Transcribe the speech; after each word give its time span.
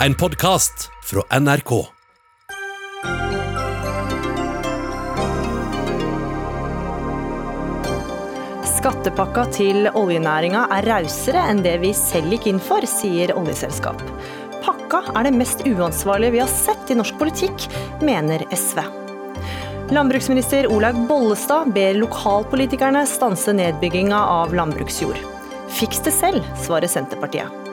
En 0.00 0.14
podkast 0.14 0.90
fra 1.04 1.38
NRK. 1.40 1.70
Skattepakka 8.76 9.46
til 9.56 9.88
oljenæringa 9.88 10.66
er 10.76 10.90
rausere 10.90 11.46
enn 11.48 11.64
det 11.64 11.78
vi 11.80 11.94
selv 11.96 12.36
gikk 12.36 12.50
inn 12.52 12.60
for, 12.60 12.84
sier 12.84 13.32
oljeselskap. 13.40 14.04
Pakka 14.60 15.00
er 15.16 15.30
det 15.30 15.34
mest 15.40 15.64
uansvarlige 15.64 16.36
vi 16.36 16.44
har 16.44 16.52
sett 16.52 16.92
i 16.92 17.00
norsk 17.00 17.16
politikk, 17.16 17.64
mener 18.04 18.44
SV. 18.52 18.84
Landbruksminister 19.96 20.68
Olaug 20.76 21.06
Bollestad 21.08 21.72
ber 21.72 21.96
lokalpolitikerne 21.96 23.08
stanse 23.08 23.56
nedbygginga 23.56 24.26
av 24.42 24.52
landbruksjord. 24.60 25.24
Fiks 25.80 26.04
det 26.04 26.12
selv, 26.20 26.44
svarer 26.60 26.92
Senterpartiet. 26.92 27.65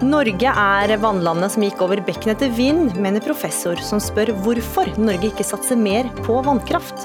Norge 0.00 0.48
er 0.48 0.92
vannlandet 1.02 1.52
som 1.52 1.64
gikk 1.64 1.82
over 1.84 2.00
bekken 2.04 2.32
etter 2.32 2.52
vind, 2.56 2.94
mener 2.96 3.20
professor, 3.20 3.76
som 3.84 4.00
spør 4.00 4.32
hvorfor 4.46 4.88
Norge 4.96 5.28
ikke 5.28 5.44
satser 5.44 5.76
mer 5.76 6.08
på 6.24 6.38
vannkraft. 6.46 7.04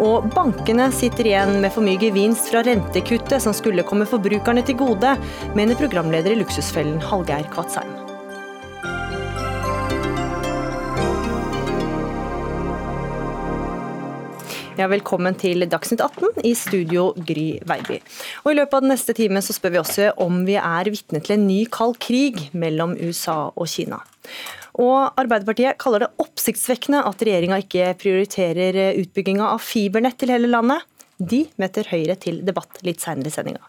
Og 0.00 0.30
bankene 0.32 0.88
sitter 0.96 1.28
igjen 1.28 1.58
med 1.60 1.74
for 1.74 1.84
mye 1.84 2.00
gevinst 2.00 2.48
fra 2.48 2.64
rentekuttet 2.64 3.44
som 3.44 3.52
skulle 3.56 3.84
komme 3.84 4.08
forbrukerne 4.08 4.64
til 4.64 4.80
gode, 4.80 5.12
mener 5.52 5.76
programleder 5.76 6.32
i 6.32 6.40
Luksusfellen 6.40 7.02
Hallgeir 7.04 7.44
Kvatsheim. 7.52 7.99
Ja, 14.80 14.86
velkommen 14.88 15.34
til 15.36 15.60
Dagsnytt 15.68 16.00
18 16.00 16.46
i 16.48 16.54
studio 16.56 17.10
Gry 17.28 17.58
Veiby. 17.68 17.98
Og 18.46 18.48
I 18.48 18.54
løpet 18.56 18.78
av 18.78 18.84
den 18.86 18.92
neste 18.94 19.12
time 19.12 19.42
så 19.44 19.52
spør 19.52 19.74
vi 19.74 19.80
også 19.82 20.06
om 20.24 20.38
vi 20.46 20.54
er 20.56 20.88
vitne 20.88 21.20
til 21.20 21.34
en 21.34 21.44
ny 21.44 21.58
kald 21.68 21.98
krig 22.00 22.46
mellom 22.56 22.94
USA 22.96 23.50
og 23.50 23.68
Kina. 23.68 23.98
Og 24.80 25.20
Arbeiderpartiet 25.20 25.76
kaller 25.82 26.06
det 26.06 26.24
oppsiktsvekkende 26.24 27.02
at 27.10 27.26
regjeringa 27.28 27.60
ikke 27.60 27.90
prioriterer 28.00 28.96
utbygginga 29.02 29.50
av 29.50 29.60
fibernett 29.60 30.16
til 30.22 30.32
hele 30.32 30.48
landet. 30.48 30.88
De 31.20 31.42
møter 31.60 31.92
Høyre 31.92 32.16
til 32.22 32.40
debatt 32.48 32.80
litt 32.86 33.04
seinere 33.04 33.28
i 33.28 33.36
sendinga. 33.36 33.66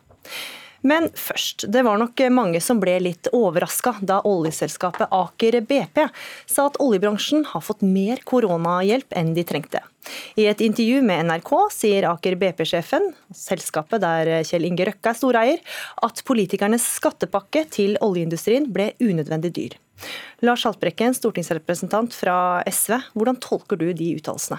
Men 0.82 1.10
først, 1.14 1.68
det 1.70 1.84
var 1.86 2.00
nok 2.02 2.22
mange 2.34 2.62
som 2.64 2.80
ble 2.82 2.96
litt 3.04 3.30
overraska 3.36 3.96
da 4.02 4.22
oljeselskapet 4.26 5.14
Aker 5.14 5.60
BP 5.68 6.04
sa 6.50 6.68
at 6.70 6.80
oljebransjen 6.82 7.46
har 7.52 7.64
fått 7.66 7.86
mer 7.86 8.23
koronahjelp 8.26 9.14
enn 9.18 9.36
de 9.38 9.46
trengte. 9.46 9.84
I 10.42 10.48
et 10.50 10.64
intervju 10.66 11.04
med 11.06 11.28
NRK 11.30 11.52
sier 11.76 12.08
Aker 12.10 12.38
BP-sjefen, 12.42 13.12
selskapet 13.36 14.02
der 14.02 14.42
Kjell 14.48 14.66
Inge 14.66 14.90
Røkke 14.90 15.14
er 15.14 15.20
storeier, 15.20 15.62
at 16.02 16.26
politikernes 16.26 16.88
skattepakke 16.98 17.68
til 17.70 17.98
oljeindustrien 18.02 18.72
ble 18.73 18.92
unødvendig 19.04 19.54
dyr. 19.58 19.78
Lars 20.42 20.64
Haltbrekken, 20.66 21.14
stortingsrepresentant 21.14 22.16
fra 22.18 22.36
SV. 22.66 22.96
Hvordan 23.14 23.38
tolker 23.44 23.78
du 23.78 23.92
de 23.94 24.08
uttalelsene? 24.18 24.58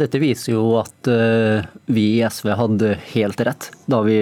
Dette 0.00 0.18
viser 0.18 0.56
jo 0.56 0.64
at 0.80 1.10
uh, 1.10 1.62
vi 1.86 2.06
i 2.16 2.24
SV 2.26 2.50
hadde 2.58 2.96
helt 3.12 3.42
rett 3.46 3.68
da 3.90 4.00
vi 4.06 4.16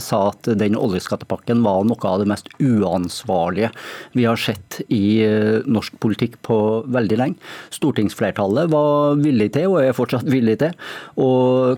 sa 0.00 0.22
at 0.30 0.48
den 0.56 0.78
oljeskattepakken 0.78 1.60
var 1.64 1.84
noe 1.88 2.08
av 2.08 2.22
det 2.22 2.28
mest 2.30 2.48
uansvarlige 2.56 3.72
vi 4.16 4.24
har 4.24 4.40
sett 4.40 4.80
i 4.88 5.20
uh, 5.28 5.60
norsk 5.68 5.98
politikk 6.00 6.40
på 6.46 6.58
veldig 6.88 7.20
lenge. 7.20 7.52
Stortingsflertallet 7.76 8.72
var 8.72 9.20
villig 9.20 9.52
til, 9.58 9.74
og 9.74 9.82
er 9.84 9.96
fortsatt 9.96 10.28
villig 10.30 10.56
til, 10.64 10.72
å 11.20 11.28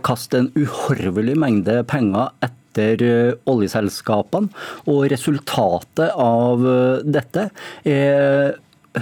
kaste 0.06 0.44
en 0.44 0.53
uhorvelig 0.55 1.34
mengde 1.41 1.81
penger 1.91 2.31
etter 2.39 2.55
etter 2.78 3.04
eh, 3.04 3.34
oljeselskapene. 3.50 4.50
Og 4.90 5.08
resultatet 5.12 6.14
av 6.14 6.64
eh, 6.66 7.04
dette 7.04 7.50
er 7.88 8.56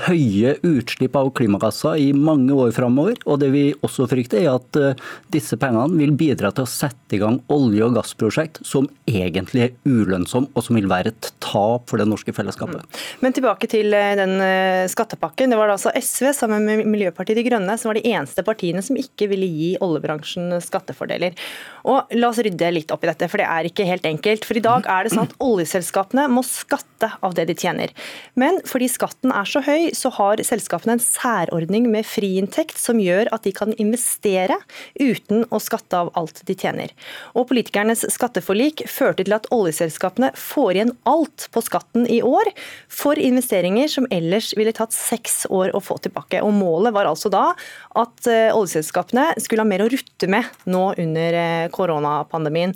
høye 0.07 0.57
utslipp 0.67 1.17
av 1.19 1.31
klimagasser 1.37 2.01
i 2.03 2.11
mange 2.17 2.55
år 2.55 2.73
framover. 2.77 3.19
Og 3.27 3.41
det 3.43 3.51
vi 3.55 3.65
også 3.87 4.09
frykter, 4.11 4.43
er 4.43 4.57
at 4.57 4.79
eh, 4.81 5.05
disse 5.33 5.59
pengene 5.61 5.99
vil 5.99 6.15
bidra 6.19 6.51
til 6.55 6.67
å 6.67 6.71
sette 6.71 7.17
i 7.17 7.21
gang 7.23 7.39
olje- 7.53 7.87
og 7.87 7.97
gassprosjekt 7.97 8.61
som 8.67 8.89
egentlig 9.09 9.67
er 9.67 9.75
ulønnsomme, 9.87 10.51
og 10.55 10.67
som 10.67 10.79
vil 10.79 10.89
være 10.91 11.13
et 11.15 11.31
tap 11.43 11.87
for 11.91 12.03
det 12.03 12.09
norske 12.11 12.35
fellesskapet. 12.37 12.83
Mm. 12.83 13.05
Men 13.23 13.37
tilbake 13.37 13.71
til 13.71 13.95
eh, 13.97 14.15
den 14.19 14.37
eh, 14.43 14.87
skattepakken. 14.93 15.53
Det 15.53 15.61
var 15.61 15.71
da 15.71 15.79
altså 15.79 15.95
SV 15.95 16.33
sammen 16.37 16.67
med 16.67 16.85
Miljøpartiet 16.91 17.39
De 17.39 17.47
Grønne 17.47 17.79
som 17.79 17.93
var 17.93 18.01
de 18.01 18.07
eneste 18.11 18.45
partiene 18.47 18.83
som 18.85 18.99
ikke 18.99 19.31
ville 19.31 19.49
gi 19.49 19.73
oljebransjen 19.85 20.59
skattefordeler. 20.65 21.37
Og 21.87 22.17
La 22.17 22.31
oss 22.33 22.41
rydde 22.43 22.73
litt 22.75 22.93
opp 22.95 23.05
i 23.05 23.11
dette, 23.11 23.29
for 23.31 23.41
det 23.41 23.49
er 23.49 23.69
ikke 23.69 23.87
helt 23.87 24.07
enkelt. 24.09 24.47
For 24.47 24.59
i 24.59 24.65
dag 24.65 24.87
er 24.91 25.07
det 25.07 25.15
sånn 25.15 25.29
at 25.29 25.37
oljeselskapene 25.43 26.27
må 26.33 26.43
skatte 26.47 27.13
av 27.25 27.37
det 27.37 27.47
de 27.51 27.57
tjener. 27.59 27.93
Men 28.41 28.59
fordi 28.67 28.89
skatten 28.91 29.35
er 29.35 29.49
så 29.49 29.63
høy, 29.65 29.76
så 29.97 30.11
har 30.17 30.41
selskapene 30.47 30.97
en 30.97 31.03
særordning 31.03 31.89
med 31.93 32.07
friinntekt 32.09 32.79
som 32.81 33.01
gjør 33.03 33.31
at 33.35 33.47
de 33.47 33.53
kan 33.57 33.73
investere 33.81 34.59
uten 35.01 35.45
å 35.51 35.61
skatte 35.63 35.99
av 35.99 36.11
alt 36.19 36.43
de 36.49 36.57
tjener. 36.59 36.93
Og 37.37 37.49
Politikernes 37.51 38.05
skatteforlik 38.13 38.85
førte 38.91 39.25
til 39.25 39.37
at 39.37 39.49
oljeselskapene 39.55 40.33
får 40.37 40.71
igjen 40.75 40.93
alt 41.09 41.49
på 41.55 41.63
skatten 41.65 42.07
i 42.11 42.21
år 42.27 42.51
for 42.93 43.19
investeringer 43.21 43.91
som 43.93 44.09
ellers 44.15 44.53
ville 44.59 44.75
tatt 44.77 44.95
seks 44.97 45.45
år 45.51 45.75
å 45.77 45.83
få 45.85 45.99
tilbake. 46.05 46.43
Og 46.45 46.55
Målet 46.57 46.95
var 46.97 47.09
altså 47.09 47.33
da 47.33 47.51
at 47.97 48.31
eh, 48.31 48.53
oljeselskapene 48.57 49.29
skulle 49.43 49.65
ha 49.65 49.69
mer 49.69 49.87
å 49.87 49.91
rutte 49.93 50.31
med 50.31 50.47
nå 50.71 50.87
under 51.03 51.41
eh, 51.41 51.67
koronapandemien. 51.75 52.75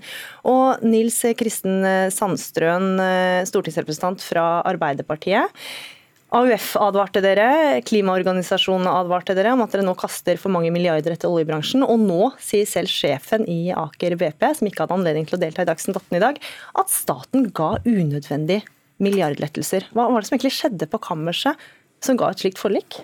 Og 0.50 0.84
Nils 0.86 1.20
Kristen 1.38 1.80
Sandstrøen, 2.14 2.92
eh, 3.04 3.46
stortingsrepresentant 3.48 4.24
fra 4.24 4.50
Arbeiderpartiet. 4.68 5.50
AUF 6.30 6.76
advarte 6.78 7.18
dere, 7.24 7.80
klimaorganisasjonene 7.82 8.90
advarte 9.00 9.34
dere 9.34 9.50
om 9.56 9.64
at 9.64 9.72
dere 9.74 9.82
nå 9.82 9.96
kaster 9.98 10.38
for 10.38 10.54
mange 10.54 10.70
milliarder 10.70 11.16
etter 11.16 11.26
oljebransjen. 11.26 11.82
Og 11.82 11.98
nå 12.04 12.28
sier 12.38 12.68
selv 12.70 12.92
sjefen 12.92 13.42
i 13.50 13.72
Aker 13.74 14.14
BP, 14.20 14.44
som 14.60 14.68
ikke 14.68 14.84
hadde 14.84 14.94
anledning 14.94 15.26
til 15.26 15.40
å 15.40 15.40
delta 15.42 15.64
i 15.64 15.68
Dagsnytt 15.70 15.98
18 15.98 16.18
i 16.20 16.22
dag, 16.22 16.38
at 16.78 16.92
staten 16.94 17.48
ga 17.56 17.72
unødvendig 17.82 18.60
milliardlettelser. 19.02 19.88
Hva 19.90 20.06
var 20.06 20.22
det 20.22 20.28
som 20.28 20.36
egentlig 20.36 20.54
skjedde 20.54 20.86
på 20.92 21.00
kammerset 21.02 21.66
som 22.04 22.20
ga 22.20 22.30
et 22.30 22.44
slikt 22.44 22.62
forlik? 22.62 23.00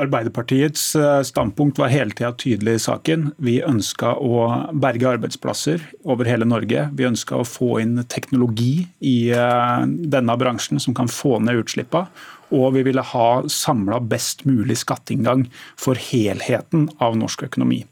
Arbeiderpartiets 0.00 0.82
eh, 0.96 1.22
standpunkt 1.28 1.80
var 1.80 1.92
hele 1.92 2.12
tida 2.16 2.30
tydelig 2.36 2.76
i 2.76 2.82
saken. 2.84 3.24
Vi 3.40 3.58
ønska 3.64 4.14
å 4.16 4.44
berge 4.72 5.08
arbeidsplasser 5.08 5.84
over 6.04 6.28
hele 6.28 6.48
Norge. 6.48 6.86
Vi 6.96 7.08
ønska 7.08 7.40
å 7.40 7.48
få 7.48 7.78
inn 7.82 8.00
teknologi 8.08 8.86
i 9.00 9.16
eh, 9.32 9.88
denne 10.12 10.36
bransjen 10.40 10.80
som 10.80 10.96
kan 10.96 11.08
få 11.08 11.38
ned 11.44 11.64
utslippene 11.64 12.08
og 12.50 12.74
vi 12.74 12.84
ville 12.86 13.04
ha 13.04 13.28
samla 13.50 14.00
best 14.10 14.44
mulig 14.48 14.80
skatteinngang 14.82 15.46
for 15.78 15.98
helheten 15.98 16.88
av 17.02 17.18
norsk 17.18 17.46
økonomi. 17.48 17.84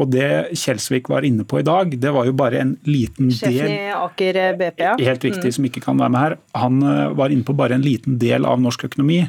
Og 0.00 0.10
Det 0.10 0.56
Kjelsvik 0.56 1.10
var 1.12 1.26
inne 1.28 1.44
på 1.44 1.60
i 1.60 1.66
dag, 1.66 1.92
det 2.00 2.12
var 2.14 2.26
jo 2.26 2.32
bare 2.36 2.60
en 2.62 2.72
liten 2.88 3.28
del 3.28 3.36
Sjefen 3.36 3.74
i 3.74 3.90
Aker 3.92 4.38
BP, 4.58 4.80
ja. 4.80 4.94
Helt 5.10 5.26
viktig, 5.26 5.50
mm. 5.52 5.56
som 5.56 5.68
ikke 5.68 5.82
kan 5.84 6.00
være 6.00 6.14
med 6.14 6.24
her. 6.24 6.36
Han 6.56 6.80
eh, 6.82 7.12
var 7.18 7.34
inne 7.34 7.46
på 7.46 7.56
bare 7.56 7.76
en 7.76 7.84
liten 7.84 8.16
del 8.22 8.48
av 8.48 8.62
norsk 8.62 8.86
økonomi. 8.88 9.20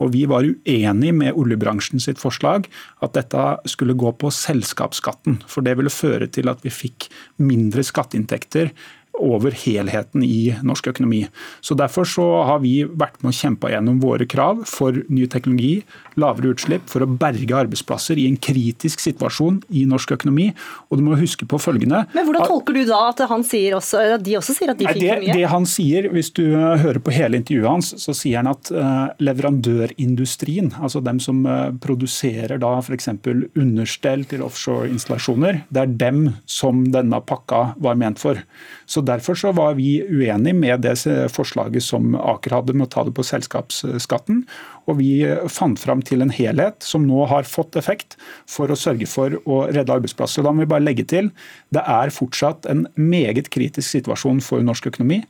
Og 0.00 0.14
vi 0.16 0.24
var 0.30 0.46
uenig 0.48 1.12
med 1.14 1.36
oljebransjen 1.38 2.02
sitt 2.02 2.22
forslag 2.22 2.68
at 3.04 3.14
dette 3.18 3.46
skulle 3.70 3.96
gå 4.00 4.14
på 4.16 4.32
selskapsskatten. 4.32 5.42
For 5.50 5.66
det 5.66 5.76
ville 5.78 5.92
føre 5.92 6.30
til 6.32 6.50
at 6.52 6.64
vi 6.64 6.72
fikk 6.72 7.10
mindre 7.44 7.84
skatteinntekter 7.84 8.72
over 9.20 9.54
helheten 9.54 10.24
i 10.26 10.54
norsk 10.66 10.88
økonomi. 10.94 11.24
Så 11.60 11.76
Derfor 11.78 12.06
så 12.08 12.24
har 12.48 12.60
vi 12.62 12.82
vært 12.84 13.20
med 13.22 13.32
å 13.32 13.36
kjempe 13.36 13.70
gjennom 13.72 14.00
våre 14.02 14.26
krav 14.30 14.64
for 14.68 14.96
ny 15.12 15.26
teknologi, 15.30 15.82
lavere 16.20 16.52
utslipp, 16.54 16.86
for 16.90 17.04
å 17.04 17.08
berge 17.10 17.56
arbeidsplasser 17.56 18.18
i 18.20 18.26
en 18.30 18.38
kritisk 18.38 19.02
situasjon 19.02 19.60
i 19.74 19.84
norsk 19.90 20.14
økonomi. 20.16 20.50
Og 20.88 21.00
du 21.00 21.04
må 21.06 21.18
huske 21.18 21.46
på 21.48 21.58
følgende 21.60 22.04
Men 22.14 22.28
Hvordan 22.28 22.48
tolker 22.48 22.76
du 22.76 22.82
da 22.88 23.00
at, 23.10 23.22
også, 23.24 24.02
at 24.16 24.24
de 24.24 24.36
også 24.38 24.56
sier 24.56 24.72
at 24.72 24.80
de 24.80 24.88
fikk 24.88 25.02
for 25.02 25.24
mye? 25.24 25.38
Det 25.38 25.50
han 25.54 25.68
sier, 25.68 26.08
Hvis 26.14 26.30
du 26.36 26.44
eh, 26.54 26.84
hører 26.84 27.00
på 27.02 27.14
hele 27.14 27.38
intervjuet 27.40 27.70
hans, 27.70 27.92
så 28.00 28.14
sier 28.16 28.42
han 28.42 28.50
at 28.50 28.70
uh, 28.74 29.10
leverandørindustrien, 29.22 30.72
altså 30.80 31.02
dem 31.04 31.20
som 31.22 31.42
uh, 31.46 31.70
produserer 31.82 32.58
da 32.62 32.76
f.eks. 32.80 33.10
understell 33.58 34.24
til 34.30 34.44
offshore-installasjoner, 34.46 35.64
det 35.74 35.82
er 35.82 35.94
dem 36.04 36.22
som 36.50 36.84
denne 36.94 37.20
pakka 37.24 37.74
var 37.82 37.98
ment 38.00 38.22
for. 38.22 38.40
Så 38.86 39.03
Derfor 39.04 39.38
så 39.38 39.52
var 39.56 39.76
vi 39.78 40.02
uenig 40.02 40.54
med 40.56 40.84
det 40.86 40.96
forslaget 41.32 41.84
som 41.84 42.14
Aker 42.18 42.58
hadde 42.58 42.76
med 42.76 42.88
å 42.88 42.92
ta 42.94 43.04
det 43.06 43.14
på 43.16 43.26
selskapsskatten. 43.26 44.44
Og 44.90 44.98
vi 45.00 45.10
fant 45.52 45.80
fram 45.80 46.02
til 46.04 46.24
en 46.24 46.32
helhet 46.34 46.84
som 46.84 47.06
nå 47.08 47.24
har 47.30 47.48
fått 47.48 47.78
effekt 47.80 48.18
for 48.50 48.70
å 48.70 48.78
sørge 48.78 49.08
for 49.10 49.38
å 49.48 49.64
redde 49.70 49.94
arbeidsplasser. 49.94 50.44
Da 50.44 50.52
må 50.52 50.64
vi 50.64 50.70
bare 50.74 50.84
legge 50.84 51.06
til 51.08 51.30
det 51.74 51.82
er 51.90 52.12
fortsatt 52.14 52.68
en 52.70 52.84
meget 52.94 53.48
kritisk 53.54 53.88
situasjon 53.88 54.42
for 54.44 54.62
norsk 54.64 54.90
økonomi. 54.92 55.22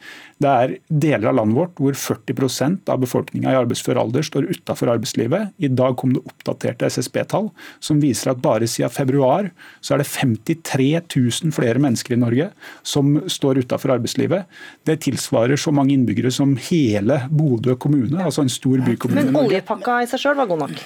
Det 0.43 0.51
er 0.51 0.75
deler 0.89 1.31
av 1.31 1.39
landet 1.39 1.59
vårt 1.59 1.81
hvor 1.81 1.97
40 1.97 2.91
av 2.91 3.01
befolkninga 3.03 3.53
i 3.53 3.59
arbeidsfør 3.59 4.01
alder 4.03 4.27
står 4.27 4.51
utafor 4.51 4.91
arbeidslivet. 4.93 5.55
I 5.59 5.71
dag 5.73 5.97
kom 6.01 6.15
det 6.17 6.25
oppdaterte 6.25 6.91
SSB-tall 6.91 7.51
som 7.85 8.03
viser 8.03 8.33
at 8.33 8.43
bare 8.45 8.69
siden 8.69 8.93
februar 8.93 9.51
så 9.81 9.95
er 9.95 10.03
det 10.03 10.11
53 10.11 10.89
000 11.15 11.55
flere 11.55 11.81
mennesker 11.83 12.17
i 12.17 12.21
Norge 12.21 12.51
som 12.83 13.17
står 13.31 13.63
utenfor 13.65 13.95
arbeidslivet. 13.97 14.51
Det 14.85 15.01
tilsvarer 15.07 15.61
så 15.61 15.73
mange 15.75 15.95
innbyggere 15.95 16.33
som 16.35 16.57
hele 16.69 17.23
Bodø 17.31 17.77
kommune, 17.81 18.21
altså 18.21 18.45
en 18.45 18.53
stor 18.53 18.83
bykommune. 18.85 19.31
Men 19.31 19.44
oljepakka 19.49 19.99
i 20.05 20.09
seg 20.11 20.23
sjøl 20.25 20.39
var 20.41 20.51
god 20.51 20.65
nok? 20.67 20.83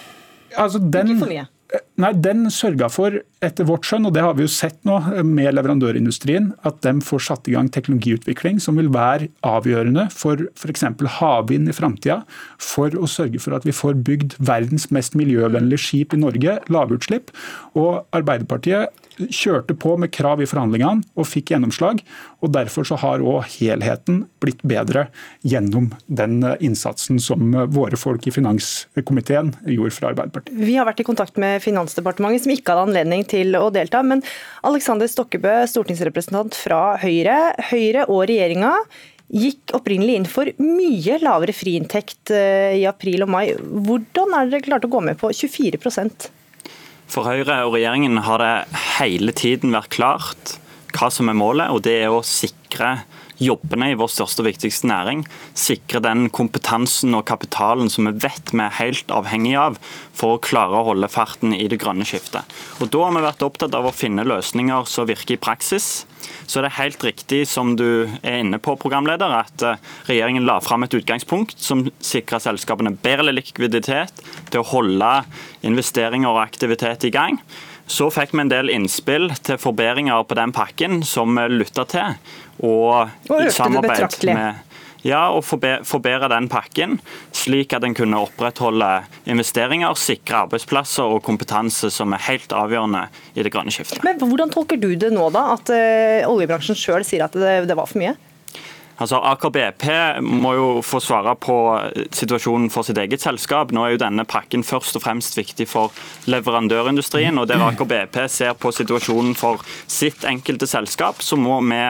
Altså, 0.59 0.79
den, 0.81 1.13
Ikke 1.15 1.25
for 1.25 1.33
mye? 1.35 1.47
Nei, 1.99 2.13
Den 2.15 2.47
sørga 2.55 2.87
for, 2.95 3.17
etter 3.43 3.67
vårt 3.67 3.87
skjønn, 3.89 4.07
og 4.07 4.13
det 4.15 4.23
har 4.23 4.37
vi 4.39 4.45
jo 4.45 4.51
sett 4.51 4.79
nå 4.87 5.01
med 5.27 5.51
leverandørindustrien, 5.57 6.53
at 6.67 6.79
de 6.87 6.93
får 7.03 7.25
satt 7.27 7.51
i 7.51 7.57
gang 7.57 7.71
teknologiutvikling 7.75 8.61
som 8.63 8.79
vil 8.79 8.91
være 8.95 9.27
avgjørende 9.47 10.05
for 10.15 10.45
f.eks. 10.55 10.87
havvind 11.19 11.71
i 11.71 11.75
framtida. 11.75 12.21
For 12.63 12.95
å 12.95 13.11
sørge 13.11 13.43
for 13.43 13.59
at 13.59 13.67
vi 13.67 13.75
får 13.75 13.99
bygd 14.07 14.39
verdens 14.39 14.89
mest 14.95 15.19
miljøvennlige 15.19 15.83
skip 15.89 16.15
i 16.15 16.23
Norge, 16.23 16.61
lavutslipp. 16.71 17.35
Og 17.75 18.07
Arbeiderpartiet 18.15 18.95
kjørte 19.19 19.75
på 19.79 19.97
med 19.99 20.13
krav 20.15 20.43
i 20.43 20.47
forhandlingene 20.49 21.03
og 21.19 21.27
fikk 21.27 21.53
gjennomslag. 21.53 22.03
og 22.39 22.53
Derfor 22.55 22.87
så 22.87 22.99
har 23.03 23.25
òg 23.25 23.49
helheten 23.59 24.25
blitt 24.43 24.63
bedre 24.63 25.09
gjennom 25.43 25.91
den 26.07 26.41
innsatsen 26.63 27.19
som 27.23 27.51
våre 27.75 27.99
folk 27.99 28.27
i 28.29 28.35
finanskomiteen 28.35 29.55
gjorde 29.67 29.97
fra 29.97 30.13
Arbeiderpartiet. 30.13 30.55
Vi 30.55 30.77
har 30.79 30.87
vært 30.89 31.03
i 31.03 31.09
kontakt 31.09 31.39
med 31.41 31.63
Finansdepartementet, 31.89 32.45
som 32.45 32.55
ikke 32.55 32.75
hadde 32.75 32.87
anledning 32.91 33.25
til 33.29 33.57
å 33.59 33.69
delta. 33.75 34.03
Men 34.05 34.23
Alexander 34.69 35.09
Stokkebø, 35.09 35.61
stortingsrepresentant 35.71 36.57
fra 36.59 36.99
Høyre. 37.01 37.55
Høyre 37.71 38.09
og 38.09 38.27
regjeringa 38.29 38.75
gikk 39.29 39.75
opprinnelig 39.77 40.15
inn 40.17 40.29
for 40.29 40.49
mye 40.63 41.19
lavere 41.21 41.53
friinntekt 41.53 42.33
i 42.33 42.85
april 42.89 43.27
og 43.27 43.33
mai. 43.33 43.45
Hvordan 43.61 44.37
er 44.37 44.53
dere 44.53 44.65
klart 44.65 44.87
å 44.89 44.93
gå 44.93 45.03
med 45.05 45.19
på 45.21 45.33
24 45.37 45.81
for 47.09 47.25
Høyre 47.25 47.63
og 47.65 47.73
regjeringen 47.73 48.21
har 48.21 48.43
det 48.43 48.81
hele 48.99 49.33
tiden 49.33 49.73
vært 49.73 49.95
klart 49.97 50.59
hva 50.93 51.09
som 51.13 51.31
er 51.31 51.37
målet, 51.37 51.71
og 51.73 51.81
det 51.87 51.95
er 52.03 52.13
å 52.13 52.25
sikre 52.27 52.99
jobbene 53.43 53.93
i 53.93 53.97
vår 53.99 54.11
største 54.13 54.43
og 54.43 54.49
viktigste 54.49 54.89
næring. 54.91 55.25
Sikre 55.59 56.03
den 56.05 56.29
kompetansen 56.35 57.17
og 57.19 57.27
kapitalen 57.31 57.91
som 57.93 58.09
vi 58.09 58.15
vet 58.27 58.53
vi 58.53 58.63
er 58.65 58.79
helt 58.81 59.15
avhengig 59.15 59.55
av 59.61 59.79
for 60.17 60.37
å 60.37 60.43
klare 60.43 60.79
å 60.79 60.87
holde 60.91 61.11
farten 61.13 61.55
i 61.55 61.67
det 61.71 61.81
grønne 61.83 62.07
skiftet. 62.09 62.47
Og 62.83 62.91
Da 62.91 63.05
har 63.05 63.15
vi 63.15 63.25
vært 63.25 63.45
opptatt 63.47 63.75
av 63.79 63.87
å 63.87 63.95
finne 63.95 64.27
løsninger 64.27 64.89
som 64.91 65.09
virker 65.09 65.37
i 65.37 65.43
praksis. 65.43 66.07
Så 66.49 66.59
er 66.59 66.67
det 66.67 66.77
helt 66.79 67.05
riktig 67.05 67.43
som 67.49 67.75
du 67.79 68.09
er 68.23 68.41
inne 68.41 68.59
på, 68.59 68.75
programleder, 68.81 69.33
at 69.45 69.65
eh, 69.65 69.81
regjeringen 70.09 70.47
la 70.49 70.59
fram 70.65 70.85
et 70.85 70.97
utgangspunkt 70.97 71.61
som 71.63 71.87
sikrer 72.05 72.43
selskapene 72.43 72.97
bedre 73.05 73.35
likviditet 73.35 74.23
til 74.51 74.63
å 74.63 74.69
holde 74.73 75.13
investeringer 75.69 76.33
og 76.33 76.43
aktivitet 76.43 77.07
i 77.09 77.15
gang. 77.15 77.39
Så 77.89 78.11
fikk 78.13 78.35
vi 78.37 78.45
en 78.45 78.53
del 78.53 78.71
innspill 78.73 79.31
til 79.45 79.61
forbedringer 79.61 80.27
på 80.29 80.37
den 80.37 80.53
pakken 80.53 81.01
som 81.07 81.33
vi 81.39 81.47
lytta 81.57 81.87
til. 81.89 82.19
Og, 82.59 83.09
og 83.31 83.45
i 83.45 83.53
samarbeid 83.55 84.19
med 84.29 84.65
ja, 85.07 85.29
og 85.31 85.45
forbedre 85.47 86.29
den 86.33 86.49
pakken, 86.51 86.97
slik 87.37 87.75
at 87.77 87.85
en 87.87 87.95
kunne 87.95 88.19
opprettholde 88.19 88.89
investeringer, 89.31 89.95
sikre 89.99 90.45
arbeidsplasser 90.47 91.07
og 91.07 91.23
kompetanse 91.27 91.93
som 91.95 92.15
er 92.17 92.25
helt 92.27 92.55
avgjørende 92.55 93.05
i 93.39 93.45
det 93.47 93.53
grønne 93.55 93.75
skiftet. 93.75 94.03
Men 94.07 94.19
Hvordan 94.19 94.51
tolker 94.55 94.81
du 94.81 94.91
det 94.99 95.13
nå, 95.15 95.29
da? 95.35 95.53
At 95.55 95.71
uh, 95.71 96.27
oljebransjen 96.33 96.79
sjøl 96.79 97.07
sier 97.07 97.29
at 97.29 97.39
det, 97.39 97.61
det 97.71 97.79
var 97.79 97.91
for 97.91 98.03
mye? 98.03 98.17
Altså, 98.99 99.21
Aker 99.23 99.53
BP 99.55 99.85
må 100.27 100.53
jo 100.57 100.69
få 100.83 100.99
svare 101.03 101.35
på 101.39 101.55
situasjonen 102.15 102.67
for 102.75 102.87
sitt 102.87 102.99
eget 102.99 103.23
selskap. 103.23 103.71
Nå 103.75 103.85
er 103.85 103.95
jo 103.95 104.01
denne 104.03 104.25
pakken 104.27 104.65
først 104.67 104.99
og 104.99 105.05
fremst 105.05 105.39
viktig 105.39 105.69
for 105.71 105.95
leverandørindustrien. 106.27 107.39
og 107.39 107.47
Der 107.51 107.63
Aker 107.63 107.87
BP 107.87 108.19
ser 108.27 108.59
på 108.59 108.73
situasjonen 108.75 109.37
for 109.39 109.63
sitt 109.87 110.27
enkelte 110.27 110.67
selskap, 110.67 111.23
så 111.23 111.39
må 111.39 111.61
vi 111.69 111.81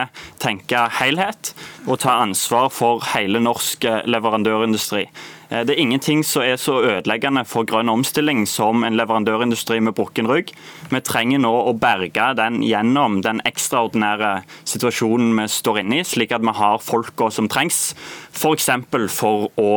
tenke 0.41 0.85
helhet 0.99 1.53
og 1.87 1.99
ta 2.05 2.19
ansvar 2.21 2.69
for 2.73 3.01
hele 3.15 3.41
norsk 3.41 3.89
leverandørindustri. 4.05 5.07
Eh, 5.49 5.63
det 5.65 5.75
er 5.75 5.81
ingenting 5.81 6.23
som 6.25 6.45
er 6.45 6.59
så 6.61 6.77
ødeleggende 6.83 7.43
for 7.49 7.67
grønn 7.69 7.89
omstilling 7.91 8.45
som 8.49 8.85
en 8.85 8.97
leverandørindustri 8.99 9.79
med 9.83 9.97
brukken 9.97 10.29
rygg. 10.29 10.53
Vi 10.93 11.01
trenger 11.05 11.41
nå 11.41 11.53
å 11.69 11.75
berge 11.77 12.31
den 12.37 12.61
gjennom 12.65 13.21
den 13.25 13.41
ekstraordinære 13.49 14.39
situasjonen 14.69 15.33
vi 15.41 15.49
står 15.49 15.83
inne 15.83 16.01
i, 16.01 16.07
slik 16.07 16.35
at 16.35 16.45
vi 16.45 16.55
har 16.61 16.81
folka 16.83 17.31
som 17.33 17.49
trengs, 17.51 17.93
f.eks. 18.33 18.69
For, 18.89 19.07
for 19.09 19.49
å 19.59 19.71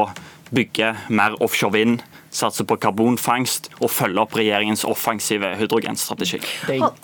bygge 0.52 0.92
mer 1.08 1.38
offshore 1.40 1.78
vind 1.78 2.02
satse 2.32 2.64
på 2.64 2.78
karbonfangst 2.80 3.68
og 3.82 3.90
følge 3.92 4.22
opp 4.22 4.36
regjeringens 4.38 4.86
offensive 4.88 5.52
hydrogenstrategi. 5.60 6.40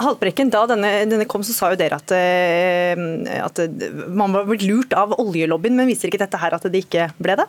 Haltbrekken, 0.01 0.51
Da 0.51 0.65
denne, 0.71 0.93
denne, 1.11 1.27
kom, 1.29 1.45
så 1.45 1.53
sa 1.53 1.71
jo 1.73 1.81
dere 1.81 2.01
at, 2.01 2.13
eh, 2.17 2.97
at 3.45 3.61
man 4.09 4.33
var 4.33 4.49
blitt 4.49 4.65
lurt 4.65 4.97
av 4.97 5.13
oljelobbyen, 5.21 5.77
men 5.77 5.91
viser 5.91 6.09
ikke 6.09 6.25
dette 6.25 6.41
her 6.41 6.57
at 6.57 6.65
det 6.65 6.85
ikke 6.87 7.11
ble 7.21 7.37
det? 7.43 7.49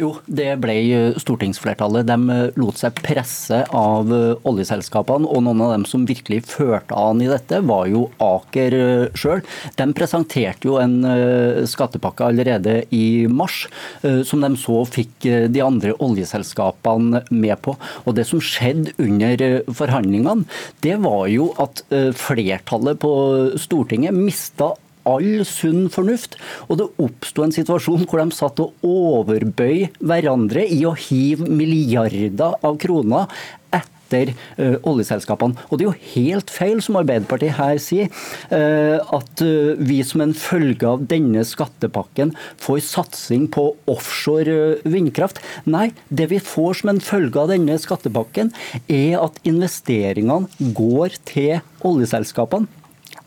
Jo, 0.00 0.14
det 0.24 0.54
ble 0.62 0.74
stortingsflertallet. 1.20 2.08
De 2.08 2.32
eh, 2.32 2.58
lot 2.60 2.78
seg 2.80 2.96
presse 3.04 3.58
av 3.76 4.08
eh, 4.14 4.48
oljeselskapene, 4.48 5.28
og 5.28 5.44
noen 5.44 5.60
av 5.66 5.74
dem 5.74 5.84
som 5.88 6.06
virkelig 6.08 6.40
førte 6.48 6.96
an 6.96 7.20
i 7.20 7.28
dette, 7.28 7.60
var 7.68 7.84
jo 7.90 8.06
Aker 8.24 8.76
eh, 8.78 9.18
sjøl. 9.18 9.44
De 9.76 9.88
presenterte 9.96 10.68
jo 10.68 10.78
en 10.80 10.96
skattepakke 11.68 12.30
allerede 12.30 12.80
i 12.94 13.26
mars, 13.28 13.62
som 14.26 14.42
de 14.44 14.50
så 14.60 14.80
fikk 14.88 15.26
de 15.52 15.62
andre 15.64 15.92
oljeselskapene 16.02 17.22
med 17.32 17.56
på. 17.64 17.74
Og 18.04 18.16
Det 18.16 18.26
som 18.28 18.42
skjedde 18.44 18.94
under 19.00 19.62
forhandlingene, 19.76 20.46
det 20.84 20.96
var 21.04 21.26
jo 21.32 21.50
at 21.62 21.82
flertallet 22.18 23.00
på 23.02 23.12
Stortinget 23.60 24.16
mista 24.16 24.72
all 25.08 25.44
sunn 25.48 25.88
fornuft. 25.92 26.36
Og 26.68 26.80
det 26.80 26.90
oppsto 27.02 27.44
en 27.44 27.54
situasjon 27.54 28.06
hvor 28.06 28.22
de 28.22 28.36
satt 28.36 28.60
og 28.62 28.84
overbøy 28.86 29.88
hverandre 30.00 30.66
i 30.66 30.82
å 30.88 30.96
hive 31.08 31.48
milliarder 31.48 32.58
av 32.66 32.76
kroner 32.82 33.30
etter 34.10 34.32
uh, 34.58 34.76
oljeselskapene. 34.90 35.54
Og 35.70 35.78
det 35.78 35.84
er 35.84 35.90
jo 35.90 36.14
helt 36.16 36.50
feil, 36.50 36.80
som 36.82 36.98
Arbeiderpartiet 36.98 37.54
her 37.58 37.78
sier, 37.82 38.10
uh, 38.50 38.98
at 38.98 39.44
uh, 39.44 39.78
vi 39.78 40.00
som 40.06 40.24
en 40.24 40.34
følge 40.34 40.88
av 40.88 41.06
denne 41.10 41.44
skattepakken 41.46 42.34
får 42.60 42.82
satsing 42.88 43.46
på 43.54 43.68
offshore 43.90 44.80
vindkraft. 44.82 45.38
Nei, 45.70 45.90
det 46.08 46.30
vi 46.34 46.42
får 46.42 46.82
som 46.82 46.94
en 46.94 47.02
følge 47.04 47.38
av 47.38 47.54
denne 47.54 47.78
skattepakken, 47.80 48.50
er 48.90 49.20
at 49.22 49.38
investeringene 49.46 50.74
går 50.74 51.20
til 51.30 51.60
oljeselskapene. 51.86 52.79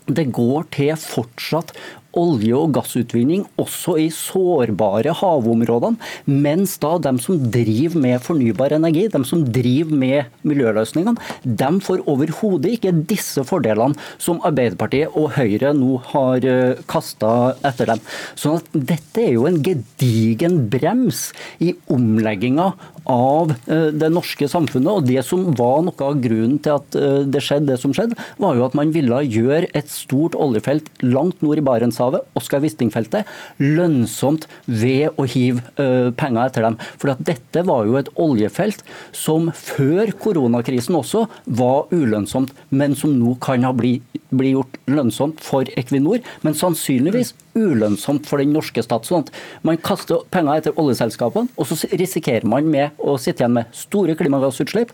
Det 0.07 0.25
går 0.35 0.65
til 0.75 0.95
fortsatt 0.99 1.71
olje- 2.19 2.57
og 2.57 2.73
gassutvinning 2.75 3.45
også 3.59 3.97
i 4.01 4.07
sårbare 4.13 5.13
havområdene, 5.19 5.99
mens 6.29 6.75
da 6.81 6.95
de 7.01 7.13
som 7.23 7.39
driver 7.53 7.99
med 8.03 8.23
fornybar 8.23 8.75
energi, 8.77 9.07
de 9.11 9.23
som 9.27 9.43
driver 9.45 9.97
med 10.03 10.47
miljøløsningene, 10.47 11.17
de 11.43 11.71
får 11.83 12.03
overhodet 12.09 12.77
ikke 12.77 12.93
disse 13.09 13.43
fordelene 13.47 13.97
som 14.21 14.41
Arbeiderpartiet 14.45 15.13
og 15.17 15.33
Høyre 15.37 15.73
nå 15.77 15.97
har 16.11 16.45
eh, 16.47 16.81
kasta 16.89 17.53
etter 17.65 17.93
dem. 17.93 18.03
Så 18.39 18.57
dette 18.73 19.23
er 19.23 19.35
jo 19.35 19.47
en 19.49 19.61
gedigen 19.63 20.63
brems 20.71 21.31
i 21.63 21.73
omlegginga 21.91 22.71
av 23.09 23.53
eh, 23.67 23.89
det 23.95 24.09
norske 24.13 24.47
samfunnet. 24.49 24.91
Og 24.91 25.07
det 25.07 25.23
som 25.27 25.45
var 25.57 25.83
noe 25.85 26.07
av 26.07 26.19
grunnen 26.23 26.59
til 26.63 26.77
at 26.77 26.97
eh, 26.99 27.21
det 27.27 27.43
skjedde 27.43 27.71
det 27.73 27.79
som 27.81 27.93
skjedde, 27.95 28.17
var 28.41 28.57
jo 28.57 28.65
at 28.67 28.77
man 28.77 28.93
ville 28.95 29.21
gjøre 29.27 29.71
et 29.75 29.91
stort 29.91 30.37
oljefelt 30.39 30.89
langt 31.05 31.41
nord 31.43 31.59
i 31.59 31.65
Barentshavet, 31.65 32.02
Oskar 32.37 32.63
Wisting-feltet, 32.63 33.29
lønnsomt 33.61 34.47
ved 34.67 35.15
å 35.19 35.27
hive 35.29 35.63
uh, 35.79 36.11
penger 36.17 36.49
etter 36.49 36.67
dem. 36.67 36.79
For 37.01 37.13
dette 37.19 37.65
var 37.67 37.87
jo 37.87 37.99
et 37.99 38.11
oljefelt 38.19 38.83
som 39.15 39.51
før 39.55 40.13
koronakrisen 40.23 40.97
også 40.99 41.27
var 41.59 41.91
ulønnsomt, 41.93 42.53
men 42.73 42.97
som 42.99 43.15
nå 43.17 43.37
kan 43.43 43.65
ha 43.67 43.73
blitt 43.75 44.07
bli 44.33 44.53
gjort 44.55 44.79
lønnsomt 44.89 45.41
for 45.43 45.67
Equinor, 45.77 46.23
men 46.41 46.57
sannsynligvis 46.57 47.33
ulønnsomt 47.57 48.27
for 48.29 48.41
den 48.41 48.53
norske 48.55 48.83
stat. 48.85 49.05
sånn 49.05 49.27
Man 49.61 49.77
kaster 49.77 50.25
penger 50.33 50.61
etter 50.61 50.79
oljeselskapene, 50.79 51.51
og 51.57 51.69
så 51.69 51.77
risikerer 51.93 52.47
man 52.49 52.69
med 52.69 52.97
å 52.97 53.17
sitte 53.21 53.43
igjen 53.43 53.59
med 53.59 53.77
store 53.77 54.17
klimagassutslipp 54.17 54.93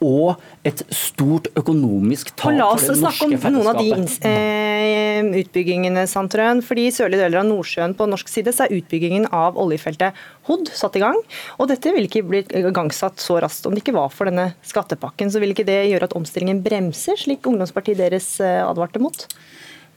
og 0.00 0.40
et 0.66 0.80
stort 0.94 1.48
økonomisk 1.58 2.32
tap 2.34 2.48
for 2.48 2.56
det 2.56 2.60
norske 2.60 2.96
fellesskapet. 2.96 2.96
La 2.96 2.96
oss 2.96 3.00
snakke 3.00 3.48
om 3.48 3.56
noen 3.56 3.70
av 3.70 3.80
de 3.80 4.28
eh, 4.30 5.40
utbyggingene, 5.42 6.06
Sandtrøen. 6.10 6.62
Fordi 6.64 6.86
I 6.88 6.94
sørlige 6.94 7.22
deler 7.24 7.42
av 7.42 7.48
Nordsjøen 7.50 7.94
på 7.98 8.08
norsk 8.10 8.32
side 8.32 8.54
så 8.56 8.66
er 8.66 8.76
utbyggingen 8.80 9.28
av 9.36 9.60
oljefeltet 9.60 10.16
Hod 10.48 10.72
satt 10.74 10.96
i 10.98 11.04
gang. 11.04 11.20
Og 11.60 11.70
dette 11.70 11.92
ville 11.94 12.08
ikke 12.08 12.24
blitt 12.26 12.54
igangsatt 12.56 13.20
så 13.22 13.38
raskt 13.44 13.68
om 13.68 13.76
det 13.76 13.84
ikke 13.84 13.96
var 13.98 14.12
for 14.14 14.30
denne 14.30 14.50
skattepakken. 14.66 15.32
Så 15.32 15.42
vil 15.42 15.54
ikke 15.54 15.68
det 15.68 15.82
gjøre 15.90 16.08
at 16.08 16.16
omstillingen 16.16 16.64
bremser, 16.64 17.20
slik 17.20 17.46
ungdomspartiet 17.48 18.00
deres 18.00 18.32
eh, 18.44 18.60
advarte 18.64 19.02
mot? 19.02 19.28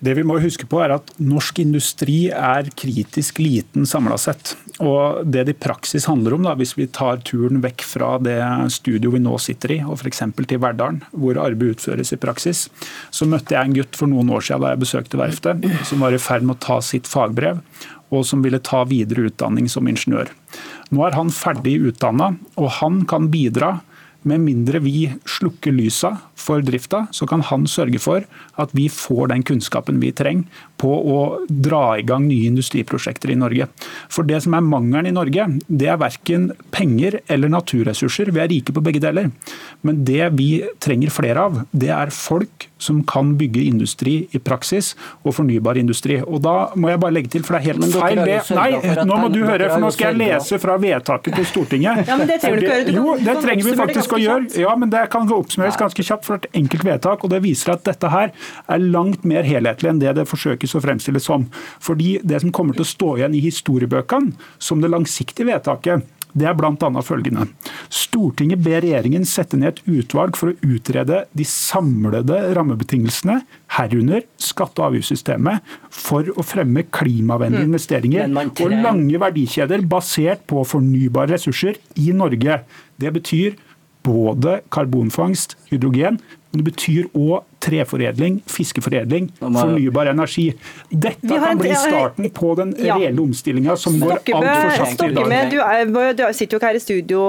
Det 0.04 0.14
vi 0.18 0.24
må 0.28 0.36
huske 0.44 0.68
på 0.68 0.82
er 0.84 0.92
at 0.98 1.14
Norsk 1.24 1.62
industri 1.64 2.28
er 2.28 2.68
kritisk 2.76 3.38
liten 3.40 3.86
samla 3.88 4.18
sett. 4.20 4.56
Og 4.84 5.24
Det 5.24 5.46
det 5.48 5.56
i 5.56 5.62
praksis 5.66 6.08
handler 6.10 6.36
om, 6.36 6.44
da, 6.44 6.56
hvis 6.60 6.76
vi 6.76 6.90
tar 6.92 7.22
turen 7.24 7.62
vekk 7.64 7.86
fra 7.88 8.18
det 8.20 8.40
studioet 8.74 9.16
vi 9.16 9.22
nå 9.24 9.38
sitter 9.40 9.76
i, 9.78 9.80
og 9.86 9.96
f.eks. 10.02 10.26
til 10.36 10.60
Verdalen, 10.60 11.04
hvor 11.12 11.40
arbeid 11.40 11.78
utføres 11.78 12.12
i 12.12 12.20
praksis, 12.20 12.68
så 13.12 13.28
møtte 13.30 13.56
jeg 13.56 13.64
en 13.64 13.78
gutt 13.78 13.96
for 13.96 14.12
noen 14.12 14.34
år 14.34 14.44
siden 14.44 14.66
da 14.66 14.74
jeg 14.74 14.84
besøkte 14.84 15.22
verftet, 15.22 15.68
som 15.88 16.04
var 16.04 16.16
i 16.16 16.22
ferd 16.22 16.44
med 16.44 16.58
å 16.58 16.64
ta 16.68 16.82
sitt 16.84 17.08
fagbrev, 17.08 17.64
og 18.14 18.28
som 18.28 18.44
ville 18.44 18.60
ta 18.60 18.84
videre 18.90 19.30
utdanning 19.30 19.70
som 19.72 19.88
ingeniør. 19.88 20.30
Nå 20.92 21.08
er 21.08 21.16
han 21.16 21.32
ferdig 21.34 21.80
utdanna, 21.90 22.34
og 22.60 22.70
han 22.82 23.04
kan 23.10 23.32
bidra 23.34 23.78
med 24.30 24.44
mindre 24.44 24.82
vi 24.84 25.12
slukker 25.30 25.76
lysa 25.76 26.16
for 26.40 26.64
drifta, 26.66 27.06
så 27.12 27.28
kan 27.30 27.44
han 27.46 27.68
sørge 27.70 28.00
for 28.02 28.26
at 28.60 28.76
vi 28.76 28.88
får 28.92 29.32
den 29.34 29.44
kunnskapen 29.48 30.02
vi 30.04 30.14
trenger 30.16 30.48
på 30.82 30.92
å 30.92 31.20
dra 31.48 31.98
i 32.00 32.06
gang 32.08 32.26
nye 32.28 32.50
industriprosjekter 32.52 33.32
i 33.34 33.40
Norge. 33.40 33.70
For 34.12 34.28
Det 34.28 34.42
som 34.44 34.56
er 34.58 34.66
mangelen 34.66 35.08
i 35.10 35.16
Norge, 35.16 35.48
det 35.68 35.90
er 35.92 36.00
verken 36.02 36.52
penger 36.72 37.20
eller 37.32 37.52
naturressurser. 37.52 38.32
Vi 38.34 38.42
er 38.44 38.52
rike 38.52 38.74
på 38.76 38.84
begge 38.84 39.02
deler. 39.04 39.32
Men 39.82 40.04
det 40.08 40.32
vi 40.38 40.64
trenger 40.84 41.14
flere 41.14 41.48
av, 41.48 41.64
det 41.72 41.92
er 41.94 42.14
folk 42.14 42.70
som 42.84 43.00
kan 43.08 43.34
bygge 43.40 43.64
industri 43.64 44.16
i 44.36 44.40
praksis, 44.44 44.94
og 45.24 45.36
fornybar 45.38 45.80
industri. 45.80 46.20
Og 46.22 46.42
Da 46.44 46.74
må 46.76 46.90
jeg 46.92 47.00
bare 47.00 47.16
legge 47.16 47.32
til, 47.32 47.44
for 47.48 47.56
det 47.56 47.62
er 47.62 47.68
helt 47.72 47.94
feil 47.94 48.20
det 48.20 48.40
Nei, 48.58 49.06
nå 49.08 49.20
må 49.22 49.30
du 49.32 49.40
høre, 49.46 49.70
for 49.72 49.80
nå 49.80 49.92
skal 49.96 50.12
jeg 50.12 50.20
lese 50.20 50.60
fra 50.60 50.76
vedtaket 50.82 51.38
på 51.38 51.46
Stortinget. 51.48 52.04
Ja, 52.10 52.18
men 52.20 52.28
Det 52.28 52.42
trenger 52.42 52.60
du 52.60 52.66
ikke 52.66 52.80
gjøre. 52.82 52.96
Jo, 52.98 53.16
det 53.24 53.38
trenger 53.46 53.70
vi 53.70 53.76
faktisk 53.80 54.18
å 54.18 54.20
gjøre. 54.20 54.50
Ja, 54.60 54.76
men 54.76 54.92
Det 54.94 55.06
kan 55.14 55.32
oppsummeres 55.32 55.80
ganske 55.80 56.04
kjapt 56.04 56.28
for 56.28 56.42
et 56.42 56.50
enkelt 56.54 56.84
vedtak. 56.84 57.24
og 57.24 57.32
Det 57.32 57.42
viser 57.46 57.74
at 57.78 57.86
dette 57.88 58.12
her 58.12 58.34
er 58.68 58.80
langt 58.84 59.24
mer 59.24 59.48
helhetlig 59.48 59.90
enn 59.90 60.04
det 60.04 60.16
det 60.18 60.28
forsøkes 60.64 60.76
og 60.78 60.84
fremstilles 60.88 61.28
som. 61.28 61.48
Fordi 61.80 62.20
Det 62.24 62.42
som 62.42 62.52
kommer 62.52 62.74
til 62.74 62.84
å 62.84 62.94
stå 62.94 63.18
igjen 63.18 63.36
i 63.36 63.44
historiebøkene 63.44 64.34
som 64.60 64.82
det 64.82 64.92
langsiktige 64.92 65.48
vedtaket, 65.48 66.04
det 66.34 66.48
er 66.48 66.56
bl.a. 66.58 67.02
følgende. 67.06 67.46
Stortinget 67.94 68.58
ber 68.64 68.82
regjeringen 68.82 69.24
sette 69.24 69.56
ned 69.56 69.68
et 69.70 69.82
utvalg 69.86 70.36
for 70.36 70.50
å 70.50 70.56
utrede 70.66 71.28
de 71.32 71.46
samlede 71.46 72.56
rammebetingelsene, 72.58 73.44
herunder 73.78 74.24
skatte- 74.42 74.82
og 74.82 74.96
avgiftssystemet, 74.96 75.62
for 75.92 76.26
å 76.34 76.42
fremme 76.42 76.88
klimavennlige 76.90 77.68
mm. 77.68 77.70
investeringer 77.70 78.34
og 78.34 78.74
lange 78.82 79.22
verdikjeder 79.22 79.86
basert 79.86 80.42
på 80.50 80.66
fornybare 80.66 81.36
ressurser 81.36 81.78
i 82.02 82.10
Norge. 82.18 82.64
Det 82.98 83.14
betyr 83.14 83.54
både 84.04 84.64
karbonfangst, 84.74 85.54
hydrogen, 85.70 86.18
men 86.54 86.62
det 86.62 86.68
betyr 86.68 87.08
òg 87.18 87.48
treforedling, 87.64 88.36
fiskeforedling, 88.52 89.32
fornybar 89.40 90.12
energi. 90.12 90.52
Dette 90.92 91.40
kan 91.42 91.58
bli 91.58 91.72
starten 91.74 92.28
på 92.36 92.52
den 92.60 92.76
reelle 92.78 93.24
omstillinga 93.24 93.74
som 93.80 93.98
går 93.98 94.20
altfor 94.20 94.76
sakte 94.78 95.08
i 95.10 95.16
dag. 95.16 95.50
Du, 95.50 95.58
er, 95.64 96.14
du 96.14 96.22
sitter 96.38 96.54
jo 96.54 96.60
ikke 96.62 96.70
her 96.70 96.78
i 96.78 96.84
studio 96.84 97.24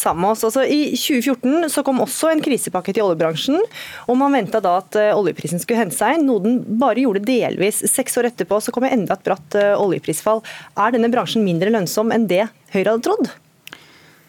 sammen 0.00 0.24
med 0.24 0.30
oss. 0.30 0.46
Altså, 0.48 0.64
I 0.64 0.94
2014 0.96 1.68
så 1.76 1.84
kom 1.84 2.00
også 2.06 2.32
en 2.32 2.40
krisepakke 2.46 2.96
til 2.96 3.04
oljebransjen. 3.04 3.60
og 4.08 4.20
Man 4.22 4.38
venta 4.38 4.64
da 4.64 4.78
at 4.80 4.96
eh, 4.96 5.12
oljeprisen 5.12 5.60
skulle 5.60 5.82
hente 5.84 5.98
seg, 5.98 6.24
noe 6.24 6.40
den 6.46 6.58
bare 6.80 7.04
gjorde 7.04 7.26
delvis. 7.28 7.84
Seks 7.92 8.16
år 8.16 8.32
etterpå 8.32 8.62
så 8.64 8.72
kom 8.72 8.88
enda 8.88 9.18
et 9.18 9.28
bratt 9.28 9.60
eh, 9.60 9.74
oljeprisfall. 9.76 10.40
Er 10.80 10.96
denne 10.96 11.12
bransjen 11.12 11.44
mindre 11.44 11.68
lønnsom 11.74 12.16
enn 12.16 12.30
det 12.32 12.46
Høyre 12.72 12.94
hadde 12.94 13.04
trodd? 13.10 13.34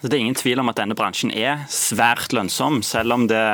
Det 0.03 0.13
er 0.13 0.21
ingen 0.21 0.37
tvil 0.37 0.59
om 0.61 0.69
at 0.69 0.77
denne 0.77 0.93
bransjen 0.97 1.31
er 1.33 1.63
svært 1.71 2.35
lønnsom, 2.35 2.83
selv 2.85 3.15
om 3.15 3.29
det 3.31 3.45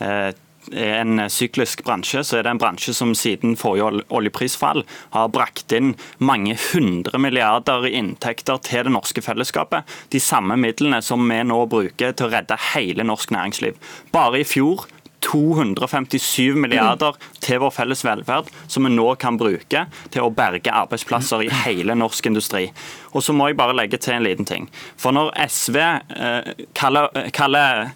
en 0.00 1.30
syklisk 1.30 1.84
bransje, 1.84 2.22
så 2.24 2.38
er 2.38 2.46
det 2.46 2.54
en 2.54 2.60
bransje 2.60 2.94
som 2.96 3.12
siden 3.18 3.56
forrige 3.60 4.04
oljeprisfall 4.14 4.84
har 5.14 5.32
brakt 5.34 5.72
inn 5.76 5.94
mange 6.18 6.56
hundre 6.70 7.20
milliarder 7.20 7.86
i 7.88 7.94
inntekter 7.98 8.60
til 8.64 8.88
det 8.88 8.94
norske 8.94 9.24
fellesskapet. 9.24 9.84
De 10.14 10.20
samme 10.22 10.56
midlene 10.60 11.02
som 11.04 11.24
vi 11.28 11.42
nå 11.44 11.60
bruker 11.70 12.16
til 12.16 12.28
å 12.28 12.34
redde 12.34 12.60
hele 12.72 13.06
norsk 13.06 13.34
næringsliv. 13.34 13.78
Bare 14.14 14.40
i 14.40 14.48
fjor 14.48 14.86
257 15.24 16.54
milliarder 16.60 17.16
til 17.42 17.60
vår 17.62 17.72
felles 17.74 18.04
velferd, 18.06 18.50
som 18.70 18.86
vi 18.86 18.92
nå 18.92 19.06
kan 19.20 19.38
bruke 19.40 19.86
til 20.12 20.24
å 20.24 20.32
berge 20.34 20.72
arbeidsplasser 20.72 21.46
i 21.46 21.50
hele 21.64 21.96
norsk 21.98 22.28
industri. 22.30 22.68
Og 23.14 23.22
så 23.22 23.34
må 23.36 23.48
jeg 23.48 23.58
bare 23.58 23.76
legge 23.76 24.00
til 24.02 24.16
en 24.16 24.26
liten 24.26 24.48
ting. 24.48 24.66
For 25.00 25.14
når 25.14 25.32
SV 25.46 25.78
eh, 25.80 26.50
kaller, 26.76 27.10
kaller, 27.36 27.94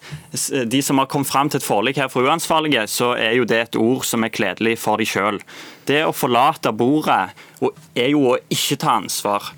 de 0.64 0.82
som 0.85 1.00
har 1.02 1.11
kommet 1.11 1.30
fram 1.30 1.50
til 1.50 1.61
et 1.61 1.66
forlik 1.66 1.99
her 2.00 2.12
for 2.12 2.26
uansvarlige, 2.26 2.87
så 2.90 3.14
er 3.18 3.35
jo 3.38 3.49
det 3.49 3.61
et 3.64 3.80
ord 3.80 4.06
som 4.06 4.25
er 4.25 4.35
kledelig 4.35 4.78
for 4.82 5.00
de 5.00 5.08
sjøl. 5.08 5.42
Det 5.88 6.04
å 6.04 6.14
forlate 6.14 6.73
bordet 6.76 7.35
er 7.99 8.11
jo 8.12 8.28
å 8.32 8.38
ikke 8.52 8.78
ta 8.80 8.99
ansvar. 9.00 9.52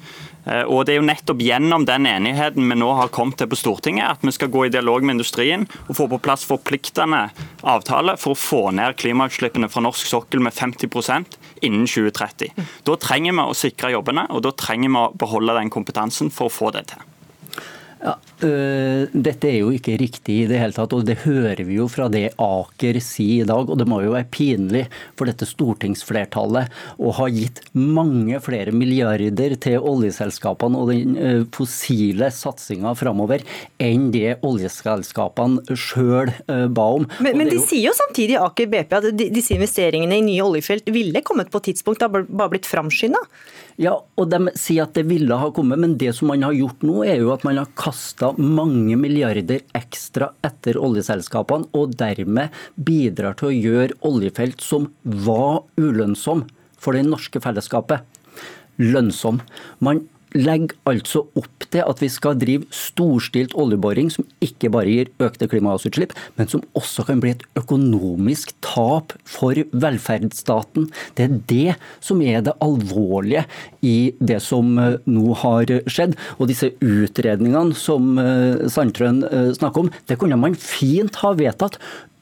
Eh, 0.46 0.62
og 0.62 0.86
Det 0.86 0.94
er 0.94 1.00
jo 1.00 1.06
nettopp 1.06 1.42
gjennom 1.44 1.84
den 1.88 2.08
enigheten 2.08 2.68
vi 2.70 2.78
nå 2.78 2.90
har 2.96 3.12
kommet 3.12 3.38
til 3.40 3.50
på 3.50 3.58
Stortinget, 3.58 4.16
at 4.16 4.24
vi 4.24 4.32
skal 4.34 4.52
gå 4.52 4.66
i 4.66 4.72
dialog 4.72 5.04
med 5.04 5.18
industrien 5.18 5.66
og 5.88 5.96
få 5.98 6.08
på 6.10 6.20
plass 6.22 6.46
forpliktende 6.48 7.26
avtale 7.62 8.16
for 8.20 8.34
å 8.34 8.40
få 8.40 8.62
ned 8.76 8.96
klimautslippene 9.00 9.70
fra 9.70 9.84
norsk 9.84 10.06
sokkel 10.06 10.42
med 10.44 10.56
50% 10.56 11.38
innen 11.66 11.86
2030. 11.86 12.54
Da 12.84 12.96
trenger 12.96 13.36
vi 13.36 13.46
å 13.46 13.56
sikre 13.56 13.92
jobbene, 13.94 14.26
og 14.30 14.44
da 14.46 14.54
trenger 14.56 14.88
vi 14.88 15.00
å 15.04 15.10
beholde 15.20 15.58
den 15.58 15.72
kompetansen 15.72 16.32
for 16.32 16.48
å 16.48 16.54
få 16.60 16.72
det 16.74 16.88
til. 16.94 17.09
Ja, 18.00 18.14
øh, 18.46 19.10
dette 19.12 19.48
er 19.50 19.58
jo 19.58 19.72
ikke 19.76 19.98
riktig 20.00 20.36
i 20.40 20.46
det 20.48 20.56
hele 20.62 20.72
tatt, 20.72 20.94
og 20.96 21.04
det 21.04 21.18
hører 21.26 21.60
vi 21.68 21.76
jo 21.76 21.84
fra 21.92 22.06
det 22.12 22.30
Aker 22.40 22.96
sier 23.04 23.44
i 23.44 23.48
dag. 23.48 23.68
Og 23.68 23.76
det 23.76 23.86
må 23.90 23.98
jo 24.00 24.14
være 24.14 24.28
pinlig 24.32 24.86
for 25.18 25.28
dette 25.28 25.48
stortingsflertallet 25.48 26.72
å 26.96 27.12
ha 27.18 27.28
gitt 27.28 27.60
mange 27.76 28.40
flere 28.40 28.72
milliarder 28.72 29.56
til 29.60 29.84
oljeselskapene 29.92 30.80
og 30.80 30.92
den 30.94 31.18
øh, 31.20 31.44
fossile 31.52 32.30
satsinga 32.32 32.94
framover 32.96 33.44
enn 33.82 34.08
det 34.14 34.38
oljeselskapene 34.48 35.76
sjøl 35.76 36.32
øh, 36.32 36.66
ba 36.72 36.88
om. 36.96 37.08
Men, 37.20 37.36
men 37.36 37.52
de 37.52 37.60
jo... 37.60 37.66
sier 37.68 37.90
jo 37.90 37.96
samtidig 38.00 38.40
Aker 38.40 38.72
BP 38.72 38.96
at 38.96 39.10
disse 39.20 39.58
investeringene 39.58 40.22
i 40.22 40.24
nye 40.24 40.48
oljefelt 40.48 40.88
ville 40.94 41.20
kommet 41.26 41.52
på 41.52 41.60
et 41.60 41.74
tidspunkt, 41.74 42.00
det 42.00 42.08
har 42.08 42.24
bare 42.24 42.54
blitt 42.56 42.68
framskynda? 42.68 43.20
Ja, 43.80 43.94
og 43.96 44.28
De 44.28 44.52
sier 44.60 44.84
at 44.84 44.96
det 44.96 45.06
ville 45.08 45.36
ha 45.40 45.48
kommet, 45.56 45.80
men 45.80 45.96
det 46.00 46.12
som 46.16 46.28
man 46.28 46.42
har 46.44 46.52
gjort 46.56 46.82
nå, 46.84 46.98
er 47.06 47.22
jo 47.22 47.30
at 47.32 47.46
man 47.46 47.60
har 47.62 47.70
kasta 47.90 48.30
mange 48.38 48.94
milliarder 49.00 49.64
ekstra 49.74 50.30
etter 50.46 50.78
oljeselskapene, 50.78 51.66
og 51.74 51.96
dermed 51.98 52.54
bidrar 52.78 53.36
til 53.38 53.50
å 53.50 53.56
gjøre 53.56 53.98
oljefelt 54.06 54.62
som 54.62 54.88
var 55.02 55.64
ulønnsom 55.80 56.46
for 56.80 56.96
det 56.96 57.04
norske 57.08 57.42
fellesskapet, 57.42 58.06
lønnsom. 58.80 59.42
Man 59.82 60.06
legger 60.36 60.76
altså 60.88 61.24
opp 61.38 61.66
til 61.70 61.84
at 61.84 62.00
vi 62.02 62.08
skal 62.10 62.38
drive 62.38 62.66
storstilt 62.74 63.54
oljeboring 63.58 64.10
som 64.12 64.26
ikke 64.44 64.70
bare 64.72 64.90
gir 64.90 65.10
økte 65.22 65.48
klimagassutslipp, 65.50 66.14
men 66.38 66.50
som 66.50 66.64
også 66.78 67.04
kan 67.08 67.22
bli 67.22 67.34
et 67.34 67.44
økonomisk 67.58 68.52
tap 68.64 69.14
for 69.28 69.58
velferdsstaten. 69.70 70.90
Det 71.18 71.26
er 71.26 71.38
det 71.50 71.76
som 72.04 72.22
er 72.22 72.44
det 72.46 72.56
alvorlige 72.64 73.46
i 73.86 74.12
det 74.18 74.40
som 74.44 74.76
eh, 74.80 74.98
nå 75.10 75.34
har 75.42 75.70
skjedd. 75.90 76.16
Og 76.38 76.50
disse 76.50 76.72
utredningene 76.84 77.76
som 77.78 78.18
eh, 78.20 78.66
Sandtrøen 78.70 79.22
eh, 79.30 79.50
snakker 79.56 79.86
om, 79.86 79.92
det 80.10 80.18
kunne 80.20 80.38
man 80.40 80.58
fint 80.58 81.20
ha 81.22 81.34
vedtatt 81.38 81.78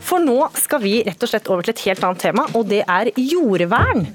For 0.07 0.23
nå 0.23 0.37
skal 0.55 0.79
vi 0.83 1.01
rett 1.03 1.23
og 1.23 1.29
slett 1.29 1.49
over 1.51 1.65
til 1.67 1.73
et 1.73 1.83
helt 1.89 2.05
annet 2.07 2.21
tema, 2.23 2.45
og 2.55 2.69
det 2.69 2.79
er 2.87 3.09
jordvern. 3.19 4.05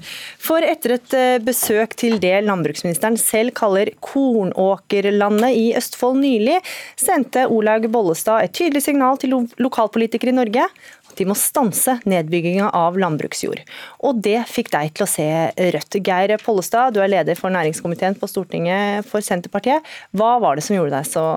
For 0.41 0.65
etter 0.65 0.95
et 0.95 1.15
eh, 1.17 1.35
besøk 1.43 1.93
til 1.99 2.17
det 2.23 2.33
landbruksministeren 2.47 3.19
selv 3.21 3.53
kaller 3.57 3.93
kornåkerlandet 4.01 5.53
i 5.59 5.67
Østfold 5.77 6.17
nylig, 6.23 6.57
sendte 6.97 7.45
Olaug 7.45 7.85
Bollestad 7.93 8.41
et 8.41 8.57
tydelig 8.57 8.81
signal 8.87 9.21
til 9.21 9.37
lokalpolitikere 9.61 10.33
i 10.33 10.39
Norge. 10.41 10.67
at 11.13 11.17
De 11.19 11.29
må 11.29 11.37
stanse 11.37 11.99
nedbygginga 12.09 12.71
av 12.73 12.97
landbruksjord. 12.97 13.61
Og 14.01 14.21
det 14.25 14.39
fikk 14.49 14.73
deg 14.73 14.95
til 14.97 15.05
å 15.05 15.11
se 15.13 15.29
rødt. 15.77 16.01
Geir 16.01 16.39
Pollestad, 16.41 16.97
du 16.97 17.03
er 17.05 17.11
leder 17.13 17.37
for 17.37 17.53
næringskomiteen 17.53 18.17
på 18.17 18.29
Stortinget 18.31 19.05
for 19.05 19.21
Senterpartiet. 19.21 19.85
Hva 20.09 20.39
var 20.41 20.57
det 20.57 20.65
som 20.65 20.79
gjorde 20.79 20.97
deg 20.97 21.11
så 21.13 21.27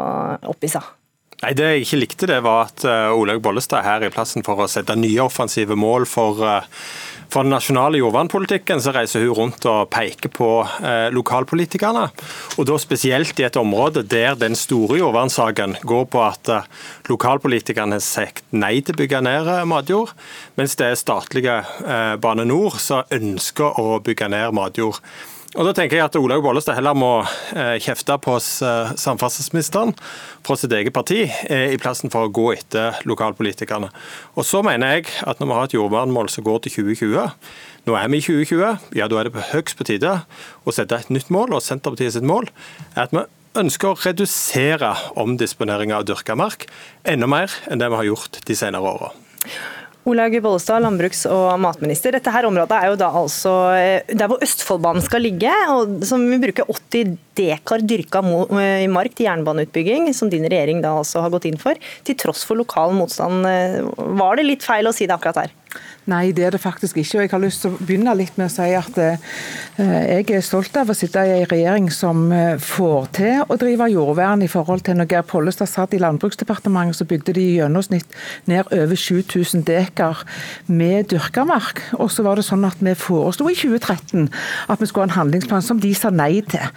opphissa? 0.49 0.87
Nei, 1.43 1.53
Det 1.53 1.67
jeg 1.69 1.85
ikke 1.85 2.01
likte, 2.01 2.31
det 2.31 2.39
var 2.47 2.71
at 2.71 2.87
uh, 2.89 3.13
Olaug 3.17 3.43
Bollestad 3.45 3.85
her 3.85 4.07
i 4.07 4.13
plassen 4.13 4.45
for 4.47 4.63
å 4.63 4.71
sette 4.71 4.97
nye 4.97 5.21
offensive 5.25 5.77
mål 5.77 6.09
for 6.09 6.41
uh, 6.41 6.63
For 7.33 7.43
den 7.43 7.53
nasjonale 7.53 7.99
jordvernpolitikken 7.99 8.81
så 8.83 8.93
reiser 8.95 9.25
hun 9.27 9.35
rundt 9.35 9.67
og 9.67 9.89
peker 9.91 10.31
på 10.31 10.51
eh, 10.63 11.09
lokalpolitikerne. 11.15 12.05
Og 12.57 12.69
da 12.69 12.77
spesielt 12.79 13.41
i 13.43 13.47
et 13.49 13.59
område 13.59 14.05
der 14.07 14.39
den 14.39 14.55
store 14.59 15.01
jordvernsaken 15.01 15.79
går 15.83 16.05
på 16.13 16.23
at 16.23 16.53
eh, 16.55 16.69
lokalpolitikerne 17.11 17.99
har 17.99 18.05
sagt 18.05 18.47
nei 18.55 18.77
til 18.79 18.95
å 18.95 19.01
bygge 19.03 19.25
ned 19.27 19.51
eh, 19.57 19.65
matjord, 19.67 20.15
mens 20.55 20.79
det 20.79 20.93
er 20.93 21.01
statlige 21.01 21.59
eh, 21.83 22.15
Bane 22.23 22.47
Nor 22.47 22.79
som 22.83 23.11
ønsker 23.11 23.83
å 23.83 23.99
bygge 24.07 24.31
ned 24.31 24.55
matjord. 24.57 25.03
Og 25.57 25.65
da 25.65 25.73
tenker 25.73 25.97
jeg 25.97 26.05
at 26.05 26.17
Olaug 26.21 26.43
Bollestad 26.45 26.77
heller 26.77 26.97
må 26.97 27.11
eh, 27.57 27.79
kjefte 27.81 28.19
på 28.21 28.35
eh, 28.37 28.91
samferdselsministeren 29.01 29.95
fra 30.45 30.57
sitt 30.61 30.75
eget 30.77 30.93
parti, 30.93 31.23
eh, 31.49 31.73
i 31.73 31.79
plassen 31.81 32.13
for 32.13 32.27
å 32.27 32.33
gå 32.33 32.51
etter 32.53 32.99
lokalpolitikerne. 33.09 33.89
Og 34.37 34.45
så 34.45 34.61
mener 34.67 34.99
jeg 34.99 35.07
at 35.25 35.41
når 35.41 35.49
vi 35.49 35.57
har 35.57 35.71
et 35.71 35.77
jordvernmål 35.79 36.29
som 36.33 36.45
går 36.45 36.67
til 36.67 36.75
2020, 36.93 37.33
nå 37.89 37.97
er 37.97 38.13
vi 38.13 38.21
i 38.21 38.27
2020, 38.27 38.91
ja 39.01 39.09
da 39.09 39.23
er 39.23 39.31
det 39.31 39.47
høyst 39.55 39.79
på 39.79 39.87
tide 39.89 40.13
å 40.67 40.77
sette 40.77 41.01
et 41.01 41.15
nytt 41.17 41.33
mål. 41.33 41.57
Og 41.57 41.65
Senterpartiet 41.65 42.19
sitt 42.19 42.29
mål 42.29 42.51
er 42.93 43.07
at 43.07 43.17
vi 43.17 43.25
ønsker 43.57 43.95
å 43.95 44.01
redusere 44.03 44.93
omdisponeringa 45.17 46.03
av 46.03 46.05
dyrka 46.11 46.37
mark 46.37 46.69
enda 47.09 47.31
mer 47.33 47.55
enn 47.71 47.81
det 47.81 47.89
vi 47.89 48.03
har 48.03 48.11
gjort 48.11 48.43
de 48.45 48.59
senere 48.61 48.93
åra. 48.93 49.15
Olaug 50.07 50.37
Bollestad, 50.39 50.85
landbruks- 50.85 51.25
og 51.27 51.57
matminister. 51.59 52.15
Dette 52.15 52.31
her 52.31 52.47
området 52.47 52.77
er 52.79 52.93
jo 52.93 52.99
da 53.01 53.09
altså 53.19 53.55
eh, 53.75 54.13
der 54.15 54.31
hvor 54.31 54.43
Østfoldbanen 54.45 55.03
skal 55.03 55.25
ligge, 55.27 55.51
og 55.73 56.05
som 56.07 56.23
vil 56.31 56.43
bruke 56.45 56.67
80 56.71 57.17
dekar 57.37 57.83
dyrka 57.83 58.23
eh, 58.23 58.87
mark 58.93 59.17
til 59.19 59.27
jernbaneutbygging, 59.27 60.13
som 60.15 60.31
din 60.31 60.47
regjering 60.47 60.85
da 60.85 60.95
altså 61.01 61.25
har 61.25 61.35
gått 61.35 61.49
inn 61.51 61.59
for, 61.59 61.75
til 62.07 62.19
tross 62.23 62.47
for 62.47 62.59
lokal 62.61 62.95
motstand. 62.95 63.51
Eh, 63.51 63.83
var 64.23 64.39
det 64.39 64.47
litt 64.47 64.67
feil 64.67 64.87
å 64.87 64.95
si 64.95 65.11
det 65.11 65.17
akkurat 65.19 65.43
her? 65.43 65.57
Nei, 66.07 66.31
det 66.31 66.45
er 66.47 66.53
det 66.55 66.61
faktisk 66.63 67.01
ikke. 67.01 67.19
og 67.19 67.23
Jeg 67.25 67.31
har 67.33 67.41
lyst 67.43 67.65
til 67.65 67.73
å 67.75 67.79
begynne 67.81 68.13
litt 68.15 68.37
med 68.39 68.47
å 68.47 68.53
si 68.55 68.67
at 68.79 68.99
eh, 69.03 69.23
jeg 69.77 70.37
er 70.37 70.45
stolt 70.47 70.77
av 70.79 70.93
å 70.93 70.95
sitte 70.95 71.25
i 71.27 71.33
en 71.41 71.49
regjering 71.51 71.89
som 71.91 72.29
eh, 72.31 72.55
får 72.63 73.09
til 73.19 73.43
å 73.43 73.57
drive 73.59 73.89
jordvern 73.91 74.45
i 74.47 74.51
forhold 74.51 74.85
til 74.87 75.01
når 75.01 75.09
Geir 75.11 75.27
Pollestad 75.27 75.67
satt 75.67 75.97
i 75.97 76.01
Landbruksdepartementet, 76.03 77.01
så 77.01 77.09
bygde 77.11 77.35
de 77.35 77.43
i 77.43 77.57
gjennomsnitt 77.59 78.15
ned 78.47 78.71
over 78.71 78.95
7000 78.95 79.67
dekar 79.67 80.23
med 80.71 81.11
dyrka 81.11 81.43
mark. 81.49 81.83
Og 81.99 82.13
så 82.15 82.23
var 82.23 82.39
det 82.39 82.47
sånn 82.47 82.69
at 82.69 82.79
vi 82.79 82.95
foreslo 82.95 83.51
i 83.51 83.59
2013 83.59 84.31
at 84.71 84.79
vi 84.79 84.87
skulle 84.87 85.09
ha 85.09 85.11
en 85.11 85.19
handlingsplan 85.25 85.67
som 85.67 85.83
de 85.83 85.91
sa 85.91 86.15
nei 86.15 86.39
til. 86.47 86.71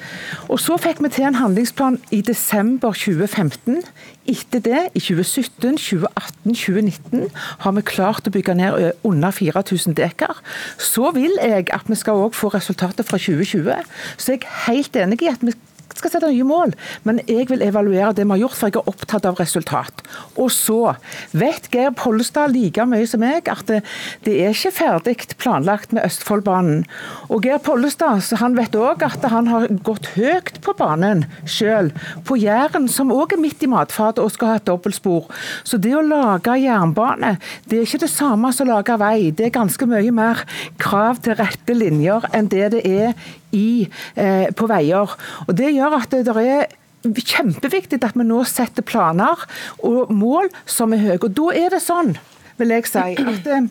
Og 0.49 0.57
så 0.57 0.79
fikk 0.81 1.03
vi 1.05 1.13
til 1.13 1.29
en 1.29 1.37
handlingsplan 1.37 2.01
i 2.17 2.23
desember 2.25 2.97
2015. 2.97 3.83
Etter 4.29 4.61
det, 4.61 4.81
i 4.93 5.01
2017, 5.01 5.77
2018, 5.77 6.53
2019, 6.53 7.29
har 7.65 7.73
vi 7.73 7.81
klart 7.81 8.27
å 8.29 8.33
bygge 8.33 8.53
ned 8.59 8.91
under 9.07 9.33
4000 9.33 9.97
dekar. 9.97 10.37
Så 10.77 11.09
vil 11.15 11.33
jeg 11.41 11.69
at 11.73 11.89
vi 11.89 11.97
skal 11.97 12.21
også 12.27 12.43
få 12.43 12.51
resultater 12.53 13.07
fra 13.07 13.17
2020. 13.17 13.73
Så 14.17 14.35
jeg 14.35 14.43
er 14.45 14.59
helt 14.67 14.99
enig 15.01 15.23
i 15.25 15.31
at 15.31 15.41
vi 15.41 15.55
skal 15.97 16.13
sette 16.13 16.29
nye 16.29 16.45
mål, 16.47 16.73
men 17.07 17.21
jeg 17.25 17.47
vil 17.49 17.63
evaluere 17.65 18.13
det 18.13 18.25
vi 18.27 18.35
har 18.35 18.43
gjort, 18.43 18.57
for 18.59 18.69
jeg 18.69 18.79
er 18.79 18.91
opptatt 18.91 19.25
av 19.25 19.39
resultat. 19.39 20.03
Og 20.37 20.51
så 20.53 20.93
vet 21.31 21.69
Geir 21.73 21.93
Pollestad 21.97 22.53
like 22.53 22.85
mye 22.89 23.07
som 23.09 23.23
meg 23.23 23.49
at 23.51 23.65
det, 23.69 23.81
det 24.27 24.35
er 24.43 24.53
ikke 24.53 24.75
ferdig 24.75 25.15
planlagt 25.39 25.93
med 25.95 26.05
Østfoldbanen. 26.05 26.85
Og 27.29 27.45
Geir 27.45 27.61
Pollestad 27.63 28.21
han 28.39 28.57
vet 28.57 28.77
òg 28.77 29.03
at 29.05 29.25
han 29.31 29.49
har 29.49 29.67
gått 29.85 30.11
høyt 30.15 30.59
på 30.65 30.75
banen 30.77 31.25
sjøl, 31.49 31.91
på 32.27 32.37
Jæren, 32.39 32.87
som 32.91 33.13
òg 33.13 33.35
er 33.35 33.41
midt 33.41 33.63
i 33.65 33.71
matfatet 33.71 34.23
og 34.23 34.33
skal 34.33 34.53
ha 34.53 34.59
et 34.59 34.67
dobbeltspor. 34.69 35.27
Så 35.67 35.79
det 35.81 35.95
å 35.97 36.05
lage 36.05 36.57
jernbane, 36.61 37.35
det 37.69 37.79
er 37.79 37.87
ikke 37.87 38.03
det 38.05 38.11
samme 38.13 38.51
som 38.55 38.69
å 38.69 38.77
lage 38.77 38.97
vei. 39.01 39.31
Det 39.35 39.49
er 39.49 39.55
ganske 39.55 39.89
mye 39.89 40.13
mer 40.15 40.45
krav 40.81 41.21
til 41.25 41.37
rette 41.39 41.75
linjer 41.75 42.29
enn 42.35 42.49
det 42.51 42.71
det 42.75 42.85
er 42.85 43.13
i, 43.55 43.89
eh, 44.15 44.49
på 44.55 44.67
veier. 44.69 45.15
Og 45.47 45.55
Det 45.55 45.73
gjør 45.73 46.01
at 46.01 46.09
det 46.11 46.35
er 46.35 46.67
kjempeviktig 47.03 48.01
at 48.03 48.17
vi 48.17 48.25
nå 48.27 48.43
setter 48.47 48.83
planer 48.83 49.39
og 49.83 50.11
mål 50.11 50.49
som 50.65 50.93
er 50.93 51.03
høye. 51.05 51.23
Og 51.23 51.33
Da 51.33 51.49
er 51.55 51.69
det 51.69 51.81
sånn, 51.81 52.17
vil 52.57 52.75
jeg 52.75 52.87
si, 52.87 52.99
at 52.99 53.47
eh, 53.47 53.67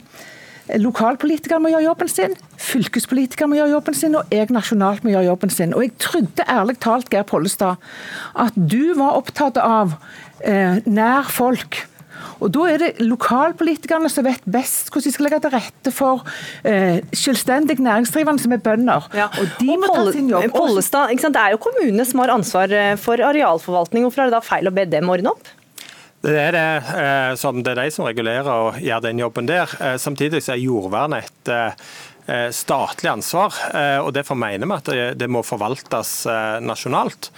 Lokalpolitikere 0.77 1.63
må 1.65 1.71
gjøre 1.73 1.87
jobben 1.87 2.11
sin, 2.13 2.35
fylkespolitikere 2.61 3.49
må 3.49 3.57
gjøre 3.57 3.73
jobben 3.73 3.95
sin, 3.97 4.17
og 4.19 4.35
jeg 4.35 4.51
nasjonalt 4.53 5.05
må 5.05 5.15
gjøre 5.15 5.31
jobben 5.31 5.53
sin. 5.53 5.73
Og 5.73 5.87
Jeg 5.87 5.95
trodde 6.05 6.45
ærlig 6.45 6.77
talt, 6.85 7.09
Geir 7.09 7.25
Pollestad, 7.25 7.81
at 8.37 8.53
du 8.57 8.93
var 8.99 9.17
opptatt 9.17 9.57
av 9.57 9.97
eh, 10.45 10.85
nær 10.85 11.31
folk. 11.33 11.87
Og 12.39 12.53
Da 12.55 12.67
er 12.71 12.83
det 12.83 12.91
lokalpolitikerne 13.03 14.11
som 14.13 14.27
vet 14.27 14.45
best 14.49 14.93
hvordan 14.93 15.09
de 15.09 15.15
skal 15.15 15.29
legge 15.29 15.43
til 15.45 15.55
rette 15.55 15.95
for 15.95 16.25
eh, 16.69 17.01
selvstendig 17.13 17.79
næringsdrivende 17.83 18.45
som 18.45 18.55
er 18.57 18.65
bønder. 18.65 19.09
Ja. 19.17 19.29
Og 19.39 19.55
de 19.61 19.71
og 19.75 19.85
må 19.85 19.93
ta 19.93 20.07
sin 20.15 20.33
jobb. 20.33 20.51
Pollestad, 20.55 21.15
Det 21.19 21.37
er 21.37 21.55
jo 21.55 21.63
kommunene 21.63 22.07
som 22.09 22.25
har 22.25 22.35
ansvar 22.35 22.73
eh, 22.73 22.97
for 23.01 23.21
arealforvaltning. 23.21 24.07
Hvorfor 24.07 24.25
er 24.25 24.31
det 24.31 24.39
da 24.39 24.45
feil 24.45 24.71
å 24.71 24.75
be 24.75 24.87
dem 24.89 25.11
ordne 25.11 25.35
opp? 25.35 25.55
Det 26.19 26.35
er 26.35 26.55
det, 26.55 26.69
eh, 26.99 27.33
som 27.39 27.63
det 27.63 27.73
er 27.73 27.85
de 27.85 27.91
som 27.95 28.07
regulerer 28.09 28.49
og 28.51 28.79
gjør 28.83 29.05
den 29.05 29.21
jobben 29.23 29.47
der. 29.47 29.71
Eh, 29.81 29.97
samtidig 30.03 30.43
så 30.43 30.57
er 30.57 30.65
jordvernet 30.65 31.29
et 31.29 31.51
eh, 32.27 32.49
statlig 32.51 33.13
ansvar, 33.13 33.55
eh, 33.71 33.99
og 34.03 34.11
Derfor 34.17 34.35
mener 34.35 34.67
vi 34.67 34.75
at 34.75 35.19
det, 35.19 35.31
må 35.31 35.45
forvaltes 35.47 36.27
nasjonalt. 36.61 37.31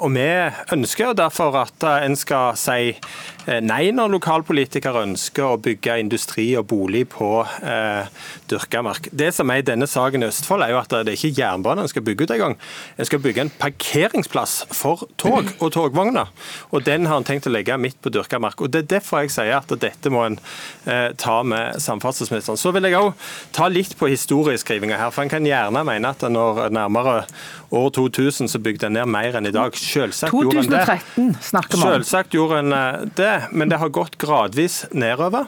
Og 0.00 0.08
Vi 0.16 0.28
ønsker 0.72 1.12
derfor 1.14 1.60
at 1.60 1.84
en 1.84 2.16
skal 2.16 2.56
si 2.56 2.96
Eh, 2.96 3.35
nei 3.46 3.92
når 3.94 4.10
lokalpolitikere 4.16 5.04
ønsker 5.06 5.52
å 5.54 5.60
bygge 5.62 5.98
industri 6.02 6.48
og 6.58 6.66
bolig 6.70 7.04
på 7.12 7.28
eh, 7.62 8.08
dyrka 8.50 8.82
mark. 8.82 9.08
Det 9.12 9.30
som 9.36 9.50
er 9.52 9.62
i 9.62 9.66
denne 9.66 9.86
saken 9.90 10.24
i 10.24 10.28
Østfold, 10.30 10.64
er 10.64 10.74
jo 10.74 10.80
at 10.80 10.90
det 11.06 11.12
er 11.12 11.18
ikke 11.18 11.40
jernbane 11.40 11.84
en 11.84 11.90
skal 11.90 12.04
bygge 12.06 12.26
ut 12.26 12.34
engang. 12.34 12.56
En 12.98 13.08
skal 13.08 13.22
bygge 13.22 13.44
en 13.44 13.52
parkeringsplass 13.60 14.56
for 14.74 15.06
tog 15.20 15.52
og 15.60 15.70
togvogner. 15.74 16.32
Og 16.74 16.84
Den 16.86 17.06
har 17.06 17.20
en 17.20 17.26
tenkt 17.26 17.46
å 17.46 17.52
legge 17.54 17.78
midt 17.78 18.00
på 18.02 18.10
dyrka 18.14 18.40
mark. 18.42 18.60
Og 18.60 18.72
Det 18.72 18.84
er 18.84 18.90
derfor 18.96 19.24
jeg 19.24 19.34
sier 19.36 19.56
at 19.58 19.76
dette 19.82 20.12
må 20.12 20.26
en 20.26 20.38
eh, 20.86 21.12
ta 21.18 21.38
med 21.46 21.78
samferdselsministeren. 21.82 22.58
Så 22.58 22.74
vil 22.74 22.88
jeg 22.88 22.98
òg 22.98 23.14
ta 23.56 23.70
litt 23.70 23.96
på 23.98 24.10
historieskrivinga 24.10 24.98
her. 24.98 25.14
for 25.14 25.22
En 25.22 25.32
kan 25.32 25.46
gjerne 25.46 25.84
mene 25.86 26.14
at 26.14 26.26
når 26.26 26.68
nærmere 26.74 27.24
år 27.70 27.90
2000 27.90 28.48
så 28.48 28.58
bygde 28.62 28.86
en 28.86 28.96
ned 28.98 29.06
mer 29.10 29.36
enn 29.38 29.48
i 29.48 29.54
dag. 29.54 29.74
Selvsagt 29.76 30.34
2013 30.34 31.34
snakker 31.42 31.76
vi 31.76 31.82
om. 31.82 31.94
Selvsagt 31.96 32.34
gjorde 32.34 32.60
en 32.62 32.74
eh, 32.76 33.06
det 33.18 33.32
men 33.50 33.68
det 33.68 33.76
har 33.80 33.88
gått 33.88 34.18
gradvis 34.18 34.84
nedover. 34.90 35.46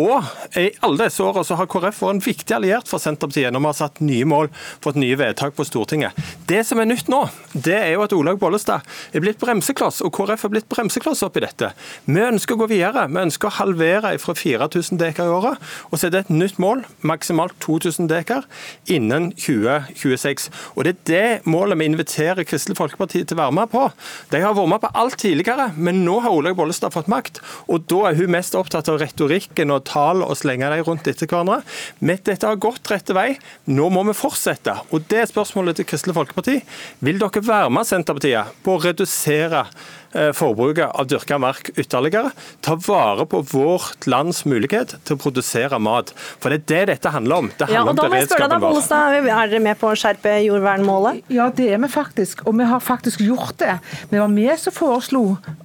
Og 0.00 0.24
i 0.56 0.70
alle 0.80 1.06
disse 1.06 1.20
årene 1.22 1.44
så 1.44 1.56
har 1.58 1.68
KrF 1.70 1.98
vært 2.00 2.16
en 2.16 2.22
viktig 2.24 2.54
alliert 2.56 2.88
for 2.88 3.02
Senterpartiet 3.02 3.52
når 3.52 3.62
vi 3.62 3.68
har 3.68 3.76
satt 3.76 4.00
nye 4.04 4.28
mål, 4.28 4.48
fått 4.84 4.98
nye 5.00 5.18
vedtak 5.20 5.56
på 5.56 5.66
Stortinget. 5.68 6.16
Det 6.48 6.62
som 6.66 6.80
er 6.80 6.88
nytt 6.88 7.10
nå, 7.12 7.20
det 7.52 7.76
er 7.76 7.92
jo 7.94 8.04
at 8.06 8.14
Olaug 8.16 8.40
Bollestad 8.40 8.86
er 9.12 9.24
blitt 9.24 9.40
bremsekloss, 9.42 10.00
og 10.06 10.12
KrF 10.16 10.46
er 10.48 10.54
blitt 10.54 10.68
bremsekloss 10.72 11.24
oppi 11.26 11.42
dette. 11.44 11.72
Vi 12.06 12.24
ønsker 12.24 12.56
å 12.56 12.62
gå 12.62 12.70
videre. 12.72 13.04
Vi 13.12 13.20
ønsker 13.26 13.50
å 13.50 13.56
halvere 13.58 14.14
fra 14.22 14.36
4000 14.38 15.00
dekar 15.00 15.28
i 15.28 15.36
året 15.36 15.72
og 15.90 16.00
sette 16.00 16.22
et 16.24 16.32
nytt 16.32 16.60
mål, 16.62 16.84
maksimalt 17.04 17.58
2000 17.64 18.08
dekar, 18.10 18.48
innen 18.90 19.30
2026. 19.36 20.48
Og 20.76 20.86
Det 20.86 20.92
er 20.92 21.02
det 21.12 21.50
målet 21.50 21.78
vi 21.78 21.90
inviterer 21.90 22.46
Kristelig 22.48 22.78
Folkeparti 22.78 23.22
til 23.24 23.36
å 23.36 23.42
være 23.44 23.56
med 23.60 23.70
på. 23.72 23.84
De 24.32 24.40
har 24.40 24.56
vært 24.56 24.72
med 24.72 24.82
på 24.82 24.92
alt 24.98 25.18
tidligere, 25.20 25.70
men 25.76 26.02
nå 26.06 26.18
har 26.24 26.32
Olaug 26.32 26.56
Bollestad 26.58 26.94
fått 26.94 27.10
makt, 27.12 27.42
og 27.68 27.86
da 27.90 28.08
er 28.10 28.18
hun 28.18 28.32
mest 28.32 28.56
opptatt 28.58 28.88
av 28.88 29.00
retorikken 29.02 29.72
og 29.72 29.81
tall 29.88 30.24
og 30.24 30.36
slenge 30.38 30.70
dem 30.72 30.84
rundt 30.86 31.08
etter 31.10 31.30
hverandre. 31.30 31.60
Men 32.00 32.20
dette 32.24 32.48
har 32.48 32.60
gått 32.62 32.90
rette 32.92 33.16
vei. 33.16 33.32
Nå 33.70 33.88
må 33.92 34.04
vi 34.08 34.16
fortsette. 34.16 34.76
Og 34.90 35.08
det 35.10 35.22
er 35.22 35.30
spørsmålet 35.30 35.80
til 35.80 35.88
Kristelig 35.88 36.16
Folkeparti. 36.18 36.60
Vil 37.04 37.20
dere 37.22 37.44
være 37.46 37.72
med 37.74 37.88
Senterpartiet 37.88 38.62
på 38.64 38.76
å 38.76 38.82
redusere 38.82 39.66
forbruket 40.12 40.92
av 40.92 41.08
dyrka 41.10 41.38
mark 41.42 41.70
ytterligere. 41.76 42.32
Ta 42.60 42.76
vare 42.86 43.26
på 43.26 43.42
vårt 43.52 44.06
lands 44.06 44.44
mulighet 44.48 44.96
til 45.06 45.16
å 45.16 45.20
produsere 45.22 45.78
mat. 45.82 46.12
For 46.42 46.52
det 46.52 46.62
er 46.62 46.86
det 46.86 46.96
dette 46.96 47.12
handler 47.14 47.44
om. 47.44 47.50
Det 47.56 47.68
handler 47.68 47.78
ja, 47.78 47.84
og 47.88 47.98
da 47.98 48.08
må 48.08 48.20
jeg 48.20 48.28
spørre 48.30 48.48
deg, 48.52 48.62
Bollestad, 48.62 49.16
Er 49.22 49.50
dere 49.50 49.62
med 49.64 49.78
på 49.80 49.90
å 49.90 49.96
skjerpe 49.98 50.34
jordvernmålet? 50.44 51.22
Ja, 51.32 51.48
det 51.54 51.68
er 51.74 51.80
vi 51.82 51.90
faktisk. 51.92 52.44
Og 52.46 52.56
vi 52.58 52.66
har 52.68 52.82
faktisk 52.82 53.22
gjort 53.24 53.58
det. 53.62 53.78
Vi 54.10 54.20
var 54.20 54.32
med 54.32 54.54
som 54.60 54.74
foreslo 54.74 55.22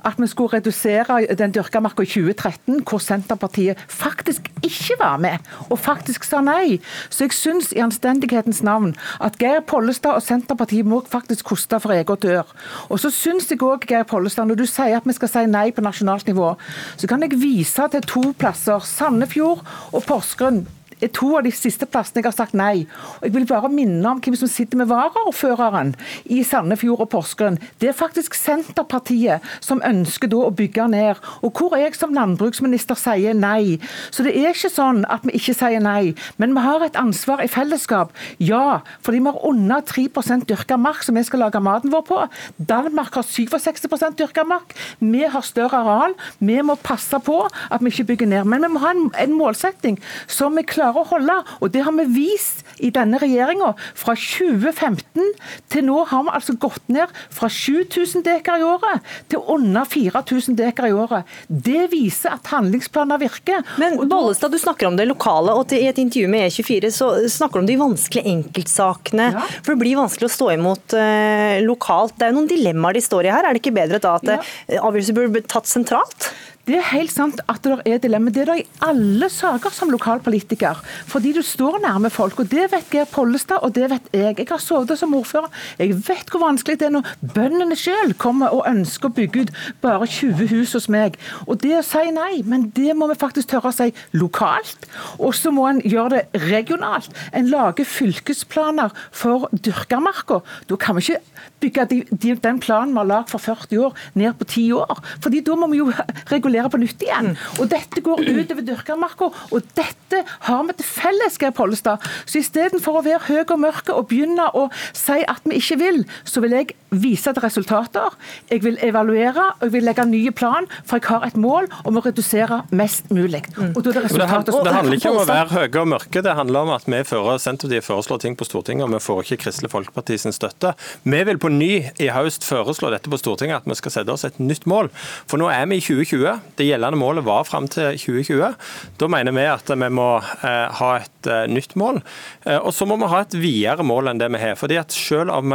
at 0.07 0.19
vi 0.21 0.29
skulle 0.31 0.57
redusere 0.57 1.19
den 1.37 1.55
dyrka 1.55 1.81
marka 1.83 2.05
i 2.05 2.09
2013, 2.09 2.81
hvor 2.87 3.03
Senterpartiet 3.03 3.79
faktisk 3.91 4.47
ikke 4.65 4.97
var 5.01 5.17
med, 5.21 5.43
og 5.69 5.79
faktisk 5.79 6.25
sa 6.27 6.41
nei. 6.43 6.79
Så 7.09 7.25
jeg 7.25 7.35
syns 7.35 7.73
i 7.75 7.81
anstendighetens 7.83 8.63
navn 8.65 8.95
at 9.23 9.37
Geir 9.41 9.63
Pollestad 9.67 10.17
og 10.19 10.25
Senterpartiet 10.25 10.87
må 10.87 11.01
faktisk 11.07 11.51
koste 11.51 11.79
for 11.83 11.95
egen 11.95 12.21
dør. 12.23 12.47
Og 12.89 13.01
så 13.01 13.11
syns 13.13 13.49
jeg 13.51 13.61
òg 13.65 13.85
Geir 13.89 14.07
Pollestad 14.07 14.36
Ropstad, 14.37 14.45
når 14.45 14.55
du 14.55 14.67
sier 14.69 14.97
at 14.97 15.05
vi 15.07 15.15
skal 15.15 15.29
si 15.31 15.45
nei 15.49 15.71
på 15.73 15.81
nasjonalt 15.81 16.27
nivå, 16.29 16.55
så 16.97 17.07
kan 17.09 17.23
jeg 17.23 17.39
vise 17.41 17.87
til 17.89 18.05
to 18.05 18.33
plasser, 18.37 18.79
Sandefjord 18.85 19.63
og 19.91 20.03
Porsgrunn 20.05 20.65
er 21.01 21.11
to 21.13 21.33
av 21.37 21.45
de 21.45 21.51
siste 21.53 21.87
plassene 21.89 22.21
jeg 22.21 22.29
har 22.29 22.35
sagt 22.35 22.55
nei. 22.57 22.85
Og 23.19 23.27
jeg 23.27 23.35
vil 23.35 23.47
bare 23.49 23.69
minne 23.71 24.09
om 24.09 24.21
hvem 24.23 24.37
som 24.39 24.49
sitter 24.51 24.79
med 24.79 24.89
varaordføreren 24.89 25.93
i 26.33 26.41
Sandefjord 26.47 27.03
og 27.05 27.11
Porsgrunn. 27.13 27.59
Det 27.81 27.91
er 27.91 27.97
faktisk 27.97 28.37
Senterpartiet 28.37 29.45
som 29.63 29.83
ønsker 29.85 30.31
da 30.31 30.43
å 30.47 30.53
bygge 30.55 30.87
ned. 30.91 31.21
Og 31.45 31.57
hvor 31.57 31.77
jeg 31.79 31.95
som 31.97 32.15
landbruksminister 32.15 32.97
sier 32.99 33.37
nei. 33.37 33.77
Så 34.11 34.25
det 34.25 34.35
er 34.37 34.53
ikke 34.53 34.71
sånn 34.73 35.03
at 35.11 35.25
vi 35.27 35.37
ikke 35.37 35.55
sier 35.57 35.83
nei. 35.83 36.15
Men 36.41 36.55
vi 36.57 36.65
har 36.65 36.85
et 36.85 36.99
ansvar 36.99 37.43
i 37.43 37.51
fellesskap. 37.51 38.13
Ja, 38.41 38.81
fordi 39.05 39.21
vi 39.21 39.31
har 39.31 39.45
under 39.47 39.85
3 39.85 40.07
dyrka 40.47 40.77
mark 40.77 41.03
som 41.03 41.15
vi 41.15 41.25
skal 41.27 41.45
lage 41.45 41.61
maten 41.63 41.93
vår 41.93 42.05
på. 42.07 42.19
Danmark 42.57 43.15
har 43.15 43.25
67 43.27 44.17
dyrka 44.17 44.45
mark. 44.47 44.75
Vi 44.99 45.23
har 45.23 45.45
større 45.45 45.83
areal. 45.83 46.17
Vi 46.39 46.59
må 46.61 46.75
passe 46.75 47.19
på 47.23 47.43
at 47.45 47.83
vi 47.83 47.91
ikke 47.93 48.09
bygger 48.13 48.27
ned. 48.33 48.45
Men 48.45 48.65
vi 48.65 48.73
må 48.73 48.83
ha 48.83 48.93
en, 48.95 49.09
en 49.17 49.37
målsetting 49.37 49.99
som 50.27 50.55
vi 50.57 50.65
klarer 50.67 50.86
å 50.95 51.05
holde. 51.09 51.35
Og 51.61 51.71
det 51.73 51.83
har 51.85 51.95
vi 51.97 52.07
vist 52.15 52.63
i 52.83 52.91
denne 52.93 53.19
regjeringa. 53.21 53.73
Fra 53.97 54.15
2015 54.17 55.33
til 55.71 55.87
nå 55.87 56.03
har 56.09 56.25
vi 56.27 56.33
altså 56.37 56.55
gått 56.61 56.83
ned 56.93 57.11
fra 57.33 57.49
7000 57.51 58.25
dekar 58.25 58.61
i 58.61 58.67
året 58.67 59.05
til 59.31 59.43
under 59.53 59.87
4000 59.87 60.57
dekar 60.59 60.89
i 60.89 60.95
året. 60.95 61.27
Det 61.47 61.87
viser 61.91 62.35
at 62.37 62.51
handlingsplaner 62.53 63.21
virker. 63.21 63.63
Men 63.81 63.99
Bollestad, 64.09 64.53
du 64.53 64.61
snakker 64.61 64.89
om 64.89 64.97
det 64.99 65.07
lokale, 65.09 65.55
og 65.57 65.73
i 65.75 65.87
et 65.89 66.01
intervju 66.01 66.31
med 66.31 66.47
E24 66.47 66.91
så 66.93 67.11
snakker 67.31 67.59
du 67.59 67.65
om 67.65 67.71
de 67.71 67.79
vanskelige 67.81 68.33
enkeltsakene. 68.33 69.31
Ja. 69.35 69.45
For 69.61 69.73
det 69.73 69.81
blir 69.83 69.99
vanskelig 69.99 70.29
å 70.29 70.35
stå 70.37 70.51
imot 70.55 70.97
uh, 70.97 71.57
lokalt. 71.65 72.17
Det 72.17 72.27
er 72.27 72.33
jo 72.33 72.39
noen 72.39 72.51
dilemmaer 72.51 72.97
de 72.97 73.05
står 73.05 73.27
i 73.27 73.33
her. 73.33 73.47
Er 73.47 73.55
det 73.55 73.63
ikke 73.63 73.77
bedre 73.77 74.01
da 74.03 74.17
at 74.19 74.29
ja. 74.37 74.37
Eh, 74.67 74.79
avgjørelser 74.81 75.17
burde 75.17 75.43
tatt 75.49 75.69
sentralt? 75.69 76.31
Det 76.67 76.75
er 76.75 76.87
helt 76.89 77.13
sant 77.13 77.39
at 77.47 77.63
det 77.63 77.77
er 77.87 77.99
dilemma. 78.03 78.31
Det 78.33 78.41
er 78.41 78.49
det 78.49 78.55
i 78.59 78.65
alle 78.83 79.29
saker 79.31 79.71
som 79.71 79.87
lokalpolitiker. 79.93 80.81
Fordi 81.07 81.29
du 81.37 81.39
står 81.39 81.77
nærme 81.85 82.09
folk. 82.11 82.41
og 82.41 82.49
Det 82.51 82.65
vet 82.73 82.89
Geir 82.91 83.05
Pollestad, 83.07 83.63
og 83.63 83.71
det 83.75 83.87
vet 83.89 84.09
jeg. 84.11 84.35
Jeg 84.37 84.47
har 84.49 84.59
sovet 84.59 84.99
som 84.99 85.15
ordfører. 85.15 85.47
Jeg 85.79 85.95
vet 85.95 86.27
hvor 86.27 86.43
vanskelig 86.43 86.79
det 86.81 86.89
er 86.89 86.91
når 86.97 87.07
bøndene 87.35 87.75
selv 87.79 88.17
kommer 88.19 88.51
og 88.51 88.67
ønsker 88.67 89.07
å 89.07 89.15
bygge 89.15 89.45
ut 89.45 89.53
bare 89.81 90.09
20 90.11 90.49
hus 90.51 90.73
hos 90.75 90.89
meg. 90.91 91.15
Og 91.47 91.61
det 91.63 91.71
å 91.77 91.85
si 91.87 92.03
nei, 92.11 92.41
men 92.43 92.67
det 92.75 92.97
må 92.99 93.07
vi 93.13 93.15
faktisk 93.15 93.53
tørre 93.53 93.71
å 93.71 93.77
si 93.77 93.87
lokalt. 94.11 94.89
Og 95.23 95.31
så 95.39 95.55
må 95.55 95.69
en 95.69 95.79
gjøre 95.87 96.17
det 96.17 96.43
regionalt. 96.49 97.15
En 97.31 97.47
lager 97.47 97.87
fylkesplaner 97.87 98.91
for 99.15 99.47
dyrkamarka. 99.55 100.41
Da 100.67 100.75
kan 100.75 100.99
vi 100.99 101.07
ikke 101.07 101.23
bygge 101.63 101.87
de, 101.93 102.03
de, 102.11 102.35
den 102.43 102.59
planen 102.59 102.91
vi 102.91 103.05
har 103.05 103.11
lagd 103.15 103.31
for 103.31 103.39
40 103.39 103.87
år, 103.87 103.97
ned 104.19 104.35
på 104.35 104.51
10 104.51 104.83
år. 104.83 105.03
Fordi 105.23 105.45
da 105.47 105.55
må 105.55 105.71
vi 105.71 105.79
jo 105.79 105.89
regulere 106.27 106.56
regulere 106.57 106.71
på 106.73 106.81
nytt 106.81 107.03
igjen. 107.05 107.35
Og 107.59 107.69
Dette 107.71 108.01
går 108.03 108.23
utover 108.25 108.65
dyrkermarka, 108.65 109.29
og 109.51 109.69
dette 109.77 110.23
har 110.47 110.63
vi 110.67 110.75
til 110.77 110.87
felles, 110.87 111.37
Geir 111.37 111.53
Pollestad. 111.55 112.03
Så 112.25 112.41
istedenfor 112.41 112.99
å 112.99 113.05
være 113.05 113.27
høy 113.27 113.43
og 113.45 113.59
mørke 113.61 113.93
og 113.95 114.07
begynne 114.09 114.49
å 114.55 114.67
si 114.95 115.21
at 115.27 115.43
vi 115.45 115.59
ikke 115.61 115.79
vil, 115.81 116.03
så 116.25 116.41
vil 116.43 116.55
jeg 116.57 116.75
vise 116.89 117.33
til 117.33 117.43
resultater. 117.43 118.15
Jeg 118.49 118.63
vil 118.63 118.77
evaluere 118.83 119.49
og 119.57 119.65
jeg 119.67 119.73
vil 119.75 119.87
legge 119.87 120.05
en 120.05 120.13
ny 120.13 120.23
plan, 120.31 120.67
for 120.87 121.01
jeg 121.01 121.09
har 121.09 121.27
et 121.27 121.37
mål 121.39 121.67
om 121.87 121.99
å 121.99 122.03
redusere 122.05 122.61
mest 122.71 123.11
mulig. 123.11 123.43
Og 123.57 123.81
da 123.83 123.91
er 123.91 123.99
det 123.99 124.05
resultater 124.07 124.53
det, 124.55 124.63
det 124.67 124.75
handler 124.77 124.99
ikke 124.99 125.11
om 125.11 125.21
å 125.21 125.27
være 125.27 125.53
høye 125.53 125.81
og 125.83 125.91
mørke, 125.93 126.23
det 126.23 126.35
handler 126.37 126.67
om 126.67 126.73
at 126.77 126.87
vi 126.87 127.03
fører, 127.07 127.41
Senterpartiet 127.43 127.85
foreslår 127.85 128.23
ting 128.23 128.37
på 128.39 128.47
Stortinget, 128.47 128.87
og 128.87 128.95
vi 128.95 129.03
får 129.03 129.23
ikke 129.25 129.41
Kristelig 129.45 129.71
Folkeparti 129.73 130.17
sin 130.21 130.35
støtte. 130.35 130.73
Vi 131.03 131.23
vil 131.27 131.41
på 131.41 131.51
ny 131.51 131.71
i 131.99 132.11
høst 132.15 132.47
foreslå 132.47 132.91
dette 132.93 133.11
på 133.11 133.19
Stortinget, 133.19 133.61
at 133.61 133.69
vi 133.69 133.77
skal 133.79 133.99
sette 133.99 134.15
oss 134.15 134.25
et 134.27 134.39
nytt 134.39 134.67
mål. 134.69 134.91
For 135.27 135.41
nå 135.41 135.51
er 135.51 135.67
vi 135.67 135.81
i 135.81 135.83
2020. 135.83 136.46
Det 136.57 136.65
gjeldende 136.65 136.99
målet 136.99 137.25
var 137.27 137.45
fram 137.47 137.67
til 137.69 137.97
2020. 137.99 138.55
Da 138.97 139.09
mener 139.11 139.35
vi 139.35 139.45
at 139.49 139.69
vi 139.69 139.89
må 139.93 140.07
eh, 140.17 140.79
ha 140.79 140.91
et 141.01 141.29
eh, 141.29 141.45
nytt 141.51 141.75
mål. 141.79 141.99
Eh, 142.45 142.57
og 142.57 142.71
så 142.75 142.87
må 142.87 142.97
vi 143.01 143.09
ha 143.11 143.21
et 143.23 143.35
videre 143.37 143.85
mål 143.85 144.11
enn 144.11 144.21
det 144.21 144.29
vi 144.33 144.41
har. 144.41 144.55
fordi 144.57 144.79
at 144.79 144.93
selv 144.93 145.33
om 145.33 145.53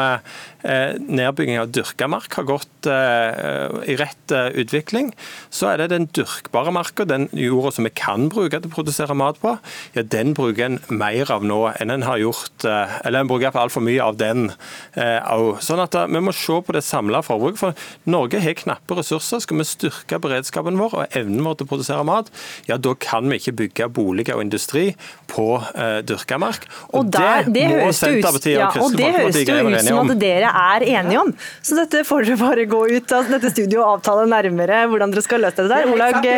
nedbygging 0.62 1.58
av 1.58 1.72
dyrka 1.74 2.06
mark 2.10 2.34
har 2.38 2.44
gått 2.46 2.86
i 2.86 3.94
rett 3.98 4.32
utvikling, 4.32 5.10
så 5.50 5.72
er 5.72 5.80
det 5.80 5.88
den 5.92 6.06
dyrkbare 6.14 6.72
marka, 6.74 7.06
den 7.08 7.28
jorda 7.34 7.72
som 7.74 7.86
vi 7.86 7.92
kan 7.94 8.28
bruke 8.30 8.60
til 8.60 8.70
å 8.70 8.74
produsere 8.74 9.16
mat 9.18 9.40
på, 9.42 9.56
ja, 9.96 10.04
den 10.06 10.34
bruker 10.38 10.68
en 10.68 10.78
mer 10.90 11.30
av 11.34 11.46
nå 11.46 11.60
enn 11.72 11.90
en 11.94 12.06
har 12.06 12.20
gjort 12.22 12.66
Eller 12.66 13.22
en 13.22 13.30
bruker 13.30 13.54
altfor 13.58 13.82
mye 13.82 14.02
av 14.02 14.18
den 14.20 14.50
òg. 14.96 15.62
Sånn 15.64 15.82
at 15.82 15.96
vi 16.10 16.22
må 16.22 16.34
se 16.36 16.58
på 16.62 16.74
det 16.74 16.84
samla 16.86 17.22
forbruket. 17.26 17.60
For 17.62 18.10
Norge 18.10 18.42
har 18.42 18.58
knappe 18.58 18.98
ressurser. 18.98 19.42
Skal 19.42 19.60
vi 19.60 19.68
styrke 19.68 20.20
beredskapen 20.22 20.78
vår 20.78 20.81
og 20.90 21.16
evnen 21.18 21.44
vår 21.46 21.58
til 21.58 21.68
å 21.68 21.70
produsere 21.70 22.06
mat, 22.06 22.30
ja 22.68 22.78
da 22.82 22.94
kan 22.98 23.28
vi 23.30 23.38
ikke 23.40 23.54
bygge 23.62 23.88
boliger 23.94 24.38
og 24.38 24.44
industri 24.46 24.84
på 25.30 25.46
uh, 25.60 26.00
dyrka 26.06 26.38
mark. 26.42 26.66
Og, 26.90 26.98
og 27.00 27.12
der, 27.14 27.46
det, 27.48 27.54
det 27.56 27.80
må 27.86 27.92
Senterpartiet 27.96 28.58
ja, 28.58 28.68
og 28.68 28.76
Kristelig 28.76 29.12
Folkeparti 29.14 29.46
være 29.52 29.62
enige 29.62 29.62
om. 29.62 29.72
Og 29.72 29.72
det 29.72 29.72
høres 29.72 29.88
jo 29.88 29.96
ut 29.96 30.02
som 30.02 30.14
at 30.16 30.22
dere 30.24 30.52
er 30.62 30.86
enige 30.98 31.22
om. 31.22 31.32
Så 31.62 31.78
dette 31.78 32.04
får 32.08 32.28
dere 32.28 32.40
bare 32.42 32.68
gå 32.74 32.82
ut 32.92 33.16
av 33.16 33.32
dette 33.36 33.54
studioet 33.54 33.82
og 33.82 33.96
avtale 33.96 34.28
nærmere 34.32 34.84
hvordan 34.90 35.14
dere 35.14 35.24
skal 35.24 35.44
løse 35.46 35.62
det 35.62 35.70
der. 35.72 35.90
Olag, 35.92 36.30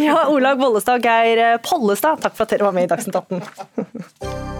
ja, 0.00 0.18
Olag 0.32 0.60
Bollestad 0.60 1.00
og 1.00 1.08
Geir 1.08 1.62
Pollestad, 1.66 2.22
takk 2.24 2.36
for 2.38 2.46
at 2.46 2.56
dere 2.56 2.68
var 2.68 2.76
med 2.76 2.88
i 2.88 2.92
Dagsnytt 2.94 3.22
18. 3.22 4.52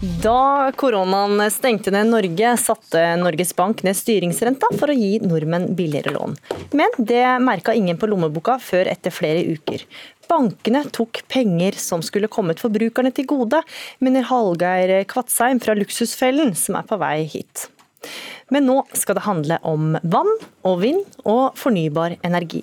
Da 0.00 0.72
koronaen 0.80 1.50
stengte 1.50 1.90
ned 1.92 2.06
Norge, 2.08 2.56
satte 2.56 3.00
Norges 3.20 3.50
Bank 3.56 3.82
ned 3.84 3.98
styringsrenta 3.98 4.70
for 4.80 4.88
å 4.88 4.94
gi 4.96 5.18
nordmenn 5.20 5.74
billigere 5.76 6.14
lån. 6.14 6.38
Men 6.72 6.94
det 6.96 7.26
merka 7.44 7.74
ingen 7.76 8.00
på 8.00 8.08
lommeboka 8.08 8.54
før 8.64 8.88
etter 8.88 9.12
flere 9.12 9.42
uker. 9.44 9.84
Bankene 10.30 10.86
tok 10.88 11.20
penger 11.28 11.76
som 11.76 12.00
skulle 12.06 12.30
kommet 12.32 12.62
forbrukerne 12.64 13.12
til 13.12 13.28
gode, 13.28 13.60
mener 14.00 14.24
Hallgeir 14.30 15.04
Kvatsheim 15.10 15.60
fra 15.60 15.76
Luksusfellen, 15.76 16.54
som 16.56 16.80
er 16.80 16.88
på 16.88 16.96
vei 17.02 17.26
hit. 17.28 17.68
Men 18.50 18.66
nå 18.66 18.80
skal 18.96 19.18
det 19.18 19.24
handle 19.26 19.58
om 19.66 19.94
vann 20.02 20.30
og 20.66 20.80
vind 20.82 21.02
og 21.28 21.56
fornybar 21.58 22.16
energi. 22.26 22.62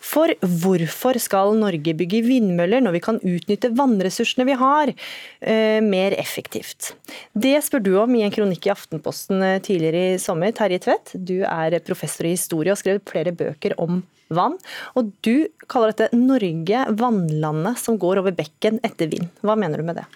For 0.00 0.32
hvorfor 0.40 1.18
skal 1.22 1.54
Norge 1.58 1.94
bygge 1.98 2.22
vindmøller 2.26 2.84
når 2.84 2.96
vi 2.96 3.02
kan 3.04 3.20
utnytte 3.20 3.72
vannressursene 3.76 4.46
vi 4.48 4.58
har, 4.58 4.92
eh, 5.40 5.80
mer 5.84 6.16
effektivt? 6.16 6.94
Det 7.34 7.56
spør 7.64 7.82
du 7.82 7.92
om 8.00 8.14
i 8.14 8.24
en 8.24 8.34
kronikk 8.34 8.66
i 8.66 8.74
Aftenposten 8.74 9.42
eh, 9.42 9.60
tidligere 9.60 10.14
i 10.14 10.18
sommer. 10.22 10.52
Terje 10.56 10.80
Tvedt, 10.86 11.16
du 11.18 11.42
er 11.44 11.78
professor 11.80 12.24
i 12.24 12.36
historie 12.36 12.72
og 12.72 12.78
har 12.78 12.84
skrevet 12.84 13.08
flere 13.10 13.34
bøker 13.36 13.76
om 13.78 14.02
vann. 14.28 14.56
Og 14.98 15.12
du 15.22 15.48
kaller 15.70 15.92
dette 15.92 16.16
Norge 16.16 16.84
vannlandet 16.98 17.78
som 17.82 17.98
går 17.98 18.22
over 18.22 18.34
bekken 18.36 18.80
etter 18.86 19.10
vind. 19.12 19.28
Hva 19.42 19.56
mener 19.58 19.82
du 19.82 19.86
med 19.86 20.00
det? 20.00 20.06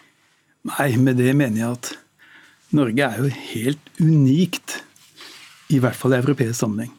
Nei, 0.69 0.93
med 1.01 1.17
det 1.21 1.33
mener 1.37 1.61
jeg 1.61 1.77
at 1.79 1.93
Norge 2.77 3.03
er 3.03 3.19
jo 3.19 3.31
helt 3.51 3.89
unikt 3.99 4.79
i 5.71 5.79
hvert 5.83 5.99
fall 5.99 6.15
i 6.15 6.21
europeisk 6.21 6.61
sammenheng. 6.61 6.93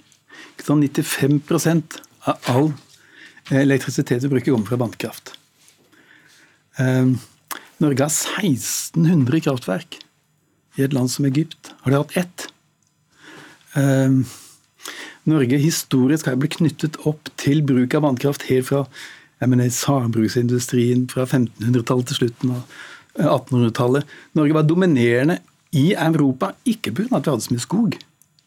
Sånn 0.61 0.83
95% 0.83 1.99
av 2.29 2.49
all 2.51 2.71
elektrisitet 3.51 4.23
vi 4.23 4.31
bruker, 4.31 4.53
kommer 4.53 4.69
fra 4.69 4.79
vannkraft. 4.79 5.33
Eh, 6.79 7.13
Norge 7.81 8.05
har 8.05 8.13
1600 8.43 9.41
kraftverk. 9.47 9.99
I 10.79 10.85
et 10.85 10.93
land 10.95 11.11
som 11.11 11.25
Egypt 11.27 11.73
har 11.83 11.91
de 11.91 11.99
hatt 11.99 12.17
ett. 12.19 12.47
Eh, 13.79 14.37
Norge 15.31 15.57
historisk 15.61 16.27
har 16.29 16.39
blitt 16.39 16.59
knyttet 16.59 16.99
opp 17.09 17.31
til 17.41 17.63
bruk 17.65 17.95
av 17.97 18.05
vannkraft 18.07 18.47
helt 18.49 18.69
fra 18.69 18.85
sagbruksindustrien 19.41 21.07
fra 21.09 21.25
1500-tallet 21.25 22.11
til 22.11 22.19
slutten 22.19 22.55
av 22.55 22.61
1800-tallet. 23.17 24.05
Norge 24.37 24.53
var 24.53 24.67
dominerende 24.69 25.39
i 25.71 25.91
Europa, 25.95 26.53
ikke 26.67 26.91
pga. 26.91 27.17
at 27.17 27.27
vi 27.27 27.31
hadde 27.31 27.45
så 27.47 27.53
mye 27.53 27.67
skog, 27.67 27.99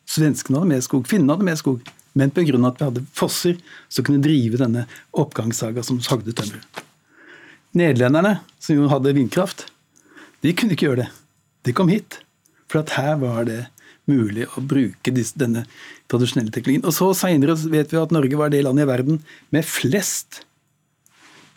Svenskene 0.05 0.61
hadde 0.61 0.69
mer 0.69 0.83
skog, 0.85 1.07
finnene 1.09 1.33
hadde 1.33 1.47
mer 1.49 1.57
skog. 1.57 1.93
Men 2.15 2.31
pga. 2.31 2.59
at 2.69 2.81
vi 2.81 2.85
hadde 2.85 3.05
fosser 3.17 3.61
som 3.89 4.05
kunne 4.05 4.23
drive 4.23 4.61
denne 4.61 4.87
oppgangssaga 5.13 5.83
som 5.83 6.01
sagde 6.05 6.35
tømmer. 6.37 6.61
Nederlenderne, 7.75 8.39
som 8.61 8.77
jo 8.77 8.91
hadde 8.93 9.15
vindkraft, 9.17 9.67
de 10.45 10.53
kunne 10.53 10.77
ikke 10.77 10.91
gjøre 10.91 11.05
det. 11.05 11.11
De 11.65 11.73
kom 11.73 11.89
hit. 11.89 12.21
For 12.69 12.85
at 12.85 12.95
her 12.99 13.17
var 13.23 13.49
det 13.49 13.65
mulig 14.11 14.45
å 14.53 14.63
bruke 14.63 15.13
denne 15.15 15.65
tradisjonelle 16.13 16.53
teknologien. 16.53 16.85
Og 16.85 16.95
så 16.95 17.09
Seinere 17.17 17.57
vet 17.73 17.93
vi 17.93 18.01
at 18.01 18.13
Norge 18.13 18.39
var 18.39 18.53
det 18.53 18.63
landet 18.67 18.85
i 18.85 18.91
verden 18.91 19.21
med 19.55 19.67
flest 19.67 20.43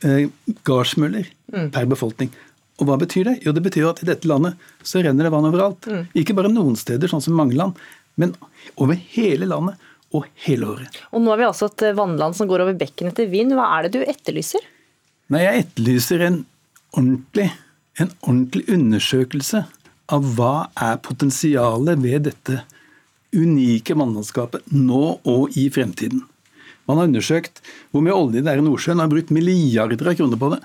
eh, 0.08 0.32
gardsmøller 0.67 1.27
mm. 1.51 1.71
per 1.75 1.89
befolkning. 1.91 2.32
Og 2.78 2.86
hva 2.86 2.98
betyr 3.02 3.32
det? 3.32 3.36
Jo, 3.46 3.54
det 3.56 3.63
betyr 3.66 3.88
at 3.90 4.04
i 4.04 4.08
dette 4.10 4.30
landet 4.30 4.58
så 4.86 5.02
renner 5.02 5.26
det 5.26 5.34
vann 5.34 5.48
overalt. 5.50 5.88
Mm. 5.90 6.04
Ikke 6.22 6.36
bare 6.38 6.52
noen 6.54 6.78
steder, 6.78 7.10
sånn 7.10 7.24
som 7.26 7.38
mange 7.38 7.58
land, 7.58 7.78
men 8.22 8.36
over 8.78 8.98
hele 9.16 9.50
landet 9.50 9.82
og 10.16 10.28
hele 10.46 10.70
året. 10.76 11.00
Og 11.12 11.24
Nå 11.24 11.34
har 11.34 11.42
vi 11.42 11.48
altså 11.50 11.72
et 11.72 11.88
vannland 11.98 12.38
som 12.38 12.50
går 12.50 12.63
over 12.63 12.78
bekken 12.78 13.10
etter 13.10 13.30
vind. 13.32 13.56
Hva 13.58 13.66
er 13.78 13.88
det 13.88 13.98
du 13.98 14.06
etterlyser? 14.06 14.63
Nei, 15.34 15.44
Jeg 15.44 15.66
etterlyser 15.66 16.24
en 16.28 16.40
ordentlig, 16.94 17.50
en 18.00 18.13
ordentlig 18.22 18.68
undersøkelse 18.72 19.66
av 20.13 20.32
hva 20.38 20.70
er 20.80 21.02
potensialet 21.04 22.00
ved 22.00 22.30
dette 22.30 22.62
unike 23.36 23.98
vannlandskapet 23.98 24.70
nå 24.72 25.18
og 25.28 25.58
i 25.60 25.68
fremtiden. 25.74 26.24
Man 26.88 27.02
har 27.02 27.10
undersøkt 27.10 27.60
hvor 27.92 28.06
mye 28.06 28.16
olje 28.16 28.40
det 28.40 28.54
er 28.54 28.62
i 28.62 28.63
Nordsjøen, 28.63 29.02
og 29.02 29.08
har 29.10 29.12
brukt 29.12 29.34
milliarder 29.36 30.08
av 30.08 30.16
kroner 30.16 30.40
på 30.40 30.54
det. 30.54 30.62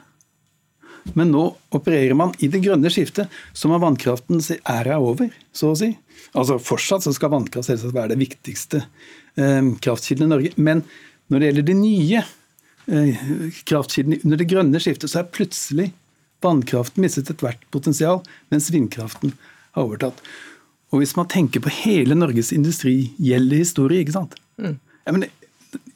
Men 1.19 1.33
nå 1.35 1.45
opererer 1.75 2.15
man 2.19 2.35
i 2.43 2.49
det 2.53 2.63
grønne 2.65 2.91
skiftet, 2.93 3.31
som 3.57 3.75
om 3.75 3.83
vannkraftens 3.83 4.53
æra 4.61 4.97
er 4.97 5.03
over, 5.03 5.33
så 5.55 5.73
å 5.73 5.79
si. 5.79 5.91
Altså 6.33 6.59
Fortsatt 6.63 7.05
så 7.05 7.13
skal 7.17 7.33
vannkraft 7.35 7.69
selvsagt 7.69 7.97
være 7.97 8.15
det 8.15 8.21
viktigste 8.23 8.85
eh, 8.85 9.73
kraftkilden 9.83 10.29
i 10.29 10.33
Norge. 10.33 10.53
Men 10.57 10.85
når 11.33 11.41
det 11.41 11.51
gjelder 11.51 11.67
de 11.69 11.77
nye 11.81 12.23
eh, 12.23 13.27
kraftkildene 13.69 14.23
under 14.23 14.41
det 14.41 14.49
grønne 14.53 14.83
skiftet, 14.83 15.13
så 15.13 15.23
er 15.23 15.35
plutselig 15.35 15.91
vannkraften 16.43 17.05
mistet 17.05 17.31
ethvert 17.31 17.61
potensial, 17.75 18.23
mens 18.51 18.71
vindkraften 18.75 19.35
har 19.77 19.87
overtatt. 19.87 20.19
Og 20.93 21.01
hvis 21.01 21.15
man 21.17 21.31
tenker 21.33 21.63
på 21.65 21.73
hele 21.83 22.17
Norges 22.19 22.53
industrielle 22.55 23.61
historie, 23.61 24.03
ikke 24.03 24.17
sant. 24.17 24.35
Mm. 24.61 24.77
Ja, 25.07 25.15
men 25.15 25.27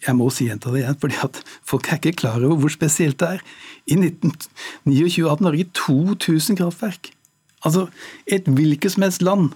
jeg 0.04 0.16
må 0.18 0.28
si 0.34 0.48
gjenta 0.48 0.72
det 0.72 0.82
igjen, 0.82 0.98
fordi 1.02 1.18
at 1.24 1.38
folk 1.66 1.88
er 1.88 2.00
ikke 2.00 2.18
klar 2.22 2.42
over 2.42 2.60
hvor 2.62 2.72
spesielt 2.72 3.18
det 3.22 3.36
er. 3.36 3.44
I 3.86 3.98
1929 3.98 5.28
hadde 5.30 5.46
Norge 5.46 5.68
2000 5.76 6.58
kraftverk. 6.60 7.12
Altså 7.66 7.86
et 8.30 8.46
hvilket 8.46 8.94
som 8.94 9.06
helst 9.06 9.24
land, 9.26 9.54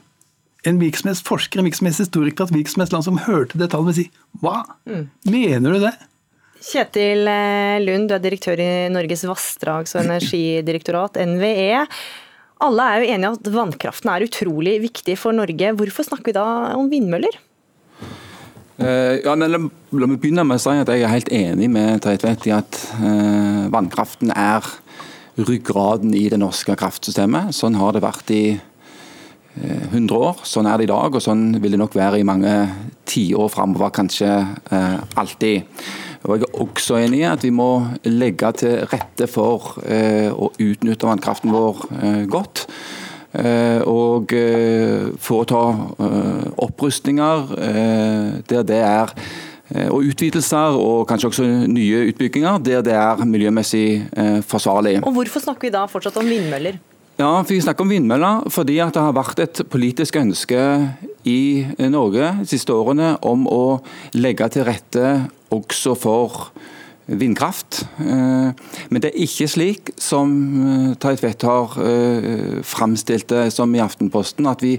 en 0.67 0.81
hvilken 0.81 1.05
som 1.05 1.11
helst 1.13 1.29
forsker, 1.29 1.61
en 1.61 1.69
hvilken 1.69 1.83
som 1.83 1.91
helst 1.91 2.05
historiker 2.05 2.49
et 2.49 2.55
hvilket 2.55 2.75
som 2.75 2.85
helst 2.85 2.97
land 2.97 3.07
som 3.07 3.21
hørte 3.27 3.61
det 3.61 3.71
tallet, 3.73 3.93
vil 3.93 3.99
si 4.03 4.41
hva? 4.43 4.63
Mm. 4.89 5.05
Mener 5.31 5.77
du 5.77 5.85
det? 5.85 5.95
Kjetil 6.61 7.29
eh, 7.31 7.81
Lund, 7.81 8.11
du 8.11 8.17
er 8.17 8.25
direktør 8.25 8.61
i 8.61 8.73
Norges 8.93 9.25
vassdrags- 9.29 9.95
og 9.97 10.03
energidirektorat, 10.05 11.17
NVE. 11.17 11.87
Alle 12.61 12.89
er 12.89 13.01
jo 13.01 13.13
enige 13.15 13.31
at 13.39 13.53
vannkraften 13.55 14.11
er 14.13 14.27
utrolig 14.27 14.75
viktig 14.83 15.17
for 15.17 15.33
Norge. 15.37 15.73
Hvorfor 15.79 16.05
snakker 16.11 16.29
vi 16.29 16.37
da 16.37 16.45
om 16.77 16.91
vindmøller? 16.93 17.39
Uh, 18.81 19.19
ja, 19.21 19.35
men 19.37 19.51
la, 19.53 19.59
meg 19.61 20.21
begynne 20.23 20.45
med 20.49 20.57
å 20.57 20.63
si 20.63 20.73
at 20.81 20.89
Jeg 20.89 21.05
er 21.05 21.13
helt 21.13 21.29
enig 21.37 21.67
med 21.69 22.01
Tveitvedt 22.01 22.47
i 22.49 22.53
at 22.57 22.79
uh, 22.97 23.67
vannkraften 23.73 24.33
er 24.33 24.65
ryggraden 25.37 26.15
i 26.17 26.25
det 26.33 26.39
norske 26.41 26.73
kraftsystemet. 26.81 27.53
Sånn 27.57 27.77
har 27.77 27.93
det 27.93 28.03
vært 28.05 28.33
i 28.33 28.45
uh, 28.57 28.63
eh, 29.61 29.85
100 29.91 30.17
år, 30.17 30.41
sånn 30.49 30.69
er 30.71 30.81
det 30.81 30.89
i 30.89 30.93
dag 30.93 31.19
og 31.19 31.25
sånn 31.25 31.61
vil 31.61 31.77
det 31.77 31.83
nok 31.83 31.99
være 31.99 32.23
i 32.23 32.27
mange 32.27 32.55
tiår 33.11 33.53
framover, 33.53 33.93
kanskje 33.93 34.31
alltid. 35.19 35.85
Og 36.25 36.35
Jeg 36.37 36.47
er 36.47 36.65
også 36.65 36.99
enig 37.01 37.21
i 37.21 37.29
at 37.29 37.45
vi 37.45 37.53
må 37.53 37.69
legge 38.09 38.53
til 38.61 38.85
rette 38.89 39.29
for 39.29 39.81
å 39.81 40.51
utnytte 40.61 41.09
vannkraften 41.09 41.51
vår 41.51 41.81
godt. 42.31 42.69
Eh, 43.31 43.83
og 43.87 44.33
eh, 44.35 45.07
foreta 45.23 45.61
eh, 46.03 46.47
opprustninger 46.67 47.53
der 48.51 48.67
det 48.67 48.83
er 48.83 49.15
og 49.71 50.03
utvidelser 50.03 50.75
og 50.83 51.05
kanskje 51.07 51.29
også 51.29 51.45
nye 51.71 52.09
utbygginger 52.11 52.57
der 52.59 52.81
det 52.83 52.97
er 52.99 53.21
miljømessig 53.23 54.03
forsvarlig. 54.43 54.97
Og 55.07 55.13
Hvorfor 55.15 55.45
snakker 55.45 55.69
vi 55.69 55.71
da 55.71 55.85
fortsatt 55.87 56.17
om 56.19 56.27
vindmøller? 56.27 56.81
Ja, 57.21 57.29
for 57.45 57.53
Vi 57.55 57.61
snakker 57.63 57.87
om 57.87 57.93
vindmøller 57.95 58.51
fordi 58.51 58.81
at 58.83 58.97
det 58.99 59.05
har 59.05 59.15
vært 59.15 59.39
et 59.45 59.63
politisk 59.71 60.19
ønske 60.19 60.59
i 61.23 61.63
Norge 61.87 62.33
de 62.41 62.51
siste 62.51 62.75
årene 62.75 63.13
om 63.23 63.47
å 63.47 63.79
legge 64.19 64.51
til 64.51 64.67
rette 64.67 65.31
også 65.55 65.95
for 65.95 66.51
vindkraft. 67.19 67.83
Eh, 68.01 68.51
men 68.91 69.03
det 69.03 69.11
er 69.11 69.25
ikke 69.25 69.49
slik 69.51 69.91
som 70.01 70.33
Tait 71.03 71.21
Tvedt 71.21 71.47
har 71.49 71.75
eh, 71.83 72.61
framstilt 72.67 73.29
det 73.33 73.49
som 73.55 73.75
i 73.75 73.83
Aftenposten, 73.83 74.49
at 74.51 74.63
vi 74.65 74.79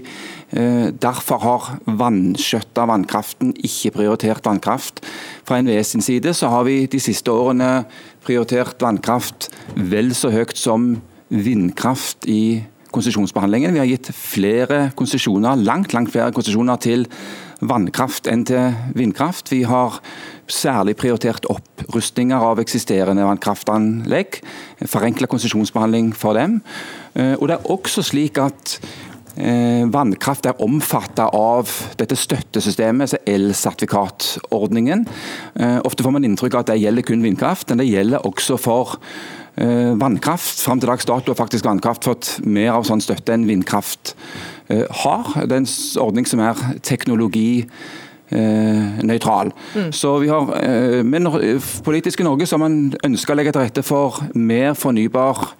derfor 0.52 1.38
har 1.40 1.68
vanskjøtta 1.88 2.84
vannkraften, 2.84 3.54
ikke 3.64 3.94
prioritert 3.94 4.44
vannkraft. 4.44 5.00
Fra 5.48 5.62
NVE 5.64 5.78
sin 5.88 6.04
side 6.04 6.34
så 6.36 6.50
har 6.52 6.66
vi 6.68 6.82
de 6.92 7.00
siste 7.00 7.32
årene 7.32 7.86
prioritert 8.26 8.76
vannkraft 8.84 9.48
vel 9.76 10.12
så 10.12 10.28
høyt 10.34 10.52
som 10.60 10.98
vindkraft 11.32 12.28
i 12.28 12.60
konsesjonsbehandlingen. 12.92 13.72
Vi 13.72 13.80
har 13.80 13.88
gitt 13.88 14.12
flere 14.16 14.90
konsesjoner, 14.98 15.56
langt, 15.56 15.94
langt 15.96 16.12
flere 16.12 16.32
konsesjoner 16.34 16.80
til 16.82 17.06
vannkraft 17.62 18.28
enn 18.30 18.44
til 18.48 18.76
vindkraft. 18.98 19.52
Vi 19.52 19.62
har 19.68 20.00
særlig 20.50 20.96
prioritert 21.00 21.46
opprustninger 21.50 22.42
av 22.42 22.60
eksisterende 22.62 23.24
vannkraftanlegg. 23.26 24.40
Forenkla 24.90 25.28
konsesjonsbehandling 25.30 26.12
for 26.16 26.38
dem. 26.38 26.60
Eh, 27.14 27.34
og 27.38 27.48
det 27.48 27.58
er 27.58 27.70
også 27.72 28.04
slik 28.06 28.40
at 28.42 28.78
eh, 29.36 29.84
Vannkraft 29.92 30.48
er 30.48 30.62
omfattet 30.64 31.26
av 31.26 31.70
dette 32.00 32.18
støttesystemet, 32.18 33.06
altså 33.06 33.22
elsertifikatordningen. 33.28 35.06
Eh, 35.60 35.78
ofte 35.86 36.04
får 36.04 36.16
man 36.16 36.26
inntrykk 36.28 36.56
av 36.56 36.66
at 36.66 36.72
det 36.72 36.82
gjelder 36.82 37.06
kun 37.06 37.24
vindkraft, 37.24 37.70
men 37.70 37.84
det 37.84 37.92
gjelder 37.92 38.26
også 38.28 38.58
for 38.60 38.98
vannkraft. 39.52 40.62
Fram 40.64 40.78
til 40.80 40.88
dags 40.88 41.04
dato 41.04 41.28
har 41.28 41.36
faktisk 41.36 41.66
vannkraft 41.68 42.06
fått 42.08 42.28
mer 42.40 42.70
av 42.72 42.86
sånn 42.88 43.02
støtte 43.04 43.34
enn 43.34 43.44
vindkraft 43.44 44.14
har. 44.72 45.28
Det 45.44 45.52
er 45.52 45.58
en 45.58 45.68
ordning 46.00 46.24
som 46.24 46.40
er 46.40 46.62
teknologi 46.80 47.66
nøytral. 48.32 49.52
Mm. 49.74 49.92
Så 49.92 50.18
vi 50.18 50.28
har, 50.28 50.54
eh, 50.56 51.02
Men 51.02 51.26
politisk 51.84 52.20
i 52.20 52.24
Norge 52.24 52.46
så 52.46 52.56
har 52.56 52.68
man 52.68 52.94
ønska 53.04 53.32
å 53.32 53.36
legge 53.36 53.52
til 53.52 53.62
rette 53.62 53.82
for 53.82 54.22
mer 54.34 54.74
fornybar 54.74 55.54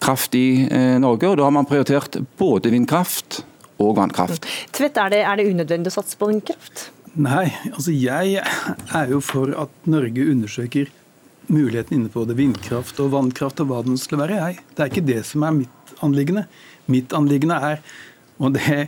kraft 0.00 0.34
i 0.34 0.68
eh, 0.70 0.98
Norge, 0.98 1.28
og 1.28 1.38
da 1.38 1.44
har 1.44 1.54
man 1.54 1.66
prioritert 1.66 2.20
både 2.38 2.70
vindkraft 2.70 3.42
og 3.78 3.96
vannkraft. 3.96 4.44
Mm. 4.44 4.70
Tvedt, 4.72 4.96
er 4.96 5.10
det, 5.10 5.24
er 5.24 5.36
det 5.36 5.48
unødvendig 5.50 5.92
å 5.92 5.98
satse 5.98 6.18
på 6.18 6.30
vindkraft? 6.30 6.90
Nei, 7.18 7.48
altså 7.72 7.94
jeg 7.94 8.42
er 8.42 9.10
jo 9.10 9.20
for 9.24 9.50
at 9.58 9.70
Norge 9.90 10.22
undersøker 10.30 10.90
muligheten 11.48 11.96
inne 11.96 12.12
på 12.12 12.26
det 12.28 12.36
vindkraft 12.38 13.00
og 13.00 13.14
vannkraft 13.14 13.62
og 13.64 13.70
hva 13.70 13.82
den 13.86 13.96
skulle 13.98 14.26
være. 14.26 14.38
Jeg. 14.38 14.64
Det 14.76 14.84
er 14.84 14.92
ikke 14.92 15.06
det 15.08 15.22
som 15.26 15.46
er 15.48 15.56
mitt 15.56 15.94
anliggende. 16.04 16.44
Mitt 16.86 17.14
anliggende 17.16 17.56
er, 17.72 17.80
og 18.38 18.54
det 18.54 18.66
Eh, 18.68 18.86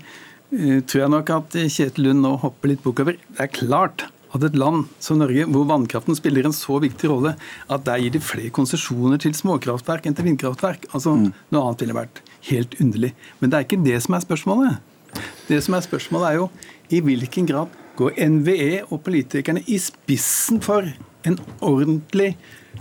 tror 0.50 1.04
jeg 1.04 1.12
nok 1.12 1.30
at 1.34 1.58
Kjetil 1.70 2.08
Lund 2.08 2.24
nå 2.24 2.34
hopper 2.42 2.72
litt 2.72 2.82
bukk 2.82 3.04
over. 3.04 3.18
Det 3.18 3.44
er 3.44 3.52
klart 3.54 4.06
at 4.34 4.44
et 4.46 4.58
land 4.58 4.86
som 5.02 5.18
Norge, 5.18 5.46
hvor 5.50 5.66
vannkraften 5.66 6.16
spiller 6.18 6.46
en 6.46 6.54
så 6.54 6.78
viktig 6.82 7.10
rolle, 7.10 7.34
at 7.70 7.84
der 7.86 8.02
gir 8.02 8.14
de 8.14 8.22
flere 8.22 8.52
konsesjoner 8.54 9.20
til 9.22 9.34
småkraftverk 9.36 10.06
enn 10.06 10.16
til 10.16 10.28
vindkraftverk. 10.28 10.86
Altså, 10.94 11.16
mm. 11.18 11.30
Noe 11.54 11.66
annet 11.66 11.84
ville 11.84 11.98
vært 11.98 12.22
helt 12.50 12.76
underlig. 12.82 13.12
Men 13.40 13.50
det 13.50 13.58
er 13.58 13.66
ikke 13.66 13.82
det 13.84 13.98
som 14.04 14.16
er 14.16 14.24
spørsmålet. 14.26 15.20
Det 15.48 15.58
som 15.66 15.74
er 15.74 15.86
spørsmålet 15.86 16.28
er 16.28 16.38
jo 16.38 16.48
i 16.94 17.02
hvilken 17.02 17.48
grad 17.50 17.78
går 17.98 18.14
NVE 18.30 18.84
og 18.86 19.00
politikerne 19.06 19.64
i 19.66 19.78
spissen 19.82 20.60
for 20.62 20.86
en 21.26 21.38
ordentlig, 21.60 22.36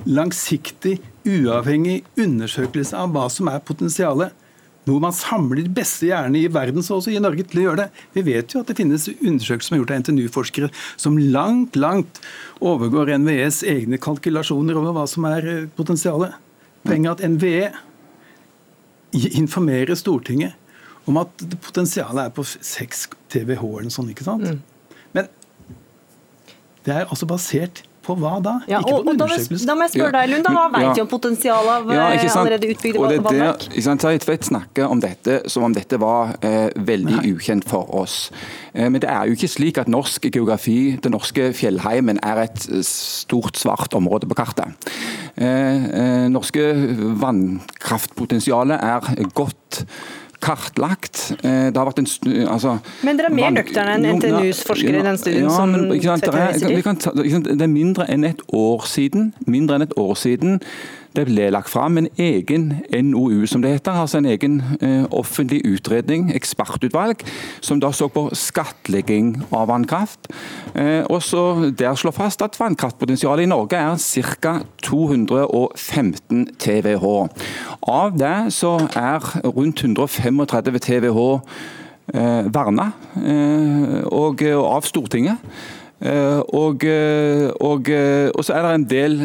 langsiktig, 0.05 0.99
uavhengig 1.27 2.03
undersøkelse 2.19 2.95
av 2.95 3.09
hva 3.13 3.25
som 3.33 3.49
er 3.51 3.63
potensialet 3.65 4.38
hvor 4.93 5.03
man 5.03 5.15
samler 5.15 5.63
de 5.63 5.73
beste 5.79 6.07
hjernene 6.09 6.43
i 6.43 6.51
verden, 6.51 6.83
så 6.85 6.97
også 6.99 7.13
i 7.13 7.21
Norge, 7.21 7.45
til 7.47 7.61
å 7.61 7.65
gjøre 7.67 7.83
det. 7.83 8.03
Vi 8.15 8.23
vet 8.27 8.53
jo 8.53 8.61
at 8.63 8.69
det 8.71 8.77
finnes 8.79 9.07
undersøkelser 9.15 9.67
som 9.67 9.75
er 9.75 9.81
gjort 9.81 9.93
av 9.93 10.03
NTNU-forskere 10.03 10.69
som 10.99 11.17
langt, 11.19 11.77
langt 11.79 12.21
overgår 12.59 13.13
NVEs 13.21 13.61
egne 13.69 13.99
kalkulasjoner 14.01 14.79
over 14.79 14.95
hva 14.97 15.05
som 15.09 15.27
er 15.29 15.49
eh, 15.49 15.67
potensialet. 15.77 16.37
Poenget 16.87 17.19
at 17.19 17.35
NVE 17.35 17.69
informerer 19.39 19.97
Stortinget 19.97 20.55
om 21.09 21.17
at 21.21 21.45
potensialet 21.65 22.27
er 22.27 22.33
på 22.33 22.45
6 22.45 23.07
TWh 23.33 23.63
eller 23.81 23.93
sånt. 23.93 24.11
ikke 24.13 24.27
sant? 24.27 24.45
Mm. 24.45 24.61
Men 25.17 25.29
det 26.85 26.95
er 26.95 27.07
altså 27.07 27.27
basert 27.29 27.83
på 28.09 28.17
hva 28.19 28.35
da? 28.43 28.55
Ja, 28.69 28.81
ikke 28.81 28.99
på 29.05 29.13
undersøkelser. 29.13 29.67
Da 29.69 29.75
må 29.77 29.85
jeg 29.87 29.95
spørre 29.95 30.13
deg, 30.17 30.31
Lund, 30.33 30.45
da, 30.47 30.53
hva 30.55 30.65
vet 30.73 30.85
ja. 30.87 30.93
vi 30.97 31.03
om 31.03 31.09
potensialet 31.11 31.71
av 31.75 31.93
ja, 31.93 32.07
allerede 32.41 32.71
utbygde 32.73 33.19
vannverk? 33.25 33.67
Tvedt 34.19 34.49
snakker 34.49 34.89
om 34.89 35.01
dette 35.03 35.39
som 35.51 35.65
om 35.67 35.75
dette 35.75 35.99
var 36.01 36.35
eh, 36.45 36.69
veldig 36.75 37.17
Nei. 37.19 37.33
ukjent 37.35 37.67
for 37.69 37.89
oss. 38.01 38.17
Eh, 38.73 38.87
men 38.87 38.99
det 39.01 39.09
er 39.11 39.29
jo 39.29 39.37
ikke 39.37 39.51
slik 39.51 39.81
at 39.81 39.91
norsk 39.91 40.29
geografi, 40.29 40.97
den 41.03 41.15
norske 41.15 41.51
fjellheimen, 41.57 42.21
er 42.25 42.45
et 42.45 42.69
eh, 42.69 42.83
stort 42.85 43.59
svart 43.59 43.95
område 43.97 44.29
på 44.29 44.37
kartet. 44.39 44.89
Eh, 45.35 45.89
eh 46.03 46.25
norske 46.29 46.63
vannkraftpotensialet 47.21 48.79
er 48.79 49.29
godt 49.37 49.83
kartlagt. 50.43 51.21
Eh, 51.43 51.69
det 51.69 51.77
har 51.77 51.87
vært 51.89 52.01
en 52.01 52.09
altså, 52.47 52.77
Men 53.05 53.19
dere 53.19 53.31
er 53.31 53.35
mer 53.35 53.55
nøkterne 53.55 53.97
enn 53.97 54.19
NTNUs 54.19 54.63
forskere 54.67 55.01
i 55.01 55.05
den 55.05 55.19
studien 55.21 55.49
ja, 55.49 55.55
som 55.55 55.73
men, 55.75 55.91
sant, 56.03 56.25
det, 56.25 57.25
er, 57.27 57.43
det 57.49 57.65
er 57.65 57.71
mindre 57.71 58.07
enn 58.11 58.27
et 58.27 58.43
år 58.55 58.87
siden, 58.89 59.33
mindre 59.47 59.79
enn 59.79 59.87
et 59.89 59.97
år 59.99 60.15
siden 60.19 60.59
det 61.15 61.25
ble 61.25 61.49
lagt 61.49 61.69
fram 61.69 61.97
en 61.97 62.07
egen 62.17 62.67
NOU, 62.93 63.45
som 63.49 63.61
det 63.61 63.71
heter. 63.71 63.91
altså 63.91 64.17
En 64.17 64.25
egen 64.25 64.61
eh, 64.81 65.05
offentlig 65.11 65.61
utredning, 65.65 66.29
ekspertutvalg, 66.35 67.23
som 67.61 67.79
da 67.81 67.91
så 67.91 68.07
på 68.07 68.29
skattlegging 68.33 69.35
av 69.51 69.67
vannkraft. 69.71 70.29
Eh, 70.75 71.03
og 71.09 71.23
så 71.23 71.71
Der 71.79 71.95
slår 71.95 72.11
fast 72.11 72.41
at 72.41 72.59
vannkraftpotensialet 72.59 73.43
i 73.43 73.49
Norge 73.49 73.77
er 73.77 73.97
ca. 74.41 74.59
215 74.83 76.47
TWh. 76.59 77.27
Av 77.87 78.17
det 78.17 78.53
så 78.53 78.77
er 78.95 79.19
rundt 79.45 79.83
135 79.83 80.79
TWh 80.79 81.39
eh, 82.13 82.53
verna, 82.53 82.91
eh, 83.15 84.03
og, 84.05 84.41
og 84.41 84.65
av 84.75 84.81
Stortinget. 84.81 85.37
Eh, 85.99 86.39
og, 86.55 86.83
eh, 86.87 87.49
og, 87.59 87.89
eh, 87.89 88.29
og, 88.35 88.45
så 88.45 88.53
er 88.55 88.63
det 88.63 88.75
en 88.75 88.89
del 88.89 89.17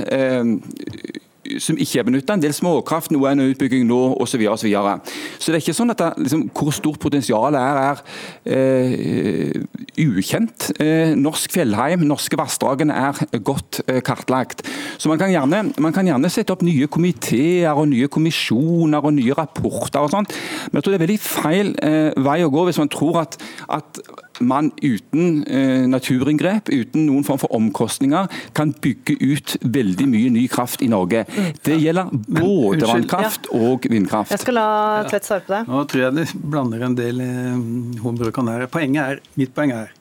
som 1.62 1.78
ikke 1.80 2.00
er 2.00 2.07
benytta. 2.09 2.37
En 2.37 2.42
del 2.42 2.54
småkraft, 2.57 3.12
noe 3.14 3.28
er 3.28 3.37
under 3.37 3.50
utbygging 3.52 3.87
nå 3.88 4.00
osv. 4.14 4.35
Så, 4.35 4.38
videre, 4.38 4.54
og 4.54 4.59
så, 4.59 4.66
videre. 4.66 4.94
så 5.38 5.52
det 5.52 5.59
er 5.59 5.62
ikke 5.62 5.76
sånn 5.76 5.94
at 5.94 6.00
det, 6.00 6.09
liksom, 6.24 6.42
hvor 6.57 6.74
stort 6.74 7.00
potensialet 7.02 7.61
er, 7.61 7.78
er 7.85 8.57
eh, 8.57 10.04
ukjent. 10.04 10.70
Eh, 10.83 11.14
norsk 11.18 11.54
fjellheim, 11.54 12.02
norske 12.09 12.38
vassdragene 12.38 12.96
er 13.11 13.42
godt 13.44 13.83
eh, 13.87 14.00
kartlagt. 14.04 14.64
Så 14.98 15.11
man 15.12 15.20
kan, 15.20 15.33
gjerne, 15.33 15.62
man 15.78 15.94
kan, 15.94 16.09
gjerne, 16.09 16.33
sette 16.33 16.54
opp 16.54 16.64
nye 16.66 16.88
komiteer 16.90 17.78
og 17.78 17.88
nye 17.92 18.11
kommisjoner 18.11 19.04
og 19.04 19.14
nye 19.16 19.38
rapporter 19.38 20.02
og 20.02 20.12
sånt, 20.14 20.35
men 20.70 20.80
jeg 20.80 20.87
tror 20.87 20.94
det 20.94 21.00
er 21.00 21.07
veldig 21.07 21.22
feil 21.22 21.74
eh, 21.85 22.11
vei 22.24 22.40
å 22.44 22.52
gå 22.52 22.66
hvis 22.68 22.80
man 22.83 22.92
tror 22.92 23.22
at, 23.24 23.38
at 23.72 24.02
man 24.40 24.70
uten 24.83 25.44
eh, 25.47 25.85
naturinngrep, 25.90 26.70
uten 26.73 27.07
noen 27.07 27.27
form 27.27 27.40
for 27.42 27.55
omkostninger, 27.55 28.31
kan 28.57 28.73
bygge 28.85 29.16
ut 29.20 29.57
veldig 29.62 30.09
mye 30.11 30.33
ny 30.35 30.47
kraft 30.51 30.83
i 30.85 30.90
Norge. 30.90 31.25
Det 31.64 31.79
gjelder 31.79 32.11
både 32.11 32.83
Men, 32.83 32.88
vannkraft 32.90 33.49
ja. 33.51 33.61
og 33.61 33.88
vindkraft. 33.90 34.35
Jeg 34.35 34.42
skal 34.42 34.59
la 34.59 34.68
Tvedt 35.09 35.29
svare 35.29 35.47
på 35.47 35.55
det. 35.55 35.62
Nå 35.70 35.85
tror 35.90 36.07
jeg 36.07 36.16
du 36.16 36.37
blander 36.55 36.87
en 36.88 36.99
del 36.99 37.23
eh, 37.25 38.44
her. 38.51 38.68
Poenget 38.73 39.03
er, 39.05 39.25
mitt 39.38 39.55
poeng 39.55 39.75
er, 39.75 39.94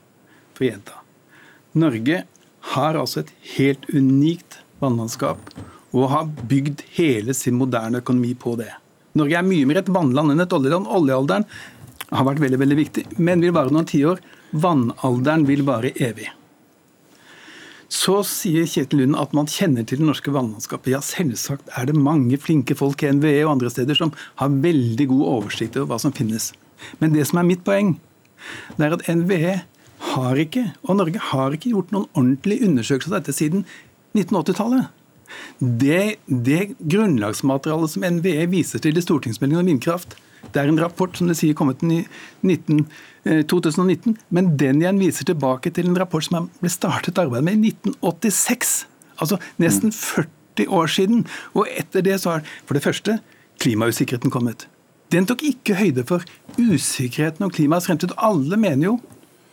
for 0.53 0.65
å 0.65 0.69
gjenta 0.69 0.99
Norge 1.73 2.23
har 2.73 2.97
altså 2.99 3.23
et 3.23 3.31
helt 3.55 3.87
unikt 3.89 4.59
vannlandskap 4.83 5.53
og 5.93 6.09
har 6.11 6.29
bygd 6.49 6.83
hele 6.97 7.33
sin 7.37 7.57
moderne 7.57 8.01
økonomi 8.01 8.33
på 8.37 8.55
det. 8.59 8.71
Norge 9.17 9.37
er 9.37 9.45
mye 9.45 9.67
mer 9.69 9.81
et 9.83 9.89
vannland 9.93 10.33
enn 10.33 10.41
et 10.41 10.53
oljeland. 10.57 10.89
Oljealderen 10.89 11.45
har 12.13 12.27
vært 12.27 12.41
veldig 12.43 12.61
veldig 12.61 12.79
viktig, 12.79 13.03
men 13.17 13.43
vil 13.43 13.55
vare 13.55 13.73
noen 13.73 13.89
tiår. 13.89 14.21
Vannalderen 14.53 15.45
vil 15.49 15.65
vare 15.67 15.93
evig. 15.97 16.29
Så 17.93 18.15
sier 18.25 18.65
Kjetil 18.65 19.03
Lund 19.03 19.17
at 19.21 19.35
man 19.37 19.49
kjenner 19.49 19.85
til 19.85 19.99
det 20.01 20.07
norske 20.07 20.31
vannlandskapet. 20.33 20.95
Ja, 20.95 21.01
selvsagt 21.05 21.69
er 21.77 21.85
det 21.89 21.97
mange 21.97 22.39
flinke 22.41 22.77
folk 22.77 23.03
i 23.05 23.11
NVE 23.13 23.43
og 23.43 23.51
andre 23.55 23.69
steder 23.73 23.97
som 23.99 24.13
har 24.41 24.55
veldig 24.63 25.05
god 25.11 25.27
oversikt 25.35 25.77
over 25.77 25.91
hva 25.91 25.99
som 26.01 26.15
finnes. 26.15 26.51
Men 27.01 27.13
det 27.13 27.27
som 27.29 27.37
er 27.39 27.47
mitt 27.51 27.61
poeng, 27.67 27.95
det 28.79 28.87
er 28.87 28.97
at 28.97 29.05
NVE 29.07 29.53
har 30.13 30.41
ikke, 30.41 30.65
og 30.83 30.97
Norge 30.99 31.21
har 31.29 31.53
ikke 31.55 31.71
gjort 31.75 31.93
noen 31.93 32.09
ordentlig 32.11 32.59
undersøkelse 32.65 33.13
av 33.13 33.21
dette 33.21 33.37
siden 33.37 33.63
1980-tallet. 34.17 34.89
Det, 35.59 36.01
det 36.27 36.73
grunnlagsmaterialet 36.81 37.93
som 37.93 38.05
NVE 38.17 38.49
viser 38.51 38.81
til 38.83 38.97
i 38.97 39.05
stortingsmeldingen 39.05 39.63
om 39.63 39.69
vindkraft, 39.69 40.17
det 40.51 40.61
er 40.61 40.69
en 40.69 40.81
rapport 40.81 41.15
som 41.17 41.29
det 41.29 41.37
sier 41.39 41.55
kommet 41.57 41.83
i 41.85 42.03
19, 42.43 42.83
2019, 43.49 44.13
eh, 44.13 44.25
men 44.35 44.51
den 44.59 44.81
igjen 44.83 44.99
viser 45.01 45.27
tilbake 45.29 45.71
til 45.73 45.87
en 45.89 45.99
rapport 45.99 46.25
som 46.25 46.49
ble 46.59 46.71
startet 46.71 47.21
arbeidet 47.21 47.47
med 47.47 47.55
i 47.59 47.71
1986. 47.71 48.75
Altså 49.21 49.39
nesten 49.61 49.93
40 49.95 50.27
mm. 50.27 50.75
år 50.79 50.91
siden. 50.91 51.25
Og 51.55 51.69
etter 51.71 52.05
det 52.05 52.19
så 52.21 52.35
har 52.35 52.45
for 52.67 52.77
det 52.77 52.83
første 52.85 53.17
klimausikkerheten 53.63 54.33
kommet. 54.33 54.67
Den 55.13 55.27
tok 55.29 55.43
ikke 55.45 55.77
høyde 55.77 56.05
for 56.09 56.25
usikkerheten 56.57 57.45
om 57.45 57.51
klimaets 57.53 57.87
fremtid. 57.87 58.15
Alle 58.17 58.57
mener 58.59 58.89
jo, 58.89 58.99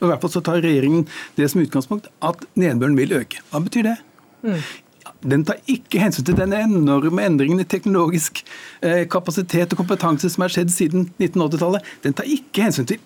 og 0.00 0.06
i 0.06 0.10
hvert 0.10 0.22
fall 0.24 0.32
så 0.32 0.42
tar 0.44 0.62
regjeringen 0.64 1.04
det 1.36 1.50
som 1.52 1.60
utgangspunkt, 1.60 2.08
at 2.24 2.46
nedbøren 2.58 2.96
vil 2.96 3.12
øke. 3.20 3.42
Hva 3.52 3.60
betyr 3.64 3.90
det? 3.90 3.98
Mm. 4.42 4.62
Den 5.20 5.44
tar 5.44 5.60
ikke 5.68 6.00
hensyn 6.00 6.24
til 6.24 6.38
den 6.38 6.54
enorme 6.56 7.24
endringen 7.28 7.60
i 7.60 7.68
teknologisk 7.68 8.40
eh, 8.80 9.04
kapasitet 9.10 9.74
og 9.74 9.82
kompetanse 9.82 10.30
som 10.32 10.46
har 10.46 10.52
skjedd 10.54 10.72
siden 10.72 11.08
1980-tallet. 11.20 11.88
Den 12.06 12.16
tar 12.16 12.28
ikke 12.30 12.64
hensyn 12.64 12.88
til 12.88 13.00